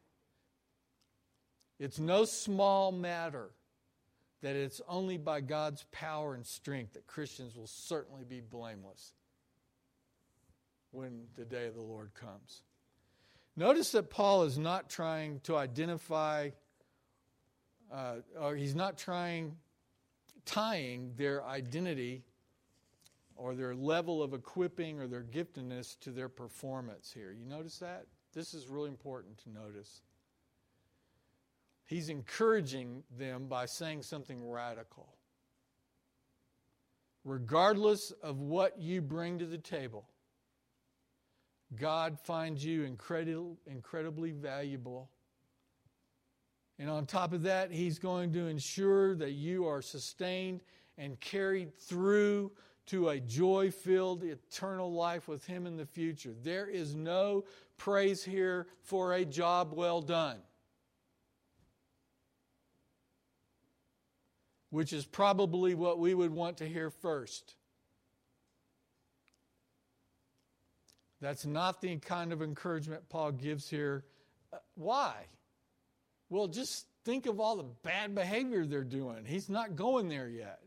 It's 1.80 2.00
no 2.00 2.26
small 2.26 2.92
matter 2.92 3.52
that 4.42 4.56
it's 4.56 4.82
only 4.88 5.18
by 5.18 5.42
God's 5.42 5.86
power 5.92 6.34
and 6.34 6.46
strength 6.46 6.94
that 6.94 7.06
Christians 7.06 7.56
will 7.56 7.68
certainly 7.68 8.24
be 8.24 8.42
blameless 8.42 9.14
when 10.92 11.26
the 11.36 11.46
day 11.46 11.68
of 11.68 11.76
the 11.76 11.82
Lord 11.82 12.12
comes. 12.16 12.64
Notice 13.56 13.92
that 13.92 14.10
Paul 14.10 14.44
is 14.44 14.58
not 14.58 14.90
trying 14.90 15.40
to 15.42 15.56
identify 15.56 16.50
uh, 17.92 18.16
or 18.40 18.56
he's 18.56 18.76
not 18.76 18.98
trying, 18.98 19.56
tying 20.46 21.14
their 21.16 21.44
identity 21.46 22.24
or 23.38 23.56
their 23.56 23.76
level 23.76 24.22
of 24.22 24.34
equipping 24.34 25.00
or 25.00 25.08
their 25.08 25.24
giftedness 25.24 26.00
to 26.00 26.12
their 26.12 26.30
performance 26.30 27.12
here. 27.12 27.32
You 27.32 27.46
notice 27.46 27.78
that? 27.80 28.06
This 28.34 28.54
is 28.54 28.68
really 28.68 28.90
important 28.90 29.38
to 29.40 29.50
notice. 29.50 30.02
He's 31.86 32.10
encouraging 32.10 33.04
them 33.18 33.48
by 33.48 33.66
saying 33.66 34.04
something 34.04 34.50
radical. 34.50 35.16
Regardless 37.24 38.12
of 38.24 38.42
what 38.42 38.80
you 38.80 39.02
bring 39.02 39.40
to 39.40 39.46
the 39.46 39.58
table, 39.58 40.08
God 41.76 42.18
finds 42.20 42.64
you 42.64 42.84
incredibly 42.84 44.32
valuable 44.32 45.10
and 46.80 46.90
on 46.90 47.06
top 47.06 47.34
of 47.34 47.44
that, 47.44 47.72
He's 47.72 48.00
going 48.00 48.34
to 48.34 48.48
ensure 48.48 49.16
that 49.16 49.32
you 49.32 49.66
are 49.66 49.82
sustained 49.82 50.62
and 50.98 51.20
carried 51.20 51.76
through 51.76 52.52
to 52.88 53.10
a 53.10 53.20
joy 53.20 53.72
filled 53.72 54.24
eternal 54.24 54.92
life 54.92 55.28
with 55.28 55.46
Him 55.46 55.66
in 55.68 55.78
the 55.78 55.86
future. 55.86 56.34
There 56.44 56.68
is 56.68 56.96
no 56.96 57.46
praise 57.78 58.24
here 58.24 58.68
for 58.82 59.14
a 59.14 59.26
job 59.26 59.74
well 59.74 60.02
done, 60.02 60.38
which 64.70 64.94
is 64.94 65.06
probably 65.06 65.76
what 65.76 66.00
we 66.00 66.14
would 66.14 66.32
want 66.32 66.58
to 66.58 66.68
hear 66.68 66.90
first. 66.90 67.56
That's 71.20 71.46
not 71.46 71.82
the 71.82 71.98
kind 71.98 72.32
of 72.32 72.42
encouragement 72.42 73.10
Paul 73.10 73.32
gives 73.32 73.70
here. 73.70 74.06
Uh, 74.54 74.58
why? 74.76 75.14
Well, 76.30 76.48
just 76.48 76.86
think 77.06 77.26
of 77.26 77.40
all 77.40 77.58
the 77.58 77.66
bad 77.84 78.14
behavior 78.14 78.66
they're 78.66 78.84
doing. 78.84 79.26
He's 79.26 79.50
not 79.50 79.76
going 79.76 80.10
there 80.10 80.30
yet. 80.30 80.60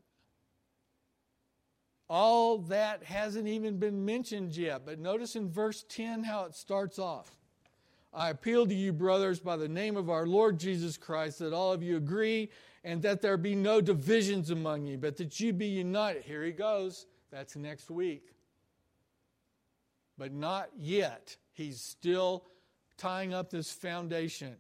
All 2.11 2.59
that 2.59 3.05
hasn't 3.05 3.47
even 3.47 3.79
been 3.79 4.05
mentioned 4.05 4.57
yet. 4.57 4.85
But 4.85 4.99
notice 4.99 5.37
in 5.37 5.49
verse 5.49 5.85
10 5.89 6.25
how 6.25 6.45
it 6.45 6.57
starts 6.57 6.99
off. 6.99 7.31
I 8.13 8.31
appeal 8.31 8.67
to 8.67 8.75
you, 8.75 8.93
brothers, 8.93 9.39
by 9.39 9.57
the 9.57 9.69
name 9.69 9.97
of 9.97 10.11
our 10.11 10.27
Lord 10.27 10.59
Jesus 10.59 10.97
Christ, 10.97 11.39
that 11.39 11.53
all 11.53 11.73
of 11.73 11.85
you 11.85 11.97
agree 11.97 12.51
and 12.83 13.01
that 13.03 13.23
there 13.23 13.37
be 13.37 13.55
no 13.55 13.81
divisions 13.81 14.51
among 14.51 14.87
you, 14.87 14.99
but 14.99 15.17
that 15.19 15.39
you 15.39 15.53
be 15.53 15.69
united. 15.69 16.25
Here 16.25 16.43
he 16.43 16.51
goes. 16.51 17.07
That's 17.31 17.55
next 17.55 17.93
week. 17.93 18.33
But 20.19 20.33
not 20.33 20.71
yet. 20.77 21.37
He's 21.53 21.81
still 21.81 22.45
tying 22.99 23.33
up 23.33 23.51
this 23.51 23.71
foundation. 23.71 24.57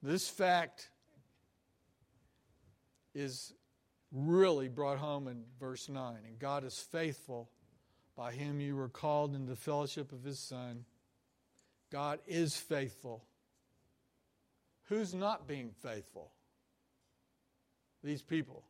This 0.00 0.28
fact 0.28 0.90
is 3.14 3.52
really 4.12 4.68
brought 4.68 4.98
home 4.98 5.28
in 5.28 5.44
verse 5.58 5.88
9. 5.88 6.16
And 6.26 6.38
God 6.38 6.64
is 6.64 6.78
faithful. 6.78 7.50
By 8.16 8.32
him 8.32 8.60
you 8.60 8.76
were 8.76 8.88
called 8.88 9.34
into 9.34 9.48
the 9.48 9.56
fellowship 9.56 10.12
of 10.12 10.24
his 10.24 10.38
Son. 10.38 10.84
God 11.90 12.20
is 12.26 12.56
faithful. 12.56 13.24
Who's 14.88 15.14
not 15.14 15.46
being 15.46 15.70
faithful? 15.82 16.32
These 18.02 18.22
people. 18.22 18.64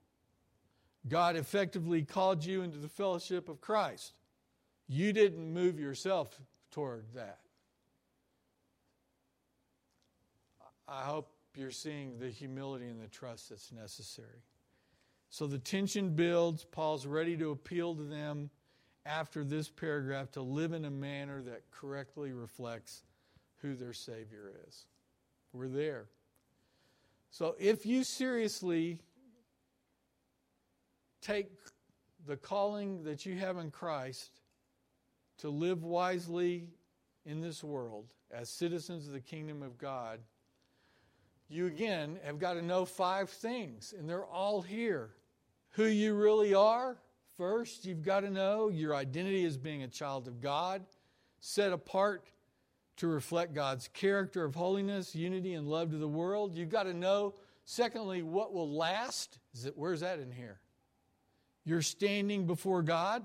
God 1.09 1.37
effectively 1.37 2.03
called 2.03 2.45
you 2.45 2.63
into 2.63 2.79
the 2.79 2.89
fellowship 2.89 3.49
of 3.49 3.61
Christ. 3.61 4.13
You 4.87 5.13
didn't 5.13 5.53
move 5.53 5.79
yourself 5.79 6.39
toward 6.71 7.05
that. 7.15 7.39
I 10.87 11.03
hope 11.03 11.31
you're 11.55 11.71
seeing 11.71 12.19
the 12.19 12.29
humility 12.29 12.87
and 12.87 13.01
the 13.01 13.09
trust 13.09 13.51
that's 13.51 13.73
necessary. 13.73 14.43
So 15.31 15.47
the 15.47 15.59
tension 15.59 16.11
builds. 16.11 16.65
Paul's 16.65 17.07
ready 17.07 17.37
to 17.37 17.51
appeal 17.51 17.95
to 17.95 18.03
them 18.03 18.51
after 19.07 19.45
this 19.45 19.69
paragraph 19.69 20.31
to 20.33 20.43
live 20.43 20.73
in 20.73 20.85
a 20.85 20.91
manner 20.91 21.43
that 21.43 21.71
correctly 21.71 22.33
reflects 22.33 23.03
who 23.63 23.75
their 23.75 23.93
Savior 23.93 24.53
is. 24.69 24.87
We're 25.53 25.69
there. 25.69 26.07
So 27.31 27.55
if 27.59 27.87
you 27.87 28.05
seriously 28.05 29.01
take 31.21 31.51
the 32.27 32.37
calling 32.37 33.05
that 33.05 33.25
you 33.25 33.37
have 33.39 33.59
in 33.59 33.71
Christ 33.71 34.41
to 35.39 35.49
live 35.49 35.85
wisely 35.85 36.69
in 37.25 37.41
this 37.41 37.63
world 37.63 38.07
as 38.31 38.49
citizens 38.49 39.07
of 39.07 39.13
the 39.13 39.21
kingdom 39.21 39.63
of 39.63 39.79
God, 39.79 40.21
you 41.51 41.67
again 41.67 42.19
have 42.25 42.39
got 42.39 42.55
to 42.55 42.63
know 42.63 42.85
five 42.85 43.29
things, 43.29 43.93
and 43.99 44.09
they're 44.09 44.25
all 44.25 44.63
here. 44.63 45.11
Who 45.71 45.85
you 45.85 46.15
really 46.15 46.55
are, 46.55 46.97
first, 47.37 47.85
you've 47.85 48.03
got 48.03 48.21
to 48.21 48.31
know 48.31 48.69
your 48.69 48.95
identity 48.95 49.45
as 49.45 49.57
being 49.57 49.83
a 49.83 49.89
child 49.89 50.29
of 50.29 50.41
God, 50.41 50.85
set 51.41 51.73
apart 51.73 52.31
to 52.99 53.09
reflect 53.09 53.55
God's 53.55 53.89
character 53.89 54.45
of 54.45 54.55
holiness, 54.55 55.15
unity, 55.15 55.55
and 55.55 55.67
love 55.67 55.91
to 55.91 55.97
the 55.97 56.09
world. 56.09 56.55
You've 56.55 56.69
got 56.69 56.85
to 56.85 56.95
know, 56.95 57.35
secondly, 57.65 58.23
what 58.23 58.53
will 58.53 58.71
last. 58.71 59.39
Is 59.55 59.67
it, 59.67 59.73
where's 59.77 60.01
that 60.01 60.21
in 60.21 60.31
here? 60.31 60.61
You're 61.65 61.83
standing 61.83 62.47
before 62.47 62.83
God 62.83 63.25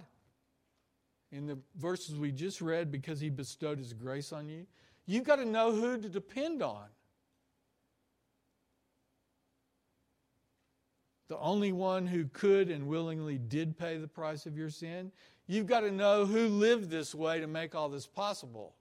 in 1.32 1.46
the 1.46 1.58
verses 1.76 2.18
we 2.18 2.32
just 2.32 2.62
read 2.62 2.92
because 2.92 3.20
He 3.20 3.30
bestowed 3.30 3.78
His 3.78 3.94
grace 3.94 4.32
on 4.32 4.48
you. 4.48 4.66
You've 5.06 5.26
got 5.26 5.38
to 5.38 5.46
know 5.46 5.72
who 5.72 5.98
to 5.98 6.10
depend 6.10 6.64
on. 6.64 6.86
The 11.28 11.38
only 11.40 11.72
one 11.72 12.06
who 12.06 12.26
could 12.26 12.70
and 12.70 12.88
willingly 12.88 13.38
did 13.38 13.78
pay 13.78 13.98
the 13.98 14.08
price 14.08 14.46
of 14.46 14.58
your 14.58 14.70
sin. 14.70 15.12
You've 15.48 15.68
got 15.68 15.82
to 15.82 15.92
know 15.92 16.26
who 16.26 16.48
lived 16.48 16.90
this 16.90 17.16
way 17.16 17.40
to 17.40 17.48
make 17.48 17.76
all 17.76 17.90
this 17.90 18.08
possible 18.08 18.76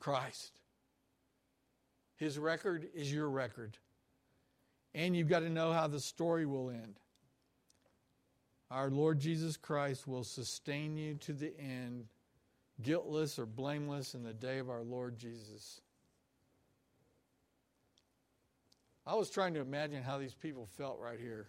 Christ. 0.00 0.60
His 2.16 2.38
record 2.38 2.88
is 2.94 3.12
your 3.12 3.28
record. 3.30 3.78
And 4.94 5.16
you've 5.16 5.28
got 5.28 5.40
to 5.40 5.50
know 5.50 5.72
how 5.72 5.86
the 5.86 6.00
story 6.00 6.46
will 6.46 6.70
end. 6.70 6.98
Our 8.70 8.90
Lord 8.90 9.18
Jesus 9.18 9.56
Christ 9.56 10.06
will 10.06 10.24
sustain 10.24 10.96
you 10.96 11.14
to 11.14 11.32
the 11.32 11.52
end, 11.58 12.06
guiltless 12.82 13.38
or 13.38 13.46
blameless 13.46 14.14
in 14.14 14.22
the 14.22 14.32
day 14.32 14.58
of 14.58 14.70
our 14.70 14.82
Lord 14.82 15.18
Jesus. 15.18 15.80
I 19.06 19.14
was 19.14 19.30
trying 19.30 19.54
to 19.54 19.60
imagine 19.60 20.02
how 20.02 20.18
these 20.18 20.34
people 20.34 20.66
felt 20.66 21.00
right 21.00 21.18
here. 21.18 21.48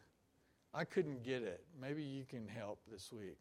I 0.74 0.86
couldn't 0.86 1.24
get 1.24 1.44
it. 1.44 1.64
Maybe 1.80 2.04
you 2.04 2.24
can 2.24 2.48
help 2.48 2.80
this 2.90 3.12
week. 3.12 3.40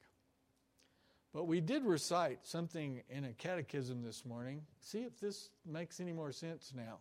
But 1.33 1.45
we 1.45 1.61
did 1.61 1.85
recite 1.85 2.41
something 2.43 3.03
in 3.09 3.24
a 3.24 3.33
catechism 3.33 4.03
this 4.03 4.24
morning. 4.26 4.62
See 4.81 5.03
if 5.03 5.20
this 5.20 5.51
makes 5.64 6.01
any 6.01 6.12
more 6.12 6.33
sense 6.33 6.72
now. 6.74 6.99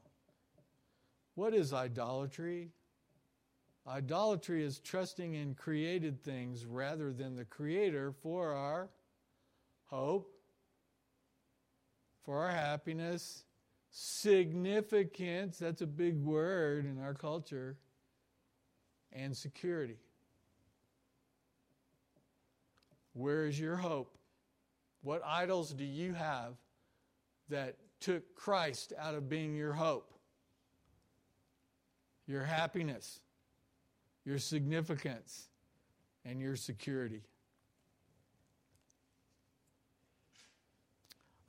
What 1.34 1.56
is 1.56 1.74
idolatry? 1.74 2.70
Idolatry 3.88 4.64
is 4.64 4.80
trusting 4.80 5.34
in 5.34 5.56
created 5.56 6.22
things 6.22 6.66
rather 6.66 7.12
than 7.12 7.36
the 7.36 7.46
Creator 7.46 8.14
for 8.22 8.54
our 8.54 8.90
hope, 9.86 10.32
for 12.24 12.44
our 12.44 12.52
happiness, 12.52 13.46
significance 13.90 15.58
that's 15.58 15.82
a 15.82 15.88
big 15.88 16.22
word 16.22 16.86
in 16.86 17.02
our 17.02 17.16
culture 17.16 17.78
and 19.12 19.36
security. 19.36 19.98
Where 23.20 23.46
is 23.46 23.60
your 23.60 23.76
hope? 23.76 24.18
What 25.02 25.22
idols 25.26 25.74
do 25.74 25.84
you 25.84 26.14
have 26.14 26.54
that 27.50 27.76
took 28.00 28.34
Christ 28.34 28.94
out 28.98 29.14
of 29.14 29.28
being 29.28 29.58
your 29.58 29.74
hope? 29.74 30.14
Your 32.28 32.44
happiness, 32.44 33.20
your 34.24 34.40
significance, 34.40 35.50
and 36.24 36.40
your 36.40 36.56
security. 36.56 37.24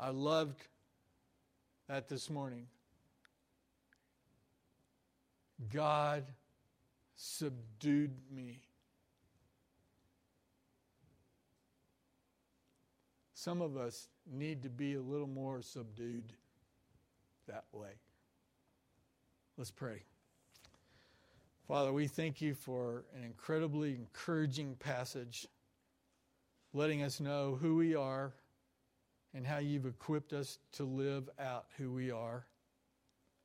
I 0.00 0.10
loved 0.10 0.66
that 1.86 2.08
this 2.08 2.28
morning. 2.28 2.66
God 5.72 6.24
subdued 7.14 8.10
me. 8.34 8.60
Some 13.42 13.62
of 13.62 13.78
us 13.78 14.10
need 14.30 14.64
to 14.64 14.68
be 14.68 14.96
a 14.96 15.00
little 15.00 15.26
more 15.26 15.62
subdued 15.62 16.34
that 17.48 17.64
way. 17.72 17.92
Let's 19.56 19.70
pray. 19.70 20.02
Father, 21.66 21.90
we 21.90 22.06
thank 22.06 22.42
you 22.42 22.52
for 22.52 23.06
an 23.16 23.24
incredibly 23.24 23.94
encouraging 23.94 24.74
passage, 24.74 25.46
letting 26.74 27.02
us 27.02 27.18
know 27.18 27.56
who 27.58 27.76
we 27.76 27.94
are 27.94 28.34
and 29.32 29.46
how 29.46 29.56
you've 29.56 29.86
equipped 29.86 30.34
us 30.34 30.58
to 30.72 30.84
live 30.84 31.30
out 31.38 31.64
who 31.78 31.90
we 31.90 32.10
are. 32.10 32.44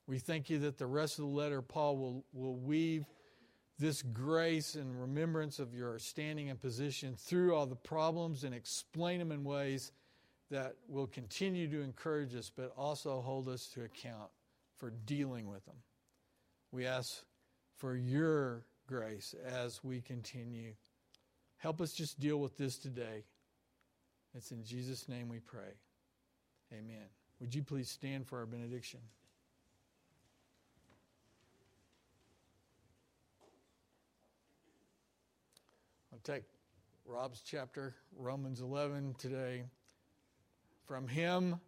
We 0.07 0.19
thank 0.19 0.49
you 0.49 0.59
that 0.59 0.77
the 0.77 0.87
rest 0.87 1.19
of 1.19 1.23
the 1.23 1.31
letter, 1.31 1.61
Paul 1.61 1.95
will, 1.95 2.25
will 2.33 2.57
weave 2.57 3.05
this 3.77 4.01
grace 4.01 4.75
and 4.75 4.99
remembrance 4.99 5.59
of 5.59 5.73
your 5.73 5.99
standing 5.99 6.49
and 6.49 6.59
position 6.59 7.15
through 7.17 7.53
all 7.53 7.65
the 7.65 7.75
problems 7.75 8.43
and 8.43 8.55
explain 8.55 9.19
them 9.19 9.31
in 9.31 9.43
ways 9.43 9.91
that 10.49 10.75
will 10.87 11.07
continue 11.07 11.67
to 11.67 11.81
encourage 11.81 12.35
us, 12.35 12.51
but 12.55 12.73
also 12.77 13.21
hold 13.21 13.49
us 13.49 13.67
to 13.73 13.83
account 13.83 14.29
for 14.77 14.91
dealing 15.05 15.49
with 15.49 15.65
them. 15.65 15.75
We 16.71 16.85
ask 16.85 17.23
for 17.77 17.95
your 17.95 18.65
grace 18.87 19.35
as 19.45 19.83
we 19.83 20.01
continue. 20.01 20.73
Help 21.57 21.81
us 21.81 21.93
just 21.93 22.19
deal 22.19 22.37
with 22.37 22.57
this 22.57 22.77
today. 22.77 23.23
It's 24.35 24.51
in 24.51 24.63
Jesus' 24.63 25.09
name 25.09 25.29
we 25.29 25.39
pray. 25.39 25.73
Amen. 26.73 27.07
Would 27.39 27.55
you 27.55 27.63
please 27.63 27.89
stand 27.89 28.27
for 28.27 28.39
our 28.39 28.45
benediction? 28.45 28.99
Take 36.25 36.43
Rob's 37.05 37.39
chapter, 37.45 37.93
Romans 38.17 38.59
11 38.59 39.15
today. 39.19 39.63
From 40.87 41.07
him, 41.07 41.59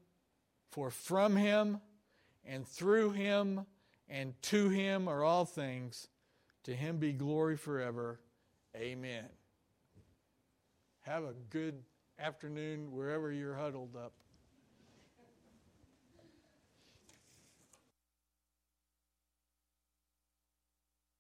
for 0.71 0.89
from 0.89 1.35
him, 1.35 1.79
and 2.43 2.67
through 2.67 3.11
him, 3.11 3.67
and 4.09 4.33
to 4.43 4.69
him 4.69 5.07
are 5.07 5.23
all 5.23 5.45
things. 5.45 6.07
To 6.63 6.73
him 6.73 6.97
be 6.97 7.13
glory 7.13 7.55
forever. 7.55 8.19
Amen. 8.75 9.25
Have 11.01 11.23
a 11.23 11.33
good 11.51 11.83
afternoon 12.17 12.91
wherever 12.91 13.31
you're 13.31 13.55
huddled 13.55 13.95
up. 13.95 14.13